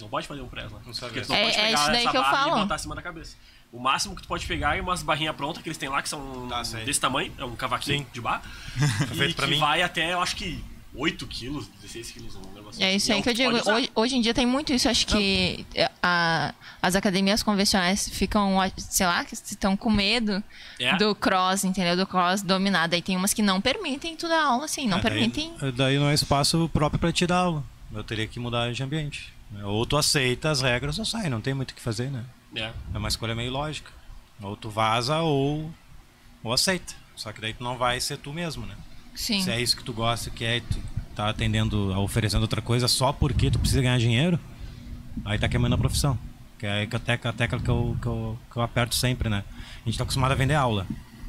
Não 0.00 0.08
pode 0.08 0.26
fazer 0.26 0.40
um 0.40 0.48
press, 0.48 0.70
né? 0.70 0.78
Não 0.84 0.92
Porque 0.92 1.20
tu 1.20 1.28
não 1.28 1.36
É- 1.36 1.42
pode 1.44 1.56
é 1.56 1.60
pegar 1.66 1.72
isso 1.80 1.86
daí 1.92 1.96
essa 2.02 2.10
que 2.10 2.16
eu 2.16 2.22
barra 2.22 2.36
falo. 2.44 2.56
e 2.56 2.60
botar 2.62 2.74
acima 2.74 2.94
da 2.94 3.02
cabeça. 3.02 3.36
O 3.72 3.78
máximo 3.78 4.16
que 4.16 4.22
tu 4.22 4.28
pode 4.28 4.46
pegar 4.46 4.76
é 4.76 4.80
umas 4.80 5.02
barrinhas 5.02 5.36
prontas 5.36 5.62
que 5.62 5.68
eles 5.68 5.78
têm 5.78 5.88
lá, 5.88 6.02
que 6.02 6.08
são 6.08 6.48
Tá, 6.48 6.62
desse 6.84 7.00
tamanho, 7.00 7.32
é 7.38 7.44
um 7.44 7.54
cavaquinho 7.54 7.98
Sim. 8.00 8.06
de 8.12 8.20
barra. 8.20 8.42
feito 9.14 9.30
e 9.30 9.34
pra 9.34 9.46
que 9.46 9.52
mim. 9.52 9.60
vai 9.60 9.82
até, 9.82 10.12
eu 10.12 10.20
acho 10.20 10.34
que 10.34 10.62
8 10.92 11.24
quilos, 11.28 11.68
16 11.80 12.10
quilos, 12.10 12.34
um 12.34 12.40
negócio 12.52 12.82
É 12.82 12.92
isso 12.96 13.10
E 13.10 13.14
aí 13.14 13.22
que 13.22 13.28
eu 13.28 13.34
digo. 13.34 13.70
Hoje, 13.70 13.90
hoje 13.94 14.16
em 14.16 14.20
dia 14.20 14.34
tem 14.34 14.44
muito 14.44 14.72
isso. 14.72 14.88
Acho 14.88 15.06
que 15.06 15.64
a- 16.02 16.52
as 16.82 16.96
academias 16.96 17.44
convencionais 17.44 18.08
ficam, 18.08 18.56
sei 18.76 19.06
lá, 19.06 19.24
que 19.24 19.34
estão 19.34 19.76
com 19.76 19.88
medo 19.88 20.42
É. 20.80 20.96
do 20.96 21.14
cross, 21.14 21.62
entendeu? 21.62 21.96
Do 21.96 22.06
cross 22.08 22.42
dominado. 22.42 22.94
Aí 22.96 23.02
tem 23.02 23.16
umas 23.16 23.32
que 23.32 23.40
não 23.42 23.60
permitem 23.60 24.16
tu 24.16 24.26
dar 24.28 24.42
aula, 24.46 24.64
assim. 24.64 24.88
Não 24.88 24.98
É, 24.98 25.00
daí- 25.00 25.12
permitem. 25.12 25.54
Daí, 25.76 25.96
não 25.96 26.08
é 26.10 26.14
espaço 26.14 26.68
próprio 26.72 26.98
pra 26.98 27.12
te 27.12 27.24
dar 27.24 27.36
aula. 27.38 27.62
Eu 27.94 28.02
teria 28.02 28.26
que 28.26 28.40
mudar 28.40 28.72
de 28.72 28.82
ambiente. 28.82 29.32
Ou 29.64 29.84
tu 29.84 29.96
aceita 29.96 30.50
as 30.50 30.60
regras 30.60 30.98
ou 30.98 31.04
sai, 31.04 31.28
não 31.28 31.40
tem 31.40 31.54
muito 31.54 31.72
o 31.72 31.74
que 31.74 31.80
fazer, 31.80 32.10
né? 32.10 32.24
É. 32.54 32.72
É 32.94 32.98
uma 32.98 33.08
escolha 33.08 33.34
meio 33.34 33.50
lógica. 33.50 33.90
Ou 34.40 34.56
tu 34.56 34.70
vaza 34.70 35.18
ou, 35.20 35.70
ou 36.42 36.52
aceita. 36.52 36.94
Só 37.16 37.32
que 37.32 37.40
daí 37.40 37.52
tu 37.52 37.62
não 37.62 37.76
vai 37.76 38.00
ser 38.00 38.16
tu 38.16 38.32
mesmo, 38.32 38.64
né? 38.64 38.74
Sim. 39.14 39.42
Se 39.42 39.50
é 39.50 39.60
isso 39.60 39.76
que 39.76 39.84
tu 39.84 39.92
gosta, 39.92 40.30
que 40.30 40.44
é 40.44 40.56
e 40.56 40.60
tu 40.60 40.78
tá 41.14 41.28
atendendo, 41.28 41.98
oferecendo 42.00 42.42
outra 42.42 42.62
coisa 42.62 42.88
só 42.88 43.12
porque 43.12 43.50
tu 43.50 43.58
precisa 43.58 43.82
ganhar 43.82 43.98
dinheiro, 43.98 44.38
aí 45.24 45.38
tá 45.38 45.48
queimando 45.48 45.74
a 45.74 45.78
profissão. 45.78 46.18
Que 46.58 46.66
é 46.66 46.82
a 46.82 46.98
tecla, 46.98 47.30
a 47.30 47.32
tecla 47.32 47.60
que, 47.60 47.68
eu, 47.68 47.96
que, 48.00 48.06
eu, 48.06 48.38
que 48.50 48.56
eu 48.56 48.62
aperto 48.62 48.94
sempre, 48.94 49.28
né? 49.28 49.44
A 49.84 49.88
gente 49.88 49.98
tá 49.98 50.04
acostumado 50.04 50.32
a 50.32 50.34
vender 50.34 50.54
aula. 50.54 50.86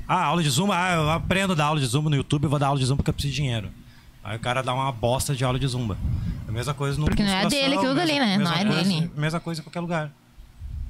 Ah, 0.08 0.26
aula 0.26 0.44
de 0.44 0.50
zumba, 0.50 0.76
ah, 0.76 0.94
eu 0.94 1.10
aprendo 1.10 1.54
a 1.54 1.56
dar 1.56 1.66
aula 1.66 1.80
de 1.80 1.86
zumba 1.86 2.10
no 2.10 2.16
YouTube, 2.16 2.44
eu 2.44 2.50
vou 2.50 2.60
dar 2.60 2.68
aula 2.68 2.80
de 2.80 2.86
zumba 2.86 2.98
porque 2.98 3.10
eu 3.10 3.14
preciso 3.14 3.34
de 3.34 3.42
dinheiro. 3.42 3.72
Aí 4.24 4.38
o 4.38 4.40
cara 4.40 4.62
dá 4.62 4.74
uma 4.74 4.92
bosta 4.92 5.36
de 5.36 5.44
aula 5.44 5.58
de 5.60 5.68
zumba. 5.68 5.98
É 6.46 6.50
a 6.50 6.54
mesma 6.54 6.74
coisa 6.74 7.00
no 7.00 7.06
Porque 7.06 7.24
não 7.24 7.32
é 7.32 7.48
dele 7.48 7.76
aquilo 7.76 7.96
dali, 7.96 8.20
né? 8.20 8.38
Não 8.38 8.54
é 8.54 8.66
coisa- 8.66 8.84
dele. 8.84 9.12
Mesma 9.16 9.40
coisa 9.40 9.62
em 9.62 9.64
qualquer 9.64 9.80
lugar. 9.80 10.12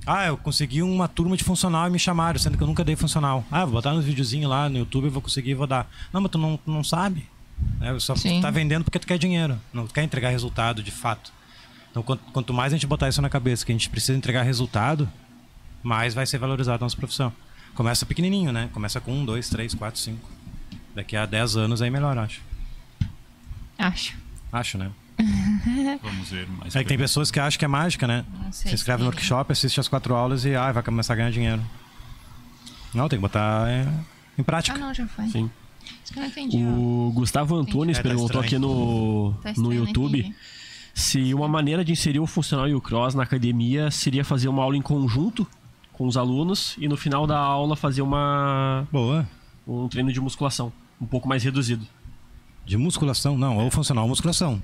Ah, 0.05 0.25
eu 0.25 0.35
consegui 0.35 0.81
uma 0.81 1.07
turma 1.07 1.37
de 1.37 1.43
funcional 1.43 1.87
e 1.87 1.91
me 1.91 1.99
chamaram, 1.99 2.39
sendo 2.39 2.57
que 2.57 2.63
eu 2.63 2.67
nunca 2.67 2.83
dei 2.83 2.95
funcional. 2.95 3.45
Ah, 3.51 3.63
vou 3.65 3.73
botar 3.73 3.93
nos 3.93 4.03
videozinhos 4.03 4.49
lá 4.49 4.67
no 4.67 4.79
YouTube, 4.79 5.07
vou 5.09 5.21
conseguir 5.21 5.51
e 5.51 5.53
vou 5.53 5.67
dar. 5.67 5.87
Não, 6.11 6.19
mas 6.19 6.31
tu 6.31 6.37
não, 6.39 6.57
tu 6.57 6.71
não 6.71 6.83
sabe. 6.83 7.29
Né? 7.79 7.97
Só 7.99 8.15
Sim. 8.15 8.41
tá 8.41 8.49
vendendo 8.49 8.83
porque 8.83 8.97
tu 8.97 9.05
quer 9.05 9.19
dinheiro, 9.19 9.59
não 9.71 9.85
quer 9.85 10.03
entregar 10.03 10.29
resultado 10.29 10.81
de 10.81 10.89
fato. 10.89 11.31
Então, 11.91 12.01
quanto, 12.01 12.23
quanto 12.31 12.53
mais 12.53 12.73
a 12.73 12.75
gente 12.77 12.87
botar 12.87 13.09
isso 13.09 13.21
na 13.21 13.29
cabeça, 13.29 13.63
que 13.65 13.71
a 13.71 13.75
gente 13.75 13.89
precisa 13.89 14.17
entregar 14.17 14.41
resultado, 14.41 15.07
mais 15.83 16.13
vai 16.15 16.25
ser 16.25 16.39
valorizada 16.39 16.83
a 16.83 16.85
nossa 16.85 16.97
profissão. 16.97 17.31
Começa 17.75 18.05
pequenininho, 18.05 18.51
né? 18.51 18.69
Começa 18.73 18.99
com 18.99 19.11
um, 19.13 19.23
dois, 19.23 19.49
três, 19.49 19.73
quatro, 19.75 19.99
cinco. 19.99 20.27
Daqui 20.95 21.15
a 21.15 21.25
10 21.25 21.57
anos 21.57 21.81
aí 21.81 21.89
melhor, 21.91 22.17
acho. 22.17 22.41
Acho. 23.87 24.15
Acho, 24.51 24.77
né? 24.77 24.91
Vamos 26.01 26.29
ver 26.29 26.47
mais. 26.49 26.75
É 26.75 26.83
que 26.83 26.89
tem 26.89 26.97
pessoas 26.97 27.29
que 27.29 27.39
acham 27.39 27.57
que 27.59 27.65
é 27.65 27.67
mágica, 27.67 28.07
né? 28.07 28.25
Não 28.43 28.51
sei 28.51 28.69
Se 28.69 28.75
inscreve 28.75 29.03
no 29.03 29.09
workshop, 29.09 29.51
assiste 29.51 29.79
as 29.79 29.87
quatro 29.87 30.15
aulas 30.15 30.45
e 30.45 30.55
ah, 30.55 30.71
vai 30.71 30.83
começar 30.83 31.13
a 31.13 31.15
ganhar 31.15 31.31
dinheiro. 31.31 31.61
Não, 32.93 33.07
tem 33.07 33.17
que 33.17 33.21
botar 33.21 33.69
é, 33.69 33.87
em 34.37 34.43
prática. 34.43 34.75
Ah, 34.75 34.79
não, 34.79 34.93
já 34.93 35.07
foi. 35.07 35.27
Sim. 35.27 35.49
Isso 36.03 36.13
que 36.13 36.19
eu 36.19 36.23
não 36.23 36.29
entendi. 36.29 36.57
ó. 36.57 36.69
O 36.69 37.11
Gustavo 37.13 37.55
Antunes 37.55 37.97
É, 37.97 38.01
tá 38.01 38.09
perguntou 38.09 38.41
estranho. 38.43 38.45
aqui 38.45 38.59
no, 38.59 39.33
Tá 39.41 39.49
no 39.49 39.71
estranho, 39.73 39.73
YouTube 39.85 40.35
se 40.93 41.33
uma 41.33 41.47
maneira 41.47 41.83
de 41.85 41.91
inserir 41.91 42.19
o 42.19 42.27
funcional 42.27 42.67
e 42.67 42.75
o 42.75 42.81
cross 42.81 43.15
na 43.15 43.23
academia 43.23 43.89
seria 43.91 44.23
fazer 44.25 44.47
uma 44.49 44.61
aula 44.63 44.75
em 44.75 44.81
conjunto 44.81 45.47
com 45.93 46.05
os 46.05 46.17
alunos 46.17 46.75
e 46.77 46.87
no 46.87 46.97
final 46.97 47.25
da 47.25 47.37
aula 47.37 47.75
fazer 47.75 48.01
uma 48.01 48.87
Boa. 48.91 49.27
um 49.67 49.87
treino 49.87 50.11
de 50.11 50.19
musculação 50.19 50.71
um 50.99 51.05
pouco 51.05 51.27
mais 51.27 51.43
reduzido. 51.43 51.85
De 52.65 52.77
musculação? 52.77 53.37
Não, 53.37 53.57
ou 53.57 53.69
funcional 53.71 54.03
ou 54.03 54.09
musculação. 54.09 54.61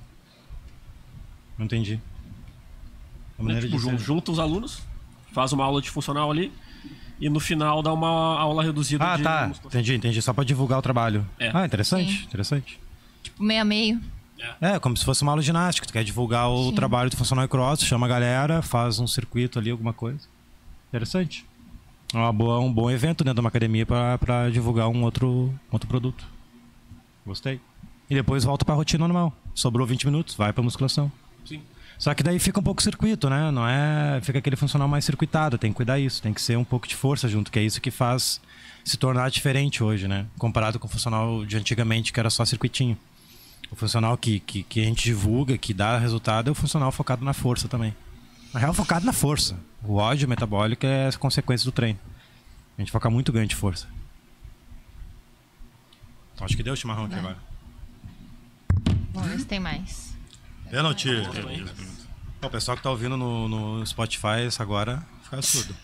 Não 1.58 1.66
entendi. 1.66 2.00
A 3.38 3.44
Né? 3.44 3.54
maneira 3.54 3.68
Tipo, 3.68 3.98
junta 3.98 4.32
os 4.32 4.40
alunos, 4.40 4.82
faz 5.34 5.52
uma 5.54 5.64
aula 5.66 5.82
de 5.82 5.90
funcional 5.90 6.30
ali 6.32 6.52
e 7.20 7.30
no 7.30 7.40
final 7.40 7.82
dá 7.82 7.92
uma 7.94 8.08
aula 8.40 8.64
reduzida 8.64 9.04
Ah, 9.14 9.18
de 9.18 9.24
tá. 9.24 9.48
musculação. 9.48 9.80
Entendi, 9.80 9.96
entendi. 9.96 10.22
Só 10.22 10.34
pra 10.34 10.44
divulgar 10.44 10.80
o 10.80 10.82
trabalho. 10.82 11.26
É. 11.40 11.52
Ah, 11.54 11.66
interessante, 11.66 12.12
Sim. 12.20 12.24
interessante. 12.26 12.80
Tipo, 13.24 13.44
meio 13.44 13.62
a 13.62 13.66
meio. 13.66 14.02
É, 14.62 14.78
como 14.78 14.96
se 14.96 15.04
fosse 15.04 15.24
uma 15.24 15.32
aula 15.32 15.42
de 15.42 15.48
ginástica. 15.48 15.88
Tu 15.88 15.94
quer 15.94 16.04
divulgar 16.04 16.48
o 16.50 16.70
Sim. 16.70 16.76
trabalho 16.76 17.10
do 17.10 17.18
funcional 17.18 17.44
e 17.44 17.48
cross, 17.48 17.82
chama 17.82 18.06
a 18.06 18.10
galera, 18.10 18.62
faz 18.62 19.00
um 19.00 19.08
circuito 19.08 19.58
ali, 19.58 19.72
alguma 19.72 19.94
coisa. 19.94 20.20
Interessante. 20.90 21.44
É 22.14 22.18
uma 22.18 22.32
boa, 22.32 22.60
um 22.60 22.72
bom 22.72 22.90
evento 22.90 23.24
dentro 23.24 23.36
de 23.36 23.40
uma 23.42 23.50
academia 23.50 23.86
pra, 23.86 24.18
pra 24.20 24.50
divulgar 24.50 24.88
um 24.90 25.02
outro, 25.04 25.54
outro 25.72 25.88
produto. 25.90 26.24
Gostei. 27.26 27.60
E 28.10 28.15
depois 28.15 28.43
volta 28.43 28.63
pra 28.63 28.76
rotina 28.76 29.08
normal. 29.08 29.34
Sobrou 29.54 29.86
20 29.86 30.06
minutos, 30.06 30.36
vai 30.36 30.54
pra 30.54 30.63
musculação. 30.63 31.12
Sim. 31.46 31.62
Só 31.98 32.13
que 32.13 32.24
daí 32.24 32.39
fica 32.39 32.60
um 32.60 32.63
pouco 32.63 32.82
circuito, 32.82 33.30
né? 33.30 33.52
Não 33.52 33.67
é. 33.67 34.20
Fica 34.22 34.39
aquele 34.39 34.56
funcional 34.56 34.88
mais 34.88 35.04
circuitado, 35.04 35.58
tem 35.58 35.72
que 35.72 35.78
cuidar 35.78 36.00
isso, 36.00 36.22
tem 36.22 36.34
que 36.34 36.41
ser 36.41 36.58
um 36.58 36.63
pouco 36.63 36.88
de 36.88 36.96
força 36.96 37.28
junto, 37.28 37.52
que 37.52 37.60
é 37.60 37.63
isso 37.63 37.82
que 37.82 37.91
faz 37.91 38.39
se 38.84 38.98
tornar 38.98 39.30
diferente 39.30 39.84
hoje, 39.84 40.08
né? 40.08 40.26
Comparado 40.38 40.80
com 40.80 40.88
o 40.88 40.89
funcional 40.89 41.46
de 41.46 41.58
antigamente, 41.58 42.13
que 42.13 42.20
era 42.20 42.30
só 42.30 42.46
circuitinho. 42.46 42.98
O 43.70 43.76
funcional 43.76 44.17
que, 44.17 44.39
que, 44.39 44.63
que 44.63 44.80
a 44.80 44.86
gente 44.86 45.04
divulga, 45.04 45.58
que 45.58 45.74
dá 45.74 45.98
resultado, 45.98 46.48
é 46.48 46.52
o 46.52 46.56
funcional 46.56 46.91
focado 46.91 47.26
na 47.26 47.34
força 47.34 47.67
também. 47.67 47.93
Na 48.54 48.60
real, 48.60 48.74
focado 48.74 49.06
na 49.06 49.12
força. 49.12 49.60
O 49.84 49.96
ódio 49.96 50.28
metabólico 50.28 50.86
é 50.86 51.10
a 51.10 51.12
consequência 51.13 51.65
do 51.65 51.72
treino. 51.72 52.00
A 52.78 52.82
gente 52.82 52.91
foca 52.91 53.10
muito 53.10 53.32
ganho 53.32 53.48
de 53.48 53.56
força. 53.56 53.88
Então, 56.34 56.46
acho 56.46 56.56
que 56.56 56.63
deu 56.63 56.74
o 56.74 56.78
chimarrão 56.78 57.06
aqui 57.06 57.15
agora. 57.15 57.47
Vamos 59.18 59.32
ver 59.32 59.40
se 59.40 59.46
tem 59.46 59.60
mais. 59.60 60.16
Pênalti. 60.70 61.10
O 62.40 62.50
pessoal 62.52 62.78
que 62.78 62.84
tá 62.84 62.92
ouvindo 62.92 63.18
no, 63.18 63.48
no 63.48 63.86
Spotify 63.86 64.48
agora 64.60 65.04
fica 65.24 65.42
surdo. 65.42 65.76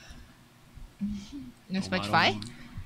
No 1.67 1.81
Spotify? 1.81 2.39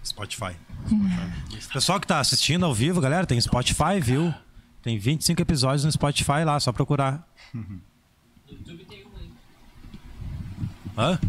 Spotify. 0.06 0.56
Spotify. 0.86 1.68
Pessoal 1.74 2.00
que 2.00 2.08
tá 2.08 2.22
assistindo 2.22 2.66
ao 2.66 2.74
vivo, 2.74 3.02
galera, 3.02 3.28
tem 3.28 3.40
Spotify, 3.42 4.00
viu? 4.02 4.34
Tem 4.82 4.98
25 4.98 5.42
episódios 5.42 5.84
no 5.84 5.92
Spotify 5.92 6.46
lá, 6.46 6.58
só 6.62 6.72
procurar. 6.72 7.28
Hã? 10.98 11.20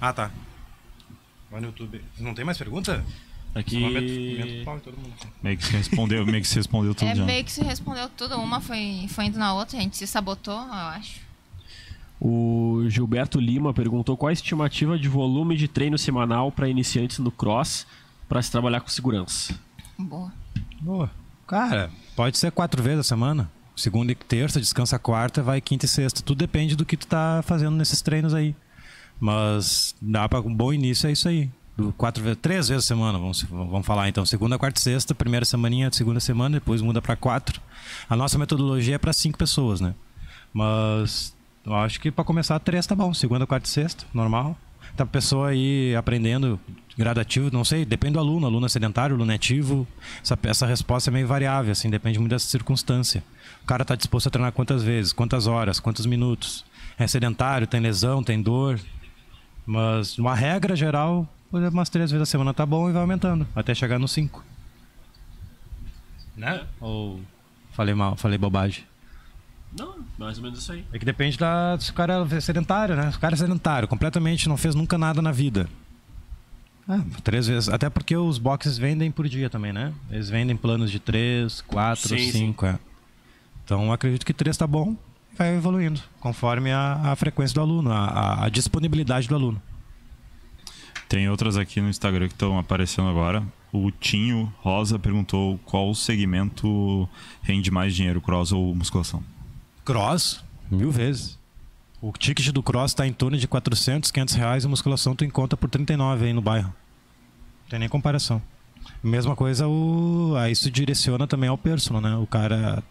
Ah, 0.00 0.14
tá. 0.14 0.30
Vai 1.50 1.60
no 1.60 1.66
YouTube. 1.66 2.02
Não 2.18 2.32
tem 2.32 2.42
mais 2.42 2.56
pergunta? 2.56 3.04
Aqui 3.54 3.80
todo 4.84 4.96
mundo. 4.96 5.12
Meio 5.42 5.56
que 5.56 5.64
se 5.64 5.72
respondeu, 5.72 6.24
meio 6.26 6.40
que 6.40 6.48
se 6.48 6.54
respondeu 6.56 6.94
tudo 6.94 7.08
É 7.08 7.14
já. 7.16 7.24
meio 7.24 7.44
que 7.44 7.50
se 7.52 7.62
respondeu 7.64 8.08
tudo. 8.08 8.36
Uma 8.36 8.60
foi, 8.60 9.06
foi 9.08 9.24
indo 9.26 9.38
na 9.38 9.52
outra, 9.54 9.78
a 9.78 9.80
gente 9.80 9.96
se 9.96 10.06
sabotou, 10.06 10.54
eu 10.54 10.72
acho. 10.72 11.20
O 12.20 12.82
O 12.84 12.88
Gilberto 12.90 13.40
Lima 13.40 13.74
perguntou 13.74 14.16
qual 14.16 14.28
a 14.28 14.32
estimativa 14.32 14.98
de 14.98 15.08
volume 15.08 15.56
de 15.56 15.66
treino 15.66 15.98
semanal 15.98 16.52
para 16.52 16.68
iniciantes 16.68 17.18
no 17.18 17.30
cross 17.30 17.86
para 18.28 18.40
se 18.40 18.50
trabalhar 18.50 18.80
com 18.80 18.88
segurança. 18.88 19.58
Boa. 19.98 20.32
Boa. 20.80 21.10
Cara, 21.46 21.90
pode 22.14 22.38
ser 22.38 22.52
quatro 22.52 22.82
vezes 22.82 23.00
a 23.00 23.02
semana. 23.02 23.50
Segunda 23.74 24.12
e 24.12 24.14
terça, 24.14 24.60
descansa 24.60 24.98
quarta, 24.98 25.42
vai 25.42 25.60
quinta 25.60 25.86
e 25.86 25.88
sexta. 25.88 26.22
Tudo 26.22 26.38
depende 26.38 26.76
do 26.76 26.84
que 26.84 26.96
tu 26.96 27.06
tá 27.06 27.42
fazendo 27.44 27.76
nesses 27.76 28.00
treinos 28.00 28.32
aí. 28.34 28.54
Mas 29.18 29.94
dá 30.00 30.28
para 30.28 30.40
um 30.40 30.54
bom 30.54 30.72
início 30.72 31.08
é 31.08 31.12
isso 31.12 31.28
aí. 31.28 31.50
Quatro 31.96 32.22
vezes, 32.22 32.38
três 32.42 32.68
vezes 32.68 32.84
a 32.84 32.88
semana, 32.88 33.18
vamos, 33.18 33.42
vamos 33.42 33.86
falar 33.86 34.08
então. 34.08 34.26
Segunda, 34.26 34.58
quarta 34.58 34.78
e 34.78 34.82
sexta, 34.82 35.14
primeira 35.14 35.46
semaninha, 35.46 35.90
segunda 35.92 36.20
semana, 36.20 36.58
depois 36.58 36.82
muda 36.82 37.00
para 37.00 37.16
quatro. 37.16 37.60
A 38.08 38.14
nossa 38.14 38.38
metodologia 38.38 38.96
é 38.96 38.98
para 38.98 39.12
cinco 39.12 39.38
pessoas, 39.38 39.80
né? 39.80 39.94
Mas 40.52 41.34
eu 41.64 41.74
acho 41.74 42.00
que 42.00 42.10
para 42.10 42.24
começar 42.24 42.58
três 42.58 42.86
tá 42.86 42.94
bom. 42.94 43.14
Segunda, 43.14 43.46
quarta 43.46 43.66
e 43.66 43.70
sexta, 43.70 44.04
normal. 44.12 44.58
Tá 44.96 45.04
a 45.04 45.06
pessoa 45.06 45.48
aí 45.48 45.94
aprendendo 45.94 46.58
gradativo, 46.98 47.50
não 47.52 47.64
sei, 47.64 47.84
depende 47.84 48.14
do 48.14 48.18
aluno. 48.18 48.46
Aluno 48.46 48.66
é 48.66 48.68
sedentário, 48.68 49.16
aluno 49.16 49.32
é 49.32 49.36
ativo. 49.36 49.86
Essa, 50.22 50.38
essa 50.42 50.66
resposta 50.66 51.10
é 51.10 51.12
meio 51.12 51.26
variável, 51.26 51.72
assim, 51.72 51.88
depende 51.88 52.18
muito 52.18 52.30
dessa 52.30 52.46
circunstância. 52.46 53.22
O 53.62 53.66
cara 53.66 53.84
tá 53.84 53.94
disposto 53.94 54.26
a 54.26 54.30
treinar 54.30 54.52
quantas 54.52 54.82
vezes, 54.82 55.12
quantas 55.12 55.46
horas, 55.46 55.80
quantos 55.80 56.04
minutos. 56.04 56.64
É 56.98 57.06
sedentário, 57.06 57.66
tem 57.66 57.80
lesão, 57.80 58.22
tem 58.22 58.42
dor. 58.42 58.78
Mas 59.64 60.18
uma 60.18 60.34
regra 60.34 60.74
geral, 60.74 61.26
umas 61.52 61.88
três 61.88 62.10
vezes 62.10 62.22
a 62.22 62.30
semana 62.30 62.54
tá 62.54 62.64
bom 62.64 62.88
e 62.88 62.92
vai 62.92 63.02
aumentando, 63.02 63.46
até 63.54 63.74
chegar 63.74 63.98
no 63.98 64.06
cinco. 64.08 64.44
Né? 66.36 66.64
Ou 66.80 67.20
falei 67.72 67.94
mal, 67.94 68.16
falei 68.16 68.38
bobagem. 68.38 68.84
Não, 69.76 69.96
mais 70.18 70.36
ou 70.38 70.44
menos 70.44 70.58
isso 70.60 70.72
aí. 70.72 70.84
É 70.92 70.98
que 70.98 71.04
depende 71.04 71.38
da, 71.38 71.76
se 71.78 71.90
o 71.90 71.94
cara 71.94 72.26
é 72.30 72.40
sedentário, 72.40 72.96
né? 72.96 73.10
Se 73.10 73.16
o 73.16 73.20
cara 73.20 73.34
é 73.34 73.36
sedentário, 73.38 73.86
completamente 73.86 74.48
não 74.48 74.56
fez 74.56 74.74
nunca 74.74 74.98
nada 74.98 75.22
na 75.22 75.30
vida. 75.30 75.68
Ah, 76.88 77.00
três 77.22 77.46
vezes. 77.46 77.68
Até 77.68 77.88
porque 77.88 78.16
os 78.16 78.36
boxes 78.38 78.76
vendem 78.76 79.12
por 79.12 79.28
dia 79.28 79.48
também, 79.48 79.72
né? 79.72 79.92
Eles 80.10 80.28
vendem 80.28 80.56
planos 80.56 80.90
de 80.90 80.98
três, 80.98 81.60
quatro, 81.60 82.08
Sim, 82.08 82.32
cinco. 82.32 82.66
É. 82.66 82.78
Então 83.64 83.92
acredito 83.92 84.26
que 84.26 84.32
três 84.34 84.56
tá 84.56 84.66
bom 84.66 84.96
e 85.32 85.36
vai 85.36 85.54
evoluindo, 85.54 86.00
conforme 86.18 86.72
a, 86.72 87.12
a 87.12 87.14
frequência 87.16 87.54
do 87.54 87.60
aluno, 87.60 87.92
a- 87.92 88.44
a 88.44 88.48
disponibilidade 88.48 89.28
do 89.28 89.34
aluno. 89.36 89.62
Tem 91.10 91.28
outras 91.28 91.56
aqui 91.56 91.80
no 91.80 91.88
Instagram 91.88 92.28
que 92.28 92.34
estão 92.34 92.56
aparecendo 92.56 93.08
agora. 93.08 93.42
O 93.72 93.90
Tinho 93.90 94.54
Rosa 94.58 94.96
perguntou 94.96 95.58
qual 95.64 95.92
segmento 95.92 97.08
rende 97.42 97.68
mais 97.68 97.96
dinheiro, 97.96 98.20
cross 98.20 98.52
ou 98.52 98.72
musculação? 98.76 99.20
Cross, 99.84 100.44
mil 100.70 100.92
vezes. 100.92 101.36
O 102.00 102.12
ticket 102.12 102.52
do 102.52 102.62
cross 102.62 102.92
está 102.92 103.08
em 103.08 103.12
torno 103.12 103.36
de 103.36 103.48
400, 103.48 104.12
500 104.12 104.34
reais 104.36 104.62
e 104.62 104.68
a 104.68 104.70
musculação 104.70 105.16
tu 105.16 105.24
encontra 105.24 105.56
por 105.56 105.68
39 105.68 106.26
aí 106.26 106.32
no 106.32 106.40
bairro. 106.40 106.72
Não 107.62 107.70
tem 107.70 107.80
nem 107.80 107.88
comparação. 107.88 108.40
Mesma 109.02 109.34
coisa, 109.34 109.66
o... 109.66 110.36
aí 110.38 110.52
isso 110.52 110.70
direciona 110.70 111.26
também 111.26 111.48
ao 111.48 111.58
personal, 111.58 112.00
né? 112.00 112.14
O 112.14 112.26
cara 112.26 112.84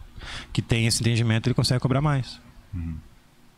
que 0.52 0.62
tem 0.62 0.86
esse 0.86 1.02
entendimento, 1.02 1.48
ele 1.48 1.54
consegue 1.54 1.80
cobrar 1.80 2.02
mais. 2.02 2.38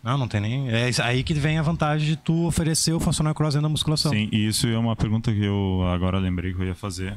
Não, 0.04 0.18
não 0.18 0.28
tem 0.28 0.42
nem... 0.42 0.70
É 0.70 0.90
aí 1.04 1.24
que 1.24 1.34
vem 1.34 1.58
a 1.60 1.62
vantagem 1.62 2.08
de 2.08 2.16
tu 2.16 2.46
oferecer 2.48 2.92
o 2.94 3.00
funcional 3.00 3.34
cross 3.36 3.54
dentro 3.54 3.64
da 3.68 3.70
musculação. 3.70 4.12
Sim, 4.12 4.28
e 4.32 4.48
isso 4.48 4.68
é 4.68 4.78
uma 4.78 4.96
pergunta 4.96 5.32
que 5.32 5.44
eu 5.44 5.82
agora 5.94 6.18
lembrei 6.18 6.54
que 6.54 6.60
eu 6.62 6.66
ia 6.66 6.74
fazer. 6.76 7.16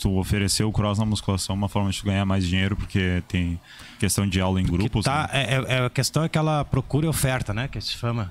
Tu 0.00 0.14
oferecer 0.16 0.62
o 0.64 0.70
cross 0.70 0.98
na 0.98 1.06
musculação 1.06 1.54
é 1.54 1.58
uma 1.58 1.68
forma 1.68 1.90
de 1.90 1.98
tu 1.98 2.04
ganhar 2.04 2.24
mais 2.26 2.46
dinheiro, 2.46 2.76
porque 2.76 3.22
tem 3.26 3.58
questão 3.98 4.28
de 4.28 4.40
aula 4.40 4.60
em 4.60 4.64
Que 4.64 4.70
grupos. 4.70 5.04
tá, 5.06 5.28
né? 5.32 5.44
é, 5.44 5.64
é- 5.78 5.86
a 5.86 5.90
questão 5.90 6.22
é 6.22 6.26
aquela 6.26 6.64
procura 6.64 7.06
e 7.06 7.08
oferta, 7.08 7.52
né? 7.54 7.66
Que 7.66 7.80
se 7.80 7.92
chama. 7.92 8.30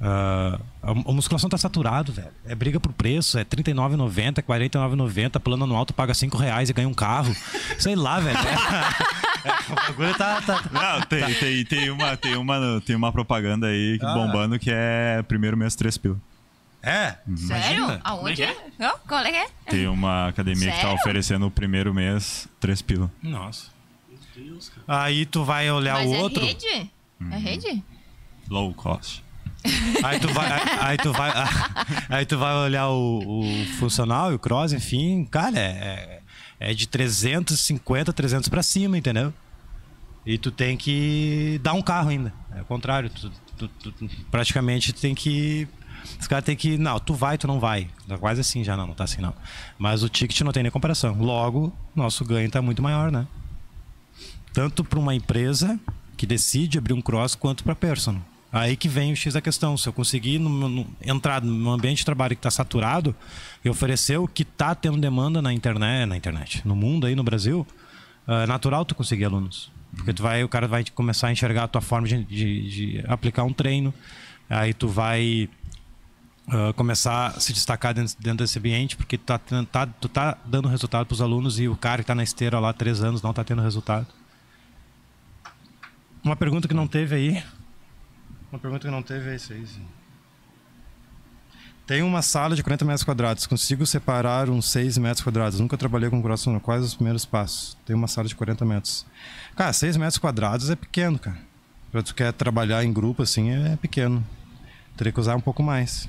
Ah, 0.00 0.58
a, 0.82 0.94
musculação 1.12 1.48
tá 1.48 1.56
saturado, 1.56 2.12
velho. 2.12 2.28
É 2.44 2.54
briga 2.54 2.78
por 2.78 2.92
preço, 2.92 3.38
é 3.38 3.42
R$39,90, 3.42 4.38
é 4.38 4.52
R$49,90, 4.52 5.40
plano 5.40 5.64
anual 5.64 5.86
tu 5.86 5.94
paga 5.94 6.12
5 6.12 6.36
reais 6.36 6.68
e 6.68 6.72
ganha 6.72 6.88
um 6.88 6.94
carro. 6.94 7.34
Sei 7.78 7.94
lá, 7.96 8.20
velho. 8.20 8.36
É, 8.36 9.48
é, 9.48 9.72
o 9.72 9.74
bagulho 9.74 10.14
tá. 10.18 10.40
tá- 10.42 10.62
Não, 10.72 11.00
tem, 11.02 11.34
tem, 11.34 11.64
tem, 11.64 11.90
uma, 11.90 12.16
tem, 12.16 12.36
uma, 12.36 12.80
tem 12.84 12.96
uma 12.96 13.12
propaganda 13.12 13.68
aí 13.68 13.98
que- 13.98 14.04
Ah. 14.06 14.14
bombando 14.14 14.58
que 14.58 14.70
é 14.72 15.22
primeiro 15.26 15.56
mês 15.56 15.74
3 15.74 15.96
pila. 15.96 16.16
É? 16.82 17.16
Sério? 17.36 17.84
Imagina. 17.84 18.00
Aonde? 18.04 18.42
É 18.42 18.56
Ó, 18.80 18.90
Qual 19.08 19.20
é 19.24 19.30
que 19.30 19.36
é? 19.38 19.46
Tem 19.70 19.86
uma 19.88 20.28
academia 20.28 20.66
que 20.70 20.76
tá 20.76 20.82
Sério? 20.82 20.96
oferecendo 20.96 21.46
o 21.46 21.50
primeiro 21.50 21.94
mês 21.94 22.46
3 22.60 22.82
pila. 22.82 23.10
Nossa. 23.22 23.68
Meu 24.06 24.18
Deus, 24.52 24.68
cara. 24.68 25.02
Aí 25.04 25.24
tu 25.24 25.44
vai 25.44 25.70
olhar 25.70 25.94
Mas 25.94 26.10
o 26.10 26.14
é 26.14 26.18
outro. 26.18 26.44
rede? 26.44 26.90
É 27.30 27.36
rede? 27.38 27.82
Low 28.50 28.74
cost. 28.74 29.24
Aí 30.02 30.20
tu 30.20 30.28
vai, 30.32 30.52
aí, 30.52 30.60
aí 30.80 30.96
tu 30.98 31.12
vai, 31.12 31.32
aí 32.10 32.26
tu 32.26 32.38
vai 32.38 32.54
olhar 32.54 32.88
o, 32.88 33.40
o 33.40 33.66
funcional 33.78 34.30
e 34.32 34.34
o 34.34 34.38
cross, 34.38 34.72
enfim, 34.72 35.24
cara, 35.24 35.58
é, 35.58 36.20
é 36.60 36.74
de 36.74 36.86
350, 36.86 38.12
300 38.12 38.48
pra 38.48 38.62
cima, 38.62 38.98
entendeu? 38.98 39.32
E 40.26 40.36
tu 40.38 40.50
tem 40.50 40.76
que 40.76 41.58
dar 41.62 41.72
um 41.74 41.82
carro 41.82 42.10
ainda. 42.10 42.32
É 42.56 42.60
o 42.62 42.64
contrário, 42.64 43.10
tu- 43.10 43.30
tu- 43.68 43.68
tu 43.92 44.08
praticamente 44.30 44.92
tem 44.92 45.14
que 45.14 45.66
os 46.20 46.26
caras 46.26 46.44
têm 46.44 46.54
que, 46.54 46.76
não, 46.76 46.98
tu 47.00 47.14
vai, 47.14 47.38
tu 47.38 47.46
não 47.46 47.58
vai. 47.58 47.88
Tá 48.06 48.18
quase 48.18 48.40
assim 48.42 48.62
já, 48.62 48.76
não, 48.76 48.86
não 48.88 48.94
tá 48.94 49.04
assim 49.04 49.22
não. 49.22 49.32
Mas 49.78 50.02
o 50.02 50.08
ticket 50.08 50.38
não 50.42 50.52
tem 50.52 50.62
nem 50.62 50.70
comparação. 50.72 51.14
Logo, 51.18 51.72
nosso 51.96 52.24
ganho 52.24 52.50
tá 52.50 52.60
muito 52.60 52.82
maior, 52.82 53.10
né? 53.10 53.26
Tanto 54.52 54.84
para 54.84 54.98
uma 54.98 55.14
empresa 55.14 55.80
que 56.16 56.26
decide 56.26 56.76
abrir 56.78 56.92
um 56.92 57.00
cross 57.00 57.34
quanto 57.34 57.64
para 57.64 57.74
personal. 57.74 58.22
Aí 58.56 58.76
que 58.76 58.88
vem 58.88 59.12
o 59.12 59.16
X 59.16 59.34
da 59.34 59.40
questão. 59.40 59.76
Se 59.76 59.88
eu 59.88 59.92
conseguir 59.92 60.38
no- 60.38 60.68
no- 60.68 60.86
entrar 61.04 61.42
num 61.42 61.70
ambiente 61.72 61.98
de 61.98 62.04
trabalho 62.04 62.36
que 62.36 62.38
está 62.38 62.50
saturado 62.52 63.12
e 63.64 63.68
oferecer 63.68 64.16
o 64.16 64.28
que 64.28 64.42
está 64.42 64.74
tendo 64.76 64.96
demanda 64.96 65.42
na 65.42 65.52
internet, 65.52 66.06
na 66.06 66.16
internet, 66.16 66.62
no 66.64 66.76
mundo 66.76 67.04
aí 67.06 67.16
no 67.16 67.24
Brasil, 67.24 67.66
é 68.28 68.46
natural 68.46 68.84
tu 68.84 68.94
conseguir 68.94 69.24
alunos. 69.24 69.72
Porque 69.96 70.12
tu 70.12 70.22
vai, 70.22 70.44
o 70.44 70.48
cara 70.48 70.68
vai 70.68 70.84
começar 70.94 71.28
a 71.28 71.32
enxergar 71.32 71.64
a 71.64 71.68
tua 71.68 71.80
forma 71.80 72.06
de, 72.06 72.22
de- 72.24 72.68
de 72.70 73.04
aplicar 73.08 73.42
um 73.42 73.52
treino. 73.52 73.92
Aí 74.48 74.72
tu 74.72 74.86
vai 74.86 75.48
ah, 76.46 76.72
começar 76.74 77.28
a 77.28 77.40
se 77.40 77.52
destacar 77.52 77.92
dentro, 77.94 78.14
dentro 78.20 78.44
desse 78.44 78.58
ambiente, 78.58 78.96
porque 78.96 79.16
tu 79.18 79.24
tá, 79.24 79.38
tá- 79.38 79.86
tu 79.86 80.08
tá 80.08 80.36
dando 80.44 80.68
resultado 80.68 81.06
para 81.06 81.14
os 81.14 81.20
alunos 81.22 81.58
e 81.58 81.66
o 81.68 81.74
cara 81.76 81.96
que 81.96 82.02
está 82.02 82.14
na 82.14 82.22
esteira 82.22 82.60
lá 82.60 82.68
há 82.70 82.72
três 82.72 83.02
anos 83.02 83.20
não 83.22 83.30
está 83.30 83.42
tendo 83.42 83.62
resultado. 83.62 84.06
Uma 86.22 86.36
pergunta 86.36 86.68
que 86.68 86.74
não 86.74 86.86
teve 86.86 87.14
aí. 87.16 87.42
Uma 88.54 88.60
pergunta 88.60 88.86
que 88.86 88.92
não 88.92 89.02
teve 89.02 89.30
é 89.30 89.34
isso 89.34 89.52
aí. 89.52 89.66
sim. 89.66 89.84
Tem 91.84 92.02
uma 92.02 92.22
sala 92.22 92.54
de 92.54 92.62
40 92.62 92.84
metros 92.84 93.02
quadrados. 93.02 93.48
Consigo 93.48 93.84
separar 93.84 94.48
uns 94.48 94.70
6 94.70 94.96
metros 94.96 95.24
quadrados. 95.24 95.58
Nunca 95.58 95.76
trabalhei 95.76 96.08
com 96.08 96.22
cross, 96.22 96.46
quais 96.62 96.84
os 96.84 96.94
primeiros 96.94 97.24
passos? 97.24 97.76
Tem 97.84 97.96
uma 97.96 98.06
sala 98.06 98.28
de 98.28 98.36
40 98.36 98.64
metros. 98.64 99.04
Cara, 99.56 99.72
6 99.72 99.96
metros 99.96 100.18
quadrados 100.18 100.70
é 100.70 100.76
pequeno, 100.76 101.18
cara. 101.18 101.36
Pra 101.90 102.00
tu 102.00 102.14
quer 102.14 102.32
trabalhar 102.32 102.84
em 102.84 102.92
grupo 102.92 103.24
assim 103.24 103.50
é 103.50 103.74
pequeno. 103.74 104.24
Teria 104.96 105.12
que 105.12 105.18
usar 105.18 105.34
um 105.34 105.40
pouco 105.40 105.60
mais. 105.60 106.08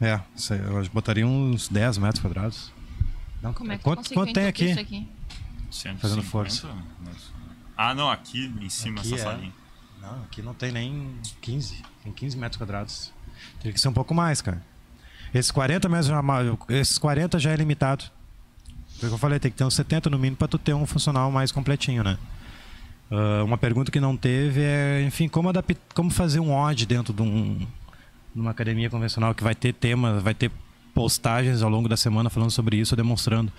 É, 0.00 0.20
sei, 0.34 0.58
eu 0.58 0.84
botaria 0.92 1.24
uns 1.24 1.68
10 1.68 1.98
metros 1.98 2.20
quadrados. 2.20 2.72
Não, 3.40 3.52
Como 3.54 3.70
é 3.70 3.78
que 3.78 3.84
quanto, 3.84 4.12
quanto 4.12 4.32
tem 4.32 4.46
aqui? 4.46 4.70
isso 4.70 4.80
aqui? 4.80 5.08
Fazendo 6.00 6.24
força. 6.24 6.68
Ah, 7.78 7.94
não, 7.94 8.10
aqui 8.10 8.52
em 8.60 8.68
cima, 8.68 8.98
Aqui 9.00 9.14
essa 9.14 9.22
é. 9.22 9.32
salinha. 9.32 9.52
Não, 10.02 10.22
aqui 10.24 10.42
não 10.42 10.52
tem 10.52 10.72
nem 10.72 11.12
15. 11.40 11.80
Tem 12.02 12.12
15 12.12 12.36
metros 12.36 12.56
quadrados. 12.58 13.12
Teria 13.60 13.72
que 13.72 13.80
ser 13.80 13.88
um 13.88 13.92
pouco 13.92 14.12
mais, 14.12 14.42
cara. 14.42 14.60
Esses 15.32 15.50
40 15.52 15.88
metros 15.88 16.08
já, 16.08 16.20
esses 16.70 16.98
40 16.98 17.38
já 17.38 17.50
é 17.52 17.56
limitado. 17.56 18.04
Foi 18.98 19.08
o 19.08 19.10
que 19.12 19.14
eu 19.14 19.18
falei, 19.18 19.38
tem 19.38 19.50
que 19.50 19.56
ter 19.56 19.62
uns 19.64 19.74
70 19.74 20.10
no 20.10 20.18
mínimo 20.18 20.36
para 20.36 20.48
tu 20.48 20.58
ter 20.58 20.74
um 20.74 20.84
funcional 20.86 21.30
mais 21.30 21.52
completinho, 21.52 22.02
né? 22.02 22.18
Ah, 23.10 23.44
uma 23.44 23.56
pergunta 23.56 23.92
que 23.92 24.00
não 24.00 24.16
teve 24.16 24.60
é, 24.60 25.02
enfim, 25.06 25.28
como, 25.28 25.48
adap- 25.48 25.76
como 25.94 26.10
fazer 26.10 26.40
um 26.40 26.52
odd 26.52 26.84
dentro 26.84 27.12
de, 27.14 27.22
um, 27.22 27.58
de 28.34 28.40
uma 28.40 28.50
academia 28.50 28.90
convencional 28.90 29.34
que 29.34 29.44
vai 29.44 29.54
ter 29.54 29.72
temas, 29.72 30.20
vai 30.22 30.34
ter 30.34 30.50
postagens 30.94 31.62
ao 31.62 31.70
longo 31.70 31.88
da 31.88 31.96
semana 31.96 32.28
falando 32.28 32.50
sobre 32.50 32.76
isso, 32.76 32.96
demonstrando. 32.96 33.52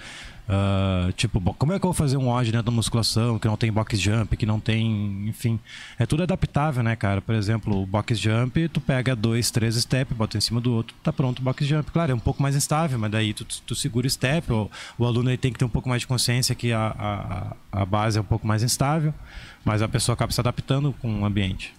Ah, 0.52 1.12
tipo, 1.16 1.40
como 1.54 1.74
é 1.74 1.80
que 1.80 1.86
eu 1.86 1.90
vou 1.90 1.94
fazer 1.94 2.18
um 2.18 2.28
odd 2.28 2.52
dentro 2.52 2.66
da 2.66 2.72
musculação 2.72 3.38
que 3.38 3.48
não 3.48 3.56
tem 3.56 3.72
box 3.72 4.00
jump, 4.00 4.36
que 4.36 4.48
não 4.48 4.60
tem, 4.60 5.28
enfim, 5.28 5.60
é 6.00 6.08
tudo 6.08 6.24
adaptável, 6.24 6.82
né, 6.82 6.96
cara? 6.96 7.22
Por 7.22 7.36
exemplo, 7.36 7.84
o 7.84 7.86
box 7.86 8.18
jump, 8.18 8.68
tu 8.70 8.82
pega 8.82 9.16
dois, 9.16 9.52
três 9.52 9.76
step, 9.76 10.12
bota 10.16 10.40
em 10.40 10.42
cima 10.42 10.60
do 10.60 10.74
outro, 10.74 10.96
tá 11.04 11.14
pronto 11.14 11.38
o 11.38 11.44
box 11.44 11.64
jump. 11.68 11.92
Claro, 11.92 12.14
é 12.14 12.16
um 12.16 12.20
pouco 12.20 12.42
mais 12.42 12.56
instável, 12.56 12.98
mas 12.98 13.12
daí 13.12 13.32
tu, 13.32 13.46
tu 13.46 13.76
segura 13.76 14.08
o 14.08 14.10
step, 14.10 14.52
o, 14.52 14.72
o 14.98 15.06
aluno 15.06 15.30
aí 15.30 15.38
tem 15.38 15.54
que 15.54 15.60
ter 15.60 15.66
um 15.66 15.70
pouco 15.70 15.88
mais 15.88 16.02
de 16.02 16.08
consciência 16.08 16.56
que 16.56 16.74
a, 16.74 17.56
a, 17.72 17.82
a 17.82 17.86
base 17.86 18.18
é 18.18 18.22
um 18.22 18.26
pouco 18.26 18.48
mais 18.48 18.64
instável, 18.64 19.14
mas 19.64 19.84
a 19.84 19.88
pessoa 19.88 20.16
acaba 20.16 20.32
se 20.32 20.42
adaptando 20.42 20.96
com 21.00 21.22
o 21.22 21.26
ambiente. 21.26 21.79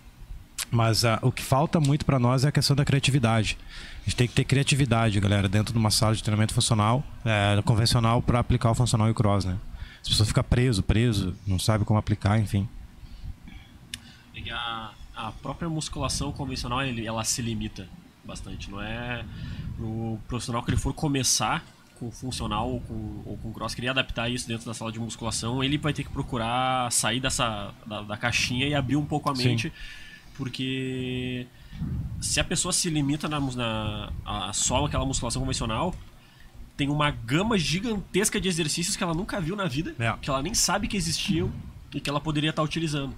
Mas 0.71 1.05
ah, 1.05 1.18
o 1.23 1.33
que 1.33 1.43
falta 1.43 1.81
muito 1.81 2.05
para 2.05 2.18
nós 2.18 2.45
é 2.45 2.49
a 2.49 2.53
questão 2.53 2.77
da 2.77 2.85
criatividade. 2.85 3.59
A 4.01 4.05
gente 4.05 4.16
tem 4.16 4.29
que 4.29 4.35
ter 4.35 4.45
criatividade, 4.45 5.18
galera, 5.18 5.49
dentro 5.49 5.73
de 5.73 5.79
uma 5.79 5.91
sala 5.91 6.14
de 6.14 6.23
treinamento 6.23 6.55
funcional, 6.55 7.05
é, 7.25 7.61
convencional, 7.62 8.23
para 8.23 8.39
aplicar 8.39 8.71
o 8.71 8.75
funcional 8.75 9.09
e 9.09 9.11
o 9.11 9.14
cross, 9.14 9.45
né? 9.45 9.59
As 10.01 10.09
pessoas 10.09 10.29
ficam 10.29 10.45
preso, 10.45 10.83
preso, 10.83 11.37
não 11.47 11.59
sabe 11.59 11.85
como 11.85 11.99
aplicar, 11.99 12.39
enfim. 12.39 12.68
A, 14.53 14.93
a 15.14 15.33
própria 15.33 15.68
musculação 15.68 16.33
convencional, 16.33 16.83
ele, 16.83 17.07
ela 17.07 17.23
se 17.25 17.43
limita 17.43 17.89
bastante. 18.25 18.71
Não 18.71 18.81
é 18.81 19.25
o 19.79 20.18
profissional 20.29 20.62
que 20.62 20.71
ele 20.71 20.79
for 20.79 20.95
começar 20.95 21.64
com 22.01 22.11
funcional 22.11 22.71
ou 22.71 22.81
com, 22.81 23.23
ou 23.27 23.37
com 23.37 23.53
cross, 23.53 23.75
queria 23.75 23.91
adaptar 23.91 24.31
isso 24.31 24.49
dentro 24.49 24.64
da 24.64 24.73
sala 24.73 24.91
de 24.91 24.99
musculação, 24.99 25.62
ele 25.62 25.77
vai 25.77 25.93
ter 25.93 26.03
que 26.03 26.09
procurar 26.09 26.91
sair 26.91 27.21
dessa 27.21 27.75
da, 27.85 28.01
da 28.01 28.16
caixinha 28.16 28.66
e 28.66 28.75
abrir 28.75 28.97
um 28.97 29.05
pouco 29.05 29.29
a 29.29 29.35
mente, 29.35 29.68
Sim. 29.68 29.75
Porque 30.41 31.47
se 32.18 32.41
a 32.41 32.45
pessoa 32.45 32.72
se 32.72 32.88
limita 32.88 33.28
na, 33.28 33.38
na 33.38 34.11
a, 34.24 34.53
só 34.55 34.86
aquela 34.86 35.05
musculação 35.05 35.43
convencional, 35.43 35.95
tem 36.78 36.88
uma 36.88 37.11
gama 37.11 37.59
gigantesca 37.59 38.41
de 38.41 38.49
exercícios 38.49 38.97
que 38.97 39.03
ela 39.03 39.12
nunca 39.12 39.38
viu 39.38 39.55
na 39.55 39.66
vida, 39.66 39.95
é. 39.99 40.16
que 40.16 40.30
ela 40.30 40.43
nem 40.43 40.55
sabe 40.55 40.88
que 40.88 40.97
existiam 40.97 41.53
e 41.95 42.01
que 42.01 42.09
ela 42.09 42.22
poderia 42.22 42.49
estar 42.49 42.62
utilizando. 42.62 43.14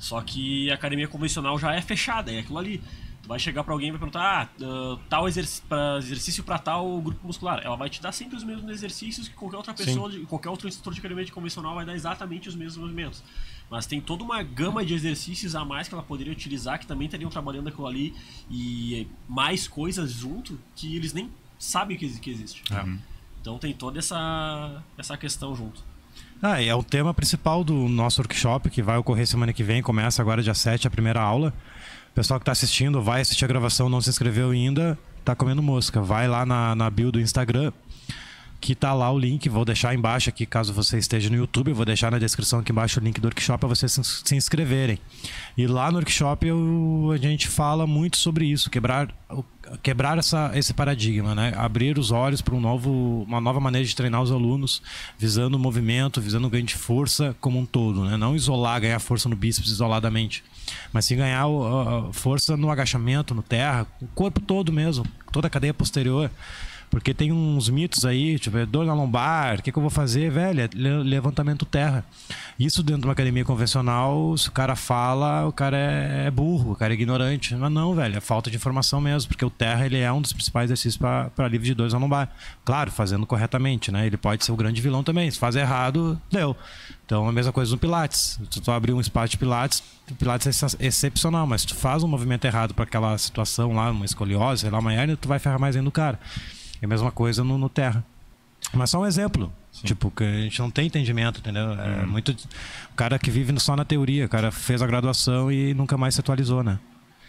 Só 0.00 0.20
que 0.20 0.68
a 0.68 0.74
academia 0.74 1.06
convencional 1.06 1.56
já 1.60 1.72
é 1.72 1.80
fechada, 1.80 2.32
é 2.32 2.40
aquilo 2.40 2.58
ali. 2.58 2.82
Tu 3.22 3.28
vai 3.28 3.38
chegar 3.38 3.62
para 3.62 3.72
alguém 3.72 3.88
e 3.88 3.90
vai 3.92 4.00
perguntar, 4.00 4.50
ah, 4.60 4.64
uh, 4.64 4.96
tal 5.08 5.28
exercício 5.28 5.64
para 5.68 5.98
exercício 5.98 6.44
tal 6.64 7.00
grupo 7.00 7.24
muscular. 7.24 7.60
Ela 7.64 7.76
vai 7.76 7.88
te 7.88 8.02
dar 8.02 8.10
sempre 8.10 8.36
os 8.36 8.42
mesmos 8.42 8.68
exercícios 8.68 9.28
que 9.28 9.34
qualquer 9.36 9.58
outra 9.58 9.74
pessoa, 9.74 10.10
de, 10.10 10.20
qualquer 10.26 10.48
outro 10.48 10.66
instrutor 10.66 10.92
de 10.92 10.98
academia 10.98 11.24
convencional 11.30 11.76
vai 11.76 11.86
dar 11.86 11.94
exatamente 11.94 12.48
os 12.48 12.56
mesmos 12.56 12.78
movimentos. 12.78 13.22
Mas 13.70 13.86
tem 13.86 14.00
toda 14.00 14.22
uma 14.22 14.42
gama 14.42 14.84
de 14.84 14.94
exercícios 14.94 15.54
a 15.54 15.64
mais 15.64 15.88
que 15.88 15.94
ela 15.94 16.02
poderia 16.02 16.32
utilizar, 16.32 16.78
que 16.78 16.86
também 16.86 17.06
estariam 17.06 17.30
trabalhando 17.30 17.68
aquilo 17.68 17.86
ali, 17.86 18.14
e 18.50 19.08
mais 19.28 19.66
coisas 19.66 20.12
junto 20.12 20.58
que 20.76 20.94
eles 20.94 21.12
nem 21.12 21.30
sabem 21.58 21.96
que, 21.96 22.08
que 22.18 22.30
existe. 22.30 22.62
É. 22.72 22.84
Então 23.40 23.58
tem 23.58 23.72
toda 23.72 23.98
essa, 23.98 24.82
essa 24.96 25.16
questão 25.16 25.54
junto. 25.54 25.82
Ah, 26.40 26.62
é 26.62 26.74
o 26.74 26.82
tema 26.82 27.12
principal 27.14 27.64
do 27.64 27.88
nosso 27.88 28.20
workshop, 28.20 28.70
que 28.70 28.82
vai 28.82 28.96
ocorrer 28.98 29.26
semana 29.26 29.52
que 29.52 29.62
vem, 29.62 29.82
começa 29.82 30.20
agora 30.20 30.42
dia 30.42 30.54
7, 30.54 30.86
a 30.86 30.90
primeira 30.90 31.20
aula. 31.20 31.52
O 32.10 32.14
pessoal 32.14 32.38
que 32.38 32.42
está 32.42 32.52
assistindo, 32.52 33.02
vai 33.02 33.20
assistir 33.20 33.44
a 33.44 33.48
gravação, 33.48 33.88
não 33.88 34.00
se 34.00 34.10
inscreveu 34.10 34.50
ainda, 34.50 34.98
tá 35.24 35.34
comendo 35.34 35.62
mosca. 35.62 36.00
Vai 36.00 36.28
lá 36.28 36.46
na, 36.46 36.74
na 36.74 36.90
bio 36.90 37.10
do 37.10 37.20
Instagram, 37.20 37.72
que 38.64 38.74
tá 38.74 38.94
lá 38.94 39.12
o 39.12 39.18
link. 39.18 39.46
Vou 39.46 39.62
deixar 39.62 39.94
embaixo 39.94 40.30
aqui, 40.30 40.46
caso 40.46 40.72
você 40.72 40.96
esteja 40.96 41.28
no 41.28 41.36
YouTube, 41.36 41.74
vou 41.74 41.84
deixar 41.84 42.10
na 42.10 42.18
descrição 42.18 42.60
aqui 42.60 42.72
embaixo 42.72 42.98
o 42.98 43.04
link 43.04 43.20
do 43.20 43.26
workshop 43.26 43.60
para 43.60 43.68
vocês 43.68 43.92
se 44.24 44.34
inscreverem. 44.34 44.98
E 45.54 45.66
lá 45.66 45.90
no 45.90 45.98
workshop 45.98 46.46
eu, 46.46 47.10
a 47.12 47.18
gente 47.18 47.46
fala 47.46 47.86
muito 47.86 48.16
sobre 48.16 48.46
isso, 48.46 48.70
quebrar, 48.70 49.14
quebrar 49.82 50.16
essa, 50.16 50.50
esse 50.54 50.72
paradigma, 50.72 51.34
né? 51.34 51.52
Abrir 51.54 51.98
os 51.98 52.10
olhos 52.10 52.40
para 52.40 52.54
um 52.54 52.60
novo, 52.60 53.24
uma 53.28 53.38
nova 53.38 53.60
maneira 53.60 53.86
de 53.86 53.94
treinar 53.94 54.22
os 54.22 54.32
alunos, 54.32 54.80
visando 55.18 55.58
o 55.58 55.60
movimento, 55.60 56.18
visando 56.18 56.46
o 56.46 56.50
ganho 56.50 56.64
de 56.64 56.74
força 56.74 57.36
como 57.42 57.58
um 57.58 57.66
todo, 57.66 58.02
né? 58.06 58.16
Não 58.16 58.34
isolar, 58.34 58.80
ganhar 58.80 58.98
força 58.98 59.28
no 59.28 59.36
bíceps 59.36 59.70
isoladamente 59.70 60.42
mas 60.90 61.04
sim 61.04 61.16
ganhar 61.16 61.44
força 62.12 62.56
no 62.56 62.70
agachamento, 62.70 63.34
no 63.34 63.42
terra, 63.42 63.86
o 64.00 64.06
corpo 64.06 64.40
todo 64.40 64.72
mesmo, 64.72 65.04
toda 65.30 65.46
a 65.46 65.50
cadeia 65.50 65.74
posterior. 65.74 66.30
Porque 66.94 67.12
tem 67.12 67.32
uns 67.32 67.68
mitos 67.68 68.04
aí, 68.04 68.38
tipo, 68.38 68.64
dor 68.66 68.86
na 68.86 68.94
lombar, 68.94 69.58
o 69.58 69.62
que, 69.64 69.72
que 69.72 69.76
eu 69.76 69.80
vou 69.80 69.90
fazer, 69.90 70.30
velho? 70.30 70.60
É 70.60 70.68
levantamento 71.02 71.66
terra. 71.66 72.04
Isso 72.56 72.84
dentro 72.84 73.00
de 73.00 73.06
uma 73.08 73.14
academia 73.14 73.44
convencional, 73.44 74.38
se 74.38 74.48
o 74.48 74.52
cara 74.52 74.76
fala, 74.76 75.44
o 75.44 75.50
cara 75.50 75.76
é, 75.76 76.26
é 76.28 76.30
burro, 76.30 76.70
o 76.70 76.76
cara 76.76 76.92
é 76.92 76.94
ignorante. 76.94 77.52
Mas 77.56 77.72
não, 77.72 77.96
velho, 77.96 78.16
é 78.16 78.20
falta 78.20 78.48
de 78.48 78.54
informação 78.54 79.00
mesmo, 79.00 79.26
porque 79.26 79.44
o 79.44 79.50
terra 79.50 79.84
ele 79.84 79.98
é 79.98 80.12
um 80.12 80.22
dos 80.22 80.32
principais 80.32 80.66
exercícios 80.70 80.96
para 80.96 81.48
livre 81.48 81.66
de 81.66 81.74
dores 81.74 81.92
na 81.92 81.98
lombar. 81.98 82.32
Claro, 82.64 82.92
fazendo 82.92 83.26
corretamente, 83.26 83.90
né? 83.90 84.06
Ele 84.06 84.16
pode 84.16 84.44
ser 84.44 84.52
o 84.52 84.56
grande 84.56 84.80
vilão 84.80 85.02
também. 85.02 85.28
Se 85.28 85.38
faz 85.38 85.56
errado, 85.56 86.16
deu. 86.30 86.56
Então 87.04 87.28
a 87.28 87.32
mesma 87.32 87.52
coisa 87.52 87.72
no 87.72 87.78
Pilates. 87.78 88.38
Se 88.48 88.60
tu 88.60 88.70
abrir 88.70 88.92
um 88.92 89.00
espaço 89.00 89.32
de 89.32 89.36
Pilates, 89.36 89.82
Pilates 90.16 90.62
é 90.62 90.86
excepcional, 90.86 91.44
mas 91.44 91.62
se 91.62 91.66
tu 91.66 91.74
faz 91.74 92.04
um 92.04 92.08
movimento 92.08 92.44
errado 92.44 92.72
para 92.72 92.84
aquela 92.84 93.18
situação 93.18 93.72
lá, 93.72 93.90
uma 93.90 94.04
escoliose, 94.04 94.60
sei 94.60 94.70
lá, 94.70 94.78
uma 94.78 94.94
hernia, 94.94 95.16
tu 95.16 95.26
vai 95.26 95.40
ferrar 95.40 95.58
mais 95.58 95.74
ainda 95.74 95.88
o 95.88 95.92
cara. 95.92 96.20
É 96.84 96.86
a 96.86 96.88
mesma 96.88 97.10
coisa 97.10 97.42
no, 97.42 97.56
no 97.56 97.70
terra. 97.70 98.04
Mas 98.74 98.90
só 98.90 99.00
um 99.00 99.06
exemplo. 99.06 99.50
Sim. 99.72 99.86
Tipo, 99.86 100.10
que 100.10 100.22
a 100.22 100.40
gente 100.42 100.60
não 100.60 100.70
tem 100.70 100.86
entendimento, 100.86 101.40
entendeu? 101.40 101.72
É 101.72 102.02
uhum. 102.02 102.08
muito. 102.08 102.32
O 102.32 102.94
cara 102.94 103.18
que 103.18 103.30
vive 103.30 103.58
só 103.58 103.74
na 103.74 103.86
teoria, 103.86 104.26
o 104.26 104.28
cara 104.28 104.52
fez 104.52 104.82
a 104.82 104.86
graduação 104.86 105.50
e 105.50 105.72
nunca 105.72 105.96
mais 105.96 106.14
se 106.14 106.20
atualizou, 106.20 106.62
né? 106.62 106.78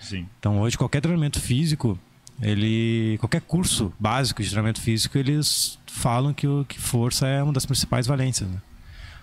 Sim. 0.01 0.27
Então 0.39 0.59
hoje 0.59 0.77
qualquer 0.77 0.99
treinamento 0.99 1.39
físico, 1.39 1.97
ele. 2.41 3.17
qualquer 3.19 3.41
curso 3.41 3.93
básico 3.97 4.43
de 4.43 4.49
treinamento 4.49 4.81
físico, 4.81 5.17
eles 5.17 5.79
falam 5.87 6.33
que, 6.33 6.45
o, 6.45 6.65
que 6.65 6.79
força 6.79 7.25
é 7.25 7.41
uma 7.41 7.53
das 7.53 7.65
principais 7.65 8.05
valências. 8.05 8.49
Né? 8.49 8.57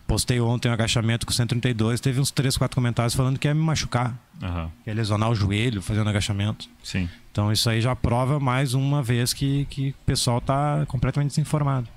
Postei 0.07 0.41
ontem 0.41 0.71
um 0.71 0.73
agachamento 0.73 1.27
com 1.27 1.33
132, 1.33 2.01
teve 2.01 2.21
uns 2.21 2.31
3, 2.31 2.57
4 2.57 2.75
comentários 2.75 3.15
falando 3.15 3.39
que 3.39 3.47
ia 3.47 3.55
me 3.55 3.63
machucar. 3.63 4.19
Uhum. 4.43 4.71
Que 4.83 4.91
ia 4.91 4.95
lesionar 4.95 5.31
o 5.31 5.35
joelho 5.35 5.83
fazendo 5.83 6.09
agachamento. 6.09 6.69
Sim. 6.83 7.09
Então 7.33 7.51
isso 7.51 7.69
aí 7.69 7.81
já 7.81 7.97
prova 7.97 8.39
mais 8.39 8.75
uma 8.75 9.03
vez 9.03 9.33
que, 9.33 9.65
que 9.65 9.91
o 9.91 10.05
pessoal 10.07 10.39
está 10.39 10.85
completamente 10.87 11.31
desinformado. 11.31 11.89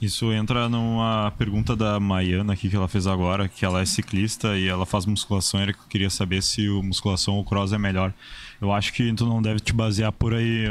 Isso 0.00 0.30
entra 0.32 0.68
numa 0.68 1.32
pergunta 1.38 1.74
da 1.74 1.98
Maiana 1.98 2.52
aqui 2.52 2.68
que 2.68 2.76
ela 2.76 2.86
fez 2.86 3.06
agora, 3.06 3.48
que 3.48 3.64
ela 3.64 3.80
é 3.80 3.86
ciclista 3.86 4.56
e 4.56 4.68
ela 4.68 4.84
faz 4.84 5.06
musculação, 5.06 5.60
e 5.60 5.62
ela 5.62 5.72
queria 5.88 6.10
saber 6.10 6.42
se 6.42 6.68
o 6.68 6.82
musculação 6.82 7.34
ou 7.34 7.44
cross 7.44 7.72
é 7.72 7.78
melhor. 7.78 8.12
Eu 8.60 8.70
acho 8.70 8.92
que 8.92 9.12
tu 9.14 9.24
não 9.26 9.40
deve 9.40 9.60
te 9.60 9.72
basear 9.72 10.12
por 10.12 10.34
aí, 10.34 10.66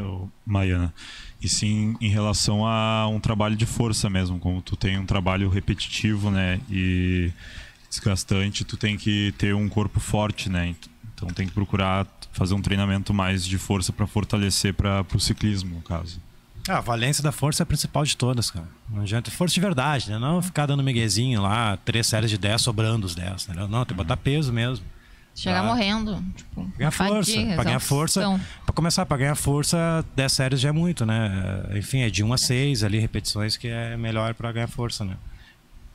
Maiana 0.46 0.94
e 1.42 1.50
sim 1.50 1.96
em 2.00 2.10
relação 2.10 2.66
a 2.66 3.08
um 3.08 3.20
trabalho 3.20 3.56
de 3.56 3.66
força 3.66 4.10
mesmo, 4.10 4.40
como 4.40 4.62
tu 4.62 4.76
tem 4.76 4.98
um 5.00 5.06
trabalho 5.06 5.50
repetitivo, 5.50 6.30
né, 6.30 6.62
e 6.70 7.32
desgastante, 7.90 8.64
tu 8.64 8.78
tem 8.78 8.96
que 8.96 9.34
ter 9.38 9.54
um 9.56 9.68
corpo 9.68 10.00
forte, 10.00 10.50
né? 10.50 10.74
Então 11.22 11.34
tem 11.34 11.48
que 11.48 11.54
procurar 11.54 12.08
fazer 12.32 12.56
um 12.56 12.62
treinamento 12.62 13.14
mais 13.14 13.46
de 13.46 13.58
força 13.60 13.94
para 13.94 14.08
fortalecer 14.08 14.74
para 14.74 15.06
o 15.14 15.20
ciclismo, 15.20 15.76
no 15.76 15.82
caso. 15.82 16.20
Ah, 16.68 16.78
a 16.78 16.82
valência 16.82 17.24
da 17.24 17.32
força 17.32 17.62
é 17.62 17.64
a 17.64 17.66
principal 17.66 18.04
de 18.04 18.18
todas, 18.18 18.50
cara. 18.50 18.68
Não 18.90 19.02
adianta. 19.02 19.30
Força 19.30 19.54
de 19.54 19.62
verdade, 19.62 20.10
né? 20.10 20.18
Não 20.18 20.42
ficar 20.42 20.66
dando 20.66 20.84
miguezinho 20.84 21.42
lá, 21.42 21.78
três 21.78 22.08
séries 22.08 22.30
de 22.30 22.38
10 22.38 22.62
sobrando 22.62 23.06
os 23.06 23.16
10, 23.16 23.48
né? 23.48 23.68
Não, 23.70 23.86
tem 23.86 23.86
que 23.86 23.94
botar 23.94 24.18
peso 24.18 24.52
mesmo. 24.52 24.86
Chegar 25.34 25.62
tá? 25.62 25.68
morrendo. 25.68 26.24
Tipo, 26.36 26.64
ganhar 26.78 26.92
força. 26.92 27.32
Para 27.56 27.64
ganhar 27.64 27.80
força. 27.80 28.42
Para 28.66 28.74
começar, 28.74 29.06
para 29.06 29.18
ganhar 29.18 29.36
força, 29.36 30.06
10 30.16 30.32
séries 30.32 30.60
já 30.60 30.70
é 30.70 30.72
muito, 30.72 31.06
né? 31.06 31.66
Enfim, 31.76 32.02
é 32.02 32.10
de 32.10 32.24
1 32.24 32.34
a 32.34 32.38
6 32.38 32.84
ali, 32.84 33.00
repetições, 33.00 33.58
que 33.58 33.68
é 33.68 33.96
melhor 33.96 34.34
para 34.34 34.52
ganhar 34.52 34.68
força, 34.68 35.06
né? 35.06 35.16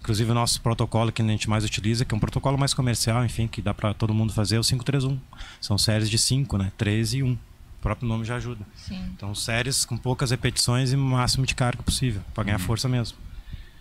Inclusive 0.07 0.31
o 0.31 0.35
nosso 0.35 0.61
protocolo 0.61 1.11
que 1.11 1.21
a 1.21 1.27
gente 1.27 1.51
mais 1.51 1.65
utiliza, 1.65 2.05
que 2.05 2.15
é 2.15 2.17
um 2.17 2.21
protocolo 2.21 2.57
mais 2.57 2.73
comercial, 2.73 3.25
enfim, 3.25 3.49
que 3.49 3.61
dá 3.61 3.75
para 3.75 3.93
todo 3.93 4.15
mundo 4.15 4.33
fazer, 4.33 4.55
é 4.55 4.61
o 4.61 4.63
531. 4.63 5.19
São 5.61 5.77
séries 5.77 6.09
de 6.09 6.17
5, 6.17 6.57
né? 6.57 6.71
13 6.79 7.19
e 7.19 7.23
1. 7.25 7.33
O 7.33 7.39
próprio 7.83 8.09
nome 8.09 8.25
já 8.25 8.37
ajuda. 8.37 8.65
Sim. 8.77 9.05
Então, 9.17 9.35
séries 9.35 9.85
com 9.85 9.97
poucas 9.97 10.31
repetições 10.31 10.93
e 10.93 10.95
o 10.95 10.99
máximo 11.01 11.45
de 11.45 11.57
carga 11.57 11.83
possível, 11.83 12.23
para 12.33 12.45
ganhar 12.45 12.61
uhum. 12.61 12.65
força 12.65 12.89
mesmo. 12.89 13.19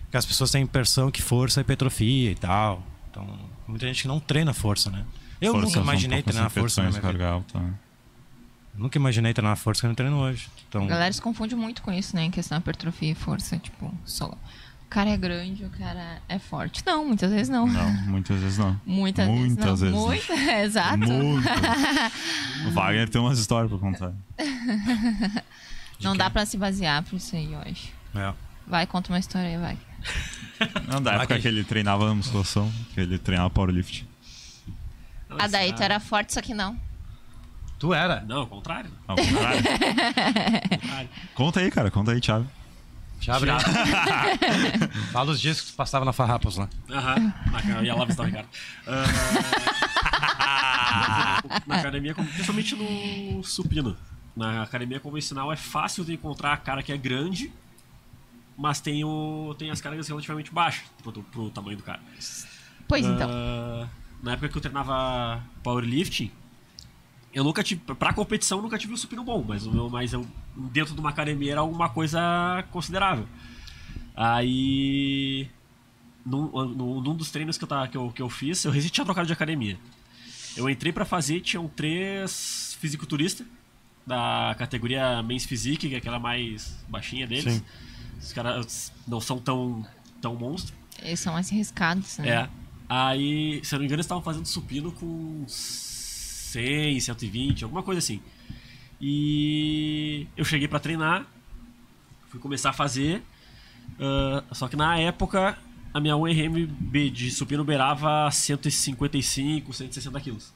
Porque 0.02 0.16
as 0.16 0.26
pessoas 0.26 0.50
têm 0.50 0.62
a 0.62 0.64
impressão 0.64 1.12
que 1.12 1.22
força 1.22 1.60
é 1.60 1.62
hipertrofia 1.62 2.32
e 2.32 2.34
tal. 2.34 2.82
Então, 3.08 3.24
muita 3.68 3.86
gente 3.86 4.02
que 4.02 4.08
não 4.08 4.18
treina 4.18 4.52
força, 4.52 4.90
né? 4.90 5.06
Eu 5.40 5.52
força 5.52 5.66
nunca 5.68 5.78
imaginei 5.78 6.22
treinar 6.24 6.50
força 6.50 6.82
na 6.82 6.90
minha 6.90 7.28
Alta. 7.28 7.62
Nunca 8.74 8.98
imaginei 8.98 9.32
treinar 9.32 9.56
força 9.56 9.80
que 9.80 9.86
eu 9.86 9.90
não 9.90 9.94
treino 9.94 10.18
hoje. 10.18 10.48
Então... 10.68 10.82
A 10.82 10.86
galera 10.88 11.12
se 11.12 11.22
confunde 11.22 11.54
muito 11.54 11.82
com 11.82 11.92
isso, 11.92 12.16
né? 12.16 12.24
Em 12.24 12.32
questão 12.32 12.58
de 12.58 12.62
hipertrofia 12.62 13.12
e 13.12 13.14
força. 13.14 13.56
Tipo, 13.58 13.94
só... 14.04 14.36
o 14.86 14.88
cara 14.88 15.10
é 15.10 15.16
grande, 15.16 15.64
o 15.64 15.70
cara 15.70 16.22
é 16.28 16.38
forte. 16.38 16.82
Não, 16.86 17.04
muitas 17.04 17.30
vezes 17.30 17.48
não. 17.48 17.66
Não, 17.66 17.92
muitas 18.06 18.38
vezes 18.40 18.56
não. 18.56 18.80
Muitas, 18.86 19.28
muitas 19.28 19.80
vezes. 19.80 19.94
Não. 19.94 20.06
Muita, 20.06 20.32
exato. 20.62 21.02
o 22.66 22.70
Wagner 22.70 23.08
tem 23.08 23.20
umas 23.20 23.38
histórias 23.38 23.68
pra 23.68 23.80
contar. 23.80 24.12
não 26.00 26.16
dá 26.16 26.30
pra 26.30 26.46
se 26.46 26.56
basear 26.56 27.02
por 27.02 27.16
isso 27.16 27.34
aí, 27.34 27.52
eu 27.52 27.58
acho. 27.58 27.88
É. 28.14 28.32
Vai, 28.64 28.86
conta 28.86 29.12
uma 29.12 29.18
história 29.18 29.48
aí, 29.48 29.58
vai. 29.58 29.76
Não, 30.86 31.02
da 31.02 31.14
época 31.14 31.38
que 31.40 31.48
ele 31.48 31.64
treinava 31.64 32.06
na 32.06 32.14
musculação, 32.14 32.72
que 32.94 33.00
ele 33.00 33.18
treinava 33.18 33.50
powerlifting. 33.50 34.06
Não, 35.28 35.36
ah, 35.40 35.48
daí 35.48 35.72
tu 35.72 35.82
era 35.82 35.98
forte, 35.98 36.32
só 36.32 36.40
que 36.40 36.54
não. 36.54 36.78
Tu 37.78 37.92
era? 37.92 38.20
Não, 38.20 38.38
ao 38.38 38.46
contrário. 38.46 38.90
Ao 39.06 39.16
contrário. 39.16 39.62
conta 41.34 41.60
aí, 41.60 41.70
cara. 41.72 41.90
Conta 41.90 42.12
aí, 42.12 42.20
Thiago. 42.20 42.46
Thiago. 43.26 43.44
Fala 45.12 45.32
os 45.32 45.40
dias 45.40 45.60
que 45.60 45.72
tu 45.72 45.74
passava 45.74 46.04
na 46.04 46.12
Farrapos 46.12 46.56
lá. 46.56 46.68
Aham. 46.90 47.32
Eu 47.76 47.84
ia 47.84 47.94
lá 47.94 48.04
visitar 48.04 48.22
o 48.22 48.26
Ricardo. 48.26 48.48
Uh... 48.86 49.06
na 51.66 51.76
academia, 51.76 52.14
principalmente 52.14 52.76
no 52.76 53.42
supino. 53.42 53.96
Na 54.36 54.62
academia 54.62 55.00
convencional 55.00 55.52
é 55.52 55.56
fácil 55.56 56.04
de 56.04 56.14
encontrar 56.14 56.52
a 56.52 56.56
cara 56.56 56.82
que 56.82 56.92
é 56.92 56.96
grande, 56.96 57.52
mas 58.56 58.80
tem, 58.80 59.02
o, 59.04 59.54
tem 59.58 59.70
as 59.70 59.80
cargas 59.80 60.06
relativamente 60.06 60.52
baixas 60.52 60.84
pro, 61.02 61.22
pro 61.22 61.50
tamanho 61.50 61.76
do 61.76 61.82
cara. 61.82 62.00
Pois 62.86 63.04
então. 63.04 63.28
Uh 63.28 63.88
na 64.22 64.32
época 64.32 64.48
que 64.48 64.56
eu 64.56 64.62
treinava 64.62 65.42
powerlifting, 65.62 66.30
eu 67.36 67.44
nunca 67.44 67.62
tive. 67.62 67.82
Pra 67.82 68.14
competição, 68.14 68.56
eu 68.58 68.62
nunca 68.62 68.78
tive 68.78 68.94
um 68.94 68.96
supino 68.96 69.22
bom, 69.22 69.44
mas 69.46 69.66
o 69.66 69.70
meu, 69.70 69.90
mas 69.90 70.14
eu, 70.14 70.26
dentro 70.56 70.94
de 70.94 71.00
uma 71.00 71.10
academia 71.10 71.52
era 71.52 71.60
alguma 71.60 71.86
coisa 71.90 72.18
considerável. 72.72 73.28
Aí. 74.16 75.46
Num, 76.24 76.50
num, 76.50 77.00
num 77.02 77.14
dos 77.14 77.30
treinos 77.30 77.58
que 77.58 77.62
eu, 77.62 77.68
tava, 77.68 77.86
que, 77.88 77.96
eu, 77.96 78.10
que 78.10 78.22
eu 78.22 78.28
fiz, 78.30 78.64
eu 78.64 78.72
recém 78.72 78.90
tinha 78.90 79.04
trocado 79.04 79.26
de 79.26 79.34
academia. 79.34 79.78
Eu 80.56 80.68
entrei 80.68 80.90
pra 80.92 81.04
fazer, 81.04 81.40
tinham 81.40 81.68
três 81.68 82.76
fisiculturistas 82.80 83.46
da 84.06 84.56
categoria 84.58 85.22
Men's 85.22 85.44
Physique, 85.44 85.90
que 85.90 85.94
é 85.94 85.98
aquela 85.98 86.18
mais 86.18 86.82
baixinha 86.88 87.26
deles. 87.26 87.52
Sim. 87.52 87.62
Os 88.18 88.32
caras 88.32 88.92
não 89.06 89.20
são 89.20 89.38
tão, 89.38 89.86
tão 90.22 90.34
monstros. 90.34 90.72
Eles 91.02 91.20
são 91.20 91.34
mais 91.34 91.52
arriscados, 91.52 92.16
né? 92.18 92.28
É. 92.28 92.48
Aí, 92.88 93.60
se 93.62 93.74
eu 93.74 93.76
não 93.76 93.82
me 93.82 93.86
engano, 93.86 93.96
eles 93.96 94.06
estavam 94.06 94.22
fazendo 94.24 94.46
supino 94.46 94.90
com 94.90 95.44
100, 96.46 97.00
120, 97.00 97.64
alguma 97.64 97.82
coisa 97.82 97.98
assim. 97.98 98.20
E 99.00 100.26
eu 100.36 100.44
cheguei 100.44 100.68
pra 100.68 100.78
treinar, 100.78 101.26
fui 102.28 102.40
começar 102.40 102.70
a 102.70 102.72
fazer. 102.72 103.22
ah, 104.00 104.44
só 104.52 104.68
que 104.68 104.76
na 104.76 104.98
época 104.98 105.58
a 105.92 106.00
minha 106.00 106.16
URMB 106.16 107.10
de 107.10 107.30
supino 107.30 107.64
beirava 107.64 108.30
155, 108.30 109.72
160 109.72 110.20
quilos. 110.20 110.52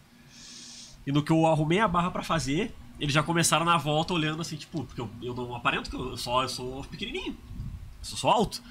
E 1.06 1.12
no 1.12 1.22
que 1.22 1.32
eu 1.32 1.46
arrumei 1.46 1.80
a 1.80 1.88
barra 1.88 2.10
pra 2.10 2.22
fazer, 2.22 2.74
eles 2.98 3.14
já 3.14 3.22
começaram 3.22 3.64
na 3.64 3.78
volta 3.78 4.12
olhando 4.12 4.42
assim, 4.42 4.56
tipo, 4.56 4.84
porque 4.84 5.00
eu, 5.00 5.10
eu 5.22 5.34
não 5.34 5.54
aparento 5.54 5.88
que 5.88 5.96
eu 5.96 6.16
só 6.16 6.42
eu 6.42 6.48
sou 6.48 6.84
pequenininho. 6.84 7.32
Eu 7.32 8.04
sou 8.04 8.18
só 8.18 8.28
alto. 8.30 8.62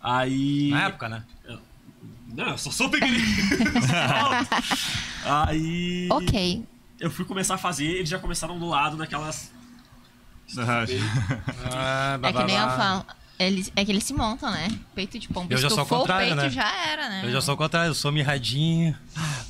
Aí. 0.00 0.70
Na 0.70 0.86
época, 0.86 1.08
né? 1.08 1.24
Não, 2.28 2.50
eu 2.50 2.58
só 2.58 2.70
sou 2.70 2.90
pequenininho. 2.90 3.24
Aí. 5.24 6.08
Ok. 6.10 6.64
Eu 7.00 7.10
fui 7.10 7.24
começar 7.24 7.54
a 7.54 7.58
fazer, 7.58 7.86
eles 7.86 8.08
já 8.08 8.18
começaram 8.18 8.58
do 8.58 8.68
lado 8.68 8.96
naquelas. 8.96 9.50
Ah, 10.56 12.18
É 12.22 12.32
que 12.32 12.44
nem 12.44 12.56
eu 12.56 12.68
falo. 12.70 13.04
Eles, 13.38 13.70
é 13.76 13.84
que 13.84 13.92
eles 13.92 14.02
se 14.02 14.12
montam, 14.12 14.50
né? 14.50 14.68
Peito 14.96 15.16
de 15.16 15.28
pombo. 15.28 15.52
Eu 15.52 15.58
já 15.58 15.70
sou 15.70 15.84
o 15.84 15.86
contrário, 15.86 16.26
o 16.26 16.36
peito 16.36 16.42
né? 16.42 16.50
já 16.50 16.90
era, 16.90 17.08
né? 17.08 17.20
Eu 17.24 17.30
já 17.30 17.40
sou 17.40 17.54
o 17.54 17.56
contrário, 17.56 17.90
eu 17.90 17.94
sou 17.94 18.10
mirradinho, 18.10 18.96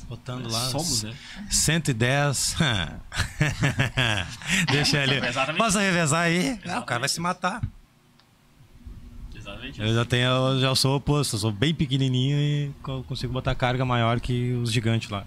botando 0.07 0.51
lá. 0.51 0.69
Somos, 0.69 1.03
né? 1.03 1.15
110. 1.49 2.55
Deixa 4.71 5.01
ele. 5.01 5.19
Posso 5.57 5.79
revezar 5.79 6.21
aí? 6.21 6.59
Ah, 6.67 6.79
o 6.79 6.83
cara 6.83 6.99
vai 6.99 7.09
se 7.09 7.19
matar. 7.19 7.61
Exatamente. 9.49 9.81
Eu 9.81 9.93
já 9.93 10.05
tenho, 10.05 10.25
eu 10.29 10.59
já 10.61 10.75
sou 10.75 10.95
oposto, 10.97 11.35
eu 11.35 11.39
sou 11.39 11.51
bem 11.51 11.73
pequenininho 11.73 12.37
e 12.37 12.71
co- 12.83 13.03
consigo 13.03 13.31
botar 13.33 13.55
carga 13.55 13.83
maior 13.85 14.19
que 14.19 14.51
os 14.53 14.71
gigantes 14.71 15.09
lá. 15.09 15.25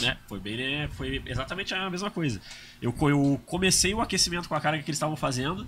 né? 0.00 0.16
Foi 0.28 0.38
bem, 0.40 0.56
né? 0.56 0.88
Foi 0.92 1.22
exatamente 1.26 1.74
a 1.74 1.90
mesma 1.90 2.10
coisa. 2.10 2.40
Eu, 2.80 2.92
co- 2.92 3.10
eu 3.10 3.40
comecei 3.46 3.92
o 3.94 4.00
aquecimento 4.00 4.48
com 4.48 4.54
a 4.54 4.60
carga 4.60 4.82
que 4.82 4.90
eles 4.90 4.96
estavam 4.96 5.16
fazendo 5.16 5.66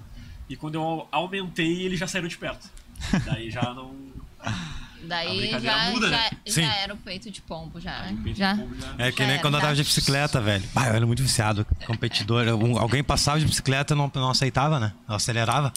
e 0.49 0.57
quando 0.57 0.77
eu 0.77 1.09
aumentei, 1.11 1.83
eles 1.83 1.99
já 1.99 2.07
saíram 2.07 2.29
de 2.29 2.37
perto. 2.39 2.69
Daí 3.25 3.51
já 3.51 3.75
não. 3.75 3.95
Daí 5.07 5.51
já, 5.61 5.91
muda, 5.91 6.09
já, 6.09 6.17
né? 6.17 6.31
já 6.47 6.53
Sim. 6.53 6.63
era 6.65 6.93
o 6.93 6.97
peito 6.97 7.31
de 7.31 7.41
pombo, 7.41 7.79
já. 7.81 8.07
o 8.11 8.17
peito 8.17 8.33
de 8.33 8.39
já. 8.39 8.57
pombo 8.57 8.75
já- 8.75 8.95
É 8.99 9.13
que 9.13 9.19
Já 9.19 9.25
nem 9.25 9.35
era, 9.35 9.43
quando 9.43 9.55
eu 9.55 9.61
tava 9.61 9.75
já. 9.75 9.83
de 9.83 9.89
bicicleta, 9.89 10.41
velho. 10.41 10.65
Bah, 10.75 10.89
eu 10.89 10.95
era 10.95 11.07
muito 11.07 11.23
viciado, 11.23 11.65
competidor. 11.87 12.45
Alguém 12.81 13.05
passava 13.05 13.39
de 13.39 13.45
bicicleta 13.47 13.95
e 13.95 13.97
não, 13.97 14.11
não 14.15 14.31
aceitava, 14.31 14.81
né? 14.81 14.93
Eu 15.09 15.15
acelerava. 15.15 15.73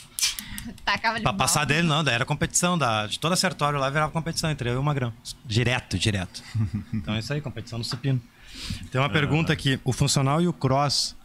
Tacava 0.85 1.17
de 1.17 1.23
Pra 1.23 1.33
passar 1.33 1.65
dele, 1.65 1.87
não, 1.87 2.03
daí 2.03 2.15
era 2.15 2.25
competição. 2.25 2.77
Da, 2.77 3.07
de 3.07 3.19
toda 3.19 3.33
a 3.33 3.37
Sertório 3.37 3.79
lá 3.79 3.89
virava 3.89 4.11
competição 4.11 4.49
entre 4.49 4.69
eu 4.69 4.73
e 4.73 4.77
o 4.77 4.83
Magrão. 4.83 5.13
Direto, 5.45 5.97
direto. 5.97 6.43
Então 6.93 7.13
é 7.13 7.19
isso 7.19 7.31
aí, 7.33 7.41
competição 7.41 7.77
no 7.77 7.85
supino. 7.85 8.21
Tem 8.91 8.99
uma 8.99 9.09
pergunta 9.09 9.53
aqui: 9.53 9.79
o 9.83 9.93
funcional 9.93 10.41
e 10.41 10.47
o 10.47 10.53
cross 10.53 11.15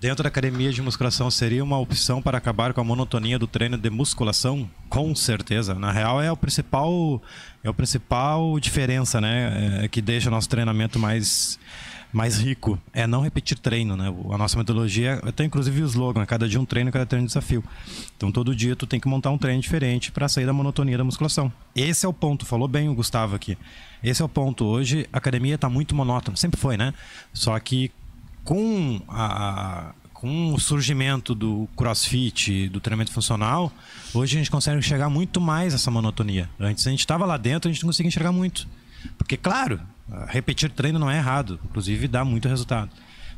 dentro 0.00 0.22
da 0.22 0.28
academia 0.28 0.72
de 0.72 0.82
musculação 0.82 1.30
seria 1.30 1.64
uma 1.64 1.78
opção 1.78 2.20
para 2.20 2.36
acabar 2.38 2.72
com 2.72 2.80
a 2.80 2.84
monotonia 2.84 3.38
do 3.38 3.46
treino 3.46 3.78
de 3.78 3.90
musculação? 3.90 4.68
Com 4.88 5.14
certeza. 5.14 5.74
Na 5.74 5.90
real, 5.90 6.20
é 6.20 6.30
o 6.30 6.36
principal, 6.36 7.22
é 7.64 7.70
o 7.70 7.74
principal 7.74 8.58
diferença, 8.60 9.20
né? 9.20 9.84
É, 9.84 9.88
que 9.88 10.00
deixa 10.00 10.28
o 10.28 10.30
nosso 10.30 10.48
treinamento 10.48 10.98
mais 10.98 11.58
mais 12.16 12.38
rico 12.38 12.80
é 12.94 13.06
não 13.06 13.20
repetir 13.20 13.58
treino, 13.58 13.94
né? 13.94 14.08
A 14.30 14.38
nossa 14.38 14.56
metodologia 14.56 15.20
tem 15.36 15.46
inclusive 15.46 15.82
o 15.82 15.84
slogan, 15.84 16.24
cada 16.24 16.48
dia 16.48 16.58
um 16.58 16.64
treino, 16.64 16.90
cada 16.90 17.04
treino 17.04 17.24
um 17.24 17.26
desafio. 17.26 17.62
Então 18.16 18.32
todo 18.32 18.56
dia 18.56 18.74
tu 18.74 18.86
tem 18.86 18.98
que 18.98 19.06
montar 19.06 19.30
um 19.30 19.36
treino 19.36 19.60
diferente 19.60 20.10
para 20.10 20.26
sair 20.26 20.46
da 20.46 20.52
monotonia 20.52 20.96
da 20.96 21.04
musculação. 21.04 21.52
Esse 21.74 22.06
é 22.06 22.08
o 22.08 22.14
ponto, 22.14 22.46
falou 22.46 22.66
bem 22.66 22.88
o 22.88 22.94
Gustavo 22.94 23.36
aqui. 23.36 23.58
Esse 24.02 24.22
é 24.22 24.24
o 24.24 24.28
ponto. 24.30 24.64
Hoje 24.64 25.06
a 25.12 25.18
academia 25.18 25.56
está 25.56 25.68
muito 25.68 25.94
monótona, 25.94 26.38
sempre 26.38 26.58
foi, 26.58 26.78
né? 26.78 26.94
Só 27.34 27.58
que 27.60 27.92
com 28.42 28.98
a 29.08 29.92
com 30.14 30.54
o 30.54 30.58
surgimento 30.58 31.34
do 31.34 31.68
crossfit, 31.76 32.70
do 32.70 32.80
treinamento 32.80 33.12
funcional, 33.12 33.70
hoje 34.14 34.36
a 34.36 34.38
gente 34.38 34.50
consegue 34.50 34.78
enxergar 34.78 35.10
muito 35.10 35.38
mais 35.38 35.74
essa 35.74 35.90
monotonia. 35.90 36.48
Antes 36.58 36.86
a 36.86 36.90
gente 36.90 37.00
estava 37.00 37.26
lá 37.26 37.36
dentro, 37.36 37.68
a 37.68 37.72
gente 37.72 37.82
não 37.82 37.90
conseguia 37.90 38.08
enxergar 38.08 38.32
muito. 38.32 38.66
Porque, 39.18 39.36
claro, 39.36 39.78
repetir 40.28 40.70
treino 40.70 40.98
não 40.98 41.10
é 41.10 41.16
errado, 41.16 41.58
inclusive 41.64 42.08
dá 42.08 42.24
muito 42.24 42.48
resultado. 42.48 42.90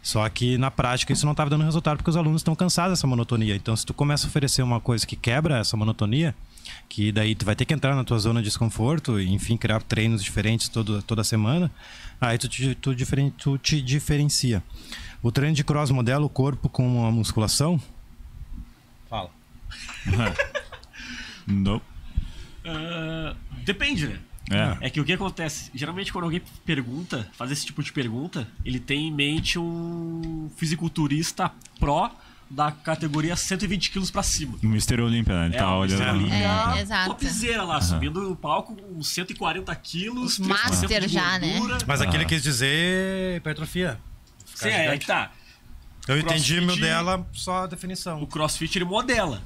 Só 0.03 0.29
que 0.29 0.57
na 0.57 0.71
prática 0.71 1.13
isso 1.13 1.27
não 1.27 1.33
estava 1.33 1.51
dando 1.51 1.65
resultado 1.65 1.97
porque 1.97 2.11
os 2.11 2.17
alunos 2.17 2.41
estão 2.41 2.55
cansados 2.55 2.93
dessa 2.93 3.07
monotonia. 3.07 3.57
Então, 3.57 3.75
se 3.75 3.85
tu 3.85 3.93
começa 3.93 4.27
a 4.27 4.29
oferecer 4.29 4.63
uma 4.63 4.81
coisa 4.81 5.07
que 5.07 5.17
quebra 5.17 5.59
essa 5.59 5.77
monotonia, 5.77 6.35
que 6.89 7.11
daí 7.11 7.35
tu 7.35 7.45
vai 7.45 7.57
ter 7.57 7.65
que 7.65 7.75
entrar 7.75 7.95
na 7.95 8.05
tua 8.05 8.19
zona 8.19 8.41
de 8.41 8.47
desconforto 8.47 9.21
e, 9.21 9.29
enfim, 9.33 9.57
criar 9.57 9.83
treinos 9.83 10.23
diferentes 10.23 10.69
todo, 10.69 11.03
toda 11.03 11.25
semana, 11.25 11.71
aí 12.21 12.39
tu 12.39 12.49
te, 12.49 12.75
tu, 12.75 12.95
diferen, 12.95 13.31
tu 13.31 13.59
te 13.59 13.83
diferencia. 13.83 14.63
O 15.23 15.33
treino 15.33 15.55
de 15.55 15.65
cross 15.65 15.91
modela 15.91 16.25
o 16.25 16.29
corpo 16.29 16.69
com 16.69 17.05
a 17.05 17.11
musculação? 17.11 17.81
Fala. 19.11 19.31
Não. 21.47 21.81
Ah, 22.65 23.35
depende, 23.65 24.07
né? 24.07 24.21
É. 24.51 24.87
É 24.87 24.91
que 24.91 25.01
o 25.01 25.05
que 25.05 25.13
acontece? 25.13 25.71
Geralmente, 25.75 26.13
quando 26.13 26.25
alguém 26.25 26.43
pergunta, 26.65 27.29
faz 27.35 27.51
esse 27.51 27.67
tipo 27.67 27.83
de 27.83 27.93
pergunta, 27.93 28.49
ele 28.65 28.81
tem 28.81 29.09
em 29.09 29.13
mente 29.13 29.59
um 29.59 30.51
fisiculturista 30.57 31.51
pró 31.79 32.11
da 32.51 32.73
categoria 32.73 33.37
120 33.37 33.91
quilos 33.91 34.11
pra 34.11 34.23
cima. 34.23 34.57
O 34.63 34.67
Mr. 34.67 35.03
Olímpia, 35.03 35.35
né? 35.39 35.47
Ele 35.49 35.55
É, 35.57 35.59
tá 35.59 35.75
o 35.77 35.81
olhando. 35.81 36.01
Mr. 36.03 36.17
Olímpia. 36.19 36.75
É, 36.79 36.81
exato. 36.81 37.11
Topzera 37.11 37.63
lá, 37.63 37.81
subindo 37.81 38.23
no 38.23 38.35
palco 38.35 38.75
com 38.75 39.03
140 39.03 39.75
quilos, 39.77 40.39
3% 40.41 40.47
Master 40.49 41.09
já, 41.09 41.39
né? 41.39 41.61
Mas 41.87 42.01
aqui 42.01 42.13
Ah. 42.13 42.21
ele 42.21 42.25
quis 42.25 42.43
dizer 42.43 43.37
hipertrofia. 43.37 44.01
Sim, 44.55 44.69
é, 44.69 44.89
aí 44.89 44.99
que 44.99 45.07
tá. 45.07 45.31
Eu 46.07 46.19
entendi 46.19 46.55
Crossfit- 46.55 46.67
meu 46.67 46.77
dela, 46.81 47.29
só 47.35 47.59
a 47.59 47.65
O 47.65 47.69
definição. 47.69 48.25
crossfit 48.25 48.79
ele 48.79 48.87
modela. 48.87 49.43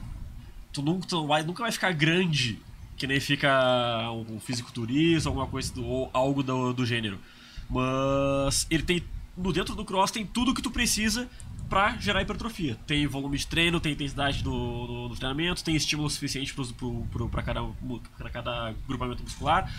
Tu 0.73 0.81
nunca, 0.81 1.05
tu 1.09 1.27
vai, 1.27 1.43
nunca 1.43 1.61
vai 1.65 1.73
ficar 1.73 1.93
grande, 1.93 2.61
que 2.97 3.07
nem 3.07 3.21
fica 3.21 4.11
um 4.13 4.39
fisiculturista, 4.39 5.29
alguma 5.29 5.47
coisa 5.47 5.73
do, 5.73 5.85
ou 5.85 6.11
algo 6.13 6.43
do, 6.43 6.73
do 6.73 6.87
gênero. 6.87 7.19
Mas 7.69 8.67
ele 8.71 8.83
tem. 8.83 9.03
No 9.37 9.53
dentro 9.53 9.75
do 9.75 9.85
cross 9.85 10.11
tem 10.11 10.27
tudo 10.27 10.55
que 10.55 10.61
tu 10.61 10.71
precisa 10.71 11.29
pra 11.69 11.97
gerar 11.97 12.21
hipertrofia. 12.21 12.79
Tem 12.87 13.07
volume 13.07 13.39
de 13.39 13.47
treino, 13.47 13.81
tem 13.81 13.93
intensidade 13.93 14.43
do, 14.43 14.87
do, 14.87 15.09
do 15.09 15.17
treinamento, 15.17 15.65
tem 15.65 15.75
estímulo 15.75 16.11
suficiente 16.11 16.55
pra, 17.31 17.43
cada, 17.43 17.63
pra 18.19 18.29
cada 18.29 18.75
grupamento 18.87 19.23
muscular. 19.23 19.73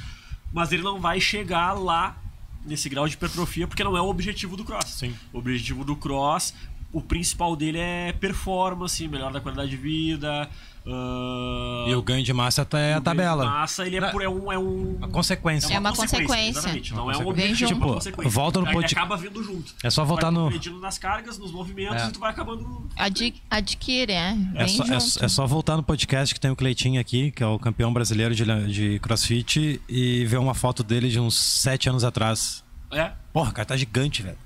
Mas 0.52 0.72
ele 0.72 0.82
não 0.82 1.00
vai 1.00 1.22
chegar 1.22 1.74
lá 1.74 2.18
nesse 2.66 2.90
grau 2.90 3.08
de 3.08 3.14
hipertrofia 3.14 3.68
porque 3.68 3.84
não 3.84 3.96
é 3.96 4.02
o 4.02 4.08
objetivo 4.08 4.58
do 4.58 4.64
cross. 4.64 4.86
Sim. 4.86 5.14
O 5.32 5.38
objetivo 5.38 5.84
do 5.84 5.96
cross, 5.96 6.54
o 6.94 7.02
principal 7.02 7.56
dele 7.56 7.80
é 7.80 8.14
performance, 8.14 9.06
melhor 9.08 9.34
da 9.34 9.42
qualidade 9.42 9.70
de 9.72 9.78
vida. 9.78 10.48
ah, 10.86 11.86
E 11.88 11.96
o 11.96 12.02
ganho 12.02 12.24
de 12.24 12.32
massa 12.34 12.64
tá- 12.64 12.78
é 12.80 12.94
a 12.94 12.98
o 13.00 13.02
ganho 13.02 13.02
de 13.02 13.06
tabela. 13.06 13.46
Massa, 13.46 13.86
ele 13.86 13.98
é, 13.98 14.12
por, 14.12 14.22
é 14.22 14.30
um. 14.30 14.52
É, 14.52 14.58
um, 14.60 14.98
A 15.02 15.08
consequência. 15.08 15.74
É 15.74 15.80
uma 15.80 15.94
consequência. 15.94 16.50
Exatamente. 16.60 16.94
Uma 16.94 17.02
Não 17.02 17.12
é 17.12 17.14
um 17.18 17.24
consequência. 17.24 17.50
objetivo, 17.52 17.70
Vem 17.70 17.82
é 17.82 17.86
uma 17.86 17.94
consequência. 17.96 18.30
Volta 18.32 18.60
no 18.60 18.66
podcast. 18.68 18.96
acaba 19.00 19.18
vindo 19.18 19.44
junto. 19.44 19.74
É 19.84 19.90
só 19.90 20.04
voltar 20.06 20.30
vai 20.32 20.60
no- 20.60 20.80
nas 20.82 20.98
cargas, 20.98 21.38
nos 21.38 21.52
movimentos 21.52 22.04
É. 22.04 22.08
e 22.08 22.12
tu 22.12 22.20
vai 22.20 22.30
acabando. 22.32 22.88
Adqu- 22.98 23.40
adquire, 23.50 24.12
é. 24.12 24.36
É 24.56 24.68
só, 24.68 24.84
é, 24.84 25.00
junto. 25.00 25.26
é 25.26 25.28
só 25.28 25.48
voltar 25.48 25.78
no 25.78 25.84
podcast 25.84 26.34
que 26.34 26.40
tem 26.40 26.52
o 26.52 26.56
Cleitinho 26.56 27.00
aqui, 27.02 27.32
que 27.32 27.42
é 27.42 27.48
o 27.48 27.58
campeão 27.58 27.92
brasileiro 27.94 28.36
de, 28.36 28.44
de 28.72 29.00
crossfit, 29.00 29.82
e 29.90 30.26
ver 30.26 30.38
uma 30.38 30.54
foto 30.54 30.84
dele 30.84 31.10
de 31.10 31.20
uns 31.20 31.36
sete 31.40 31.90
anos 31.90 32.04
atrás. 32.04 32.64
É. 32.92 33.12
Porra, 33.32 33.50
o 33.50 33.54
cara 33.54 33.66
tá 33.66 33.76
gigante, 33.78 34.22
velho. 34.22 34.38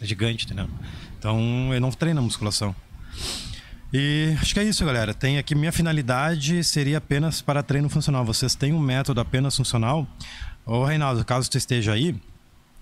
É 0.00 0.06
gigante, 0.06 0.46
entendeu? 0.46 0.66
Então 1.20 1.68
ele 1.70 1.80
não 1.80 1.90
treina 1.90 2.22
musculação. 2.22 2.74
E 3.92 4.34
acho 4.40 4.54
que 4.54 4.60
é 4.60 4.64
isso, 4.64 4.84
galera. 4.86 5.12
Tem 5.12 5.36
aqui 5.36 5.54
minha 5.54 5.70
finalidade 5.70 6.64
seria 6.64 6.96
apenas 6.96 7.42
para 7.42 7.62
treino 7.62 7.90
funcional. 7.90 8.24
Vocês 8.24 8.54
têm 8.54 8.72
um 8.72 8.80
método 8.80 9.20
apenas 9.20 9.54
funcional? 9.54 10.08
Ô, 10.64 10.82
Reinaldo, 10.82 11.22
caso 11.22 11.50
tu 11.50 11.58
esteja 11.58 11.92
aí, 11.92 12.14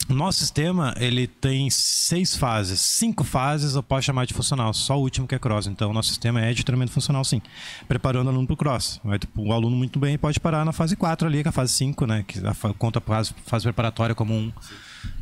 nosso 0.09 0.39
sistema 0.39 0.95
ele 0.99 1.27
tem 1.27 1.69
seis 1.69 2.37
fases. 2.37 2.81
Cinco 2.81 3.25
fases 3.25 3.75
eu 3.75 3.83
posso 3.83 4.07
chamar 4.07 4.25
de 4.25 4.35
funcional, 4.35 4.73
só 4.73 4.97
o 4.97 5.03
último 5.03 5.27
que 5.27 5.35
é 5.35 5.39
cross. 5.39 5.67
Então, 5.67 5.93
nosso 5.93 6.11
sistema 6.11 6.41
é 6.41 6.53
de 6.53 6.63
treinamento 6.63 6.93
funcional, 6.93 7.25
sim. 7.25 7.43
Preparando 7.89 8.27
o 8.27 8.31
aluno 8.31 8.47
para 8.47 8.55
o 8.55 8.57
cross. 8.57 9.01
Tipo, 9.19 9.43
o 9.43 9.53
aluno 9.53 9.77
muito 9.77 9.99
bem 9.99 10.17
pode 10.17 10.39
parar 10.39 10.65
na 10.65 10.73
fase 10.73 10.95
4 10.95 11.27
ali, 11.27 11.43
que 11.43 11.49
é 11.49 11.51
a 11.51 11.53
fase 11.53 11.73
5, 11.73 12.07
né? 12.07 12.25
Que 12.27 12.41
conta 12.79 13.01
a 13.01 13.03
fase, 13.03 13.35
fase 13.47 13.65
preparatória 13.65 14.15
como 14.15 14.35
um. 14.35 14.53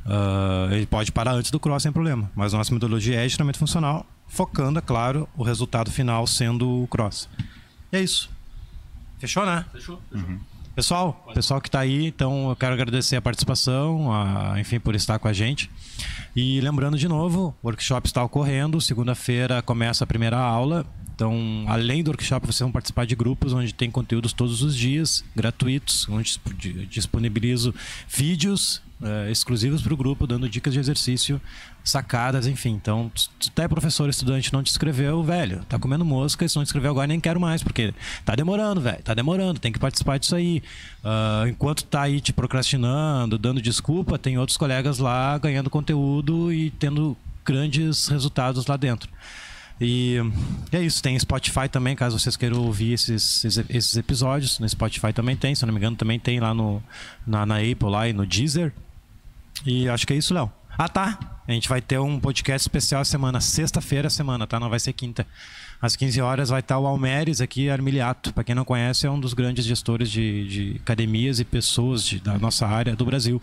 Ah, 0.04 0.68
ele 0.70 0.86
pode 0.86 1.10
parar 1.12 1.32
antes 1.32 1.50
do 1.50 1.60
cross 1.60 1.82
sem 1.82 1.92
problema. 1.92 2.30
Mas 2.34 2.54
a 2.54 2.58
nossa 2.58 2.72
metodologia 2.72 3.16
é 3.16 3.26
de 3.26 3.34
treinamento 3.34 3.58
funcional, 3.58 4.06
focando, 4.26 4.78
é 4.78 4.82
claro, 4.82 5.28
o 5.36 5.42
resultado 5.42 5.90
final 5.90 6.26
sendo 6.26 6.82
o 6.82 6.86
cross. 6.88 7.28
E 7.92 7.96
é 7.96 8.00
isso. 8.00 8.30
Fechou, 9.18 9.44
né? 9.46 9.64
Fechou? 9.72 10.00
Fechou. 10.10 10.38
Pessoal, 10.76 11.24
pessoal 11.32 11.58
que 11.58 11.68
está 11.68 11.80
aí, 11.80 12.04
então 12.04 12.50
eu 12.50 12.56
quero 12.56 12.74
agradecer 12.74 13.16
a 13.16 13.22
participação, 13.22 14.12
a, 14.12 14.60
enfim, 14.60 14.78
por 14.78 14.94
estar 14.94 15.18
com 15.18 15.26
a 15.26 15.32
gente. 15.32 15.70
E 16.36 16.60
lembrando 16.60 16.98
de 16.98 17.08
novo, 17.08 17.54
o 17.62 17.66
workshop 17.66 18.06
está 18.06 18.22
ocorrendo, 18.22 18.78
segunda-feira 18.78 19.62
começa 19.62 20.04
a 20.04 20.06
primeira 20.06 20.36
aula. 20.36 20.84
Então, 21.16 21.64
além 21.66 22.02
do 22.02 22.08
workshop, 22.08 22.46
vocês 22.46 22.60
vão 22.60 22.70
participar 22.70 23.06
de 23.06 23.16
grupos 23.16 23.54
onde 23.54 23.72
tem 23.72 23.90
conteúdos 23.90 24.34
todos 24.34 24.62
os 24.62 24.76
dias, 24.76 25.24
gratuitos, 25.34 26.06
onde 26.10 26.38
disponibilizo 26.90 27.74
vídeos 28.06 28.82
é, 29.02 29.30
exclusivos 29.30 29.80
para 29.80 29.94
o 29.94 29.96
grupo, 29.96 30.26
dando 30.26 30.46
dicas 30.46 30.74
de 30.74 30.78
exercício, 30.80 31.40
sacadas, 31.82 32.46
enfim. 32.46 32.72
Então, 32.72 33.10
se 33.14 33.48
até 33.48 33.66
professor 33.66 34.10
estudante 34.10 34.52
não 34.52 34.62
te 34.62 34.70
escreveu, 34.70 35.22
velho, 35.22 35.64
tá 35.66 35.78
comendo 35.78 36.04
mosca, 36.04 36.46
se 36.46 36.54
não 36.54 36.64
te 36.64 36.66
escreveu 36.66 36.90
agora 36.90 37.06
nem 37.06 37.18
quero 37.18 37.40
mais, 37.40 37.62
porque 37.62 37.94
tá 38.22 38.34
demorando, 38.34 38.82
velho, 38.82 39.02
tá 39.02 39.14
demorando, 39.14 39.58
tem 39.58 39.72
que 39.72 39.78
participar 39.78 40.18
disso 40.18 40.36
aí. 40.36 40.62
Uh, 41.02 41.48
enquanto 41.48 41.82
tá 41.84 42.02
aí 42.02 42.20
te 42.20 42.34
procrastinando, 42.34 43.38
dando 43.38 43.62
desculpa, 43.62 44.18
tem 44.18 44.36
outros 44.36 44.58
colegas 44.58 44.98
lá 44.98 45.38
ganhando 45.38 45.70
conteúdo 45.70 46.52
e 46.52 46.70
tendo 46.72 47.16
grandes 47.42 48.08
resultados 48.08 48.66
lá 48.66 48.76
dentro. 48.76 49.08
E 49.80 50.16
é 50.72 50.80
isso, 50.80 51.02
tem 51.02 51.18
Spotify 51.18 51.68
também, 51.70 51.94
caso 51.94 52.18
vocês 52.18 52.36
queiram 52.36 52.62
ouvir 52.62 52.92
esses, 52.92 53.44
esses 53.44 53.96
episódios. 53.96 54.58
No 54.58 54.68
Spotify 54.68 55.12
também 55.12 55.36
tem, 55.36 55.54
se 55.54 55.66
não 55.66 55.72
me 55.72 55.78
engano, 55.78 55.96
também 55.96 56.18
tem 56.18 56.40
lá 56.40 56.54
no, 56.54 56.82
na, 57.26 57.44
na 57.44 57.56
Apple 57.56 57.90
lá 57.90 58.08
e 58.08 58.12
no 58.12 58.26
Deezer. 58.26 58.72
E 59.66 59.88
acho 59.88 60.06
que 60.06 60.14
é 60.14 60.16
isso, 60.16 60.32
Léo. 60.32 60.50
Ah, 60.78 60.88
tá. 60.88 61.18
A 61.46 61.52
gente 61.52 61.68
vai 61.68 61.80
ter 61.80 61.98
um 61.98 62.18
podcast 62.18 62.64
especial 62.64 63.04
semana, 63.04 63.40
sexta-feira 63.40 64.10
semana, 64.10 64.46
tá? 64.46 64.58
Não 64.58 64.68
vai 64.68 64.80
ser 64.80 64.92
quinta. 64.92 65.26
Às 65.80 65.94
15 65.94 66.20
horas 66.20 66.48
vai 66.48 66.60
estar 66.60 66.78
o 66.78 66.86
Almeres 66.86 67.40
aqui, 67.40 67.70
Armiliato. 67.70 68.32
Para 68.32 68.44
quem 68.44 68.54
não 68.54 68.64
conhece, 68.64 69.06
é 69.06 69.10
um 69.10 69.20
dos 69.20 69.34
grandes 69.34 69.64
gestores 69.64 70.10
de, 70.10 70.48
de 70.48 70.76
academias 70.82 71.38
e 71.38 71.44
pessoas 71.44 72.02
de, 72.02 72.18
da 72.18 72.38
nossa 72.38 72.66
área 72.66 72.96
do 72.96 73.04
Brasil. 73.04 73.40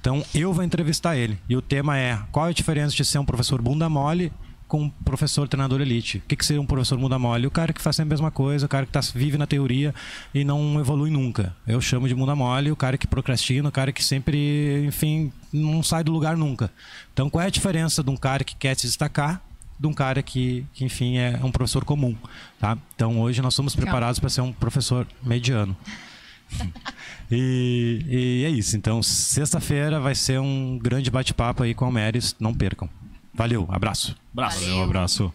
Então 0.00 0.24
eu 0.34 0.52
vou 0.52 0.64
entrevistar 0.64 1.16
ele. 1.16 1.38
E 1.48 1.56
o 1.56 1.62
tema 1.62 1.98
é: 1.98 2.18
qual 2.32 2.46
é 2.46 2.50
a 2.50 2.54
diferença 2.54 2.94
de 2.94 3.04
ser 3.04 3.18
um 3.18 3.24
professor 3.24 3.60
bunda 3.62 3.88
mole 3.88 4.32
com 4.66 4.82
um 4.82 4.90
professor 4.90 5.46
treinador 5.48 5.80
elite. 5.80 6.18
O 6.18 6.22
que, 6.22 6.36
que 6.36 6.44
seria 6.44 6.60
um 6.60 6.66
professor 6.66 6.98
muda 6.98 7.18
mole? 7.18 7.46
O 7.46 7.50
cara 7.50 7.72
que 7.72 7.80
faz 7.80 7.96
sempre 7.96 8.12
a 8.12 8.14
mesma 8.14 8.30
coisa, 8.30 8.66
o 8.66 8.68
cara 8.68 8.86
que 8.86 8.92
tá, 8.92 9.00
vive 9.14 9.38
na 9.38 9.46
teoria 9.46 9.94
e 10.34 10.44
não 10.44 10.80
evolui 10.80 11.10
nunca. 11.10 11.54
Eu 11.66 11.80
chamo 11.80 12.08
de 12.08 12.14
muda 12.14 12.34
mole 12.34 12.70
o 12.70 12.76
cara 12.76 12.98
que 12.98 13.06
procrastina, 13.06 13.68
o 13.68 13.72
cara 13.72 13.92
que 13.92 14.02
sempre, 14.02 14.84
enfim, 14.86 15.32
não 15.52 15.82
sai 15.82 16.02
do 16.02 16.12
lugar 16.12 16.36
nunca. 16.36 16.70
Então, 17.12 17.30
qual 17.30 17.42
é 17.42 17.46
a 17.46 17.50
diferença 17.50 18.02
de 18.02 18.10
um 18.10 18.16
cara 18.16 18.42
que 18.42 18.56
quer 18.56 18.76
se 18.76 18.86
destacar 18.86 19.40
de 19.78 19.86
um 19.86 19.92
cara 19.92 20.22
que, 20.22 20.64
que 20.72 20.84
enfim, 20.84 21.18
é 21.18 21.40
um 21.42 21.50
professor 21.50 21.84
comum, 21.84 22.16
tá? 22.60 22.78
Então, 22.94 23.20
hoje 23.20 23.42
nós 23.42 23.54
somos 23.54 23.74
preparados 23.74 24.20
para 24.20 24.30
ser 24.30 24.40
um 24.40 24.52
professor 24.52 25.06
mediano. 25.22 25.76
e, 27.30 28.00
e, 28.06 28.44
é 28.44 28.50
isso. 28.50 28.76
Então, 28.76 29.02
sexta-feira 29.02 29.98
vai 29.98 30.14
ser 30.14 30.38
um 30.38 30.78
grande 30.78 31.10
bate-papo 31.10 31.62
aí 31.62 31.74
com 31.74 31.88
o 31.88 31.92
Meres. 31.92 32.36
Não 32.38 32.54
percam. 32.54 32.88
Valeu, 33.34 33.66
abraço. 33.70 34.14
Abraço. 34.32 34.60
Valeu, 34.60 34.82
abraço. 34.82 35.32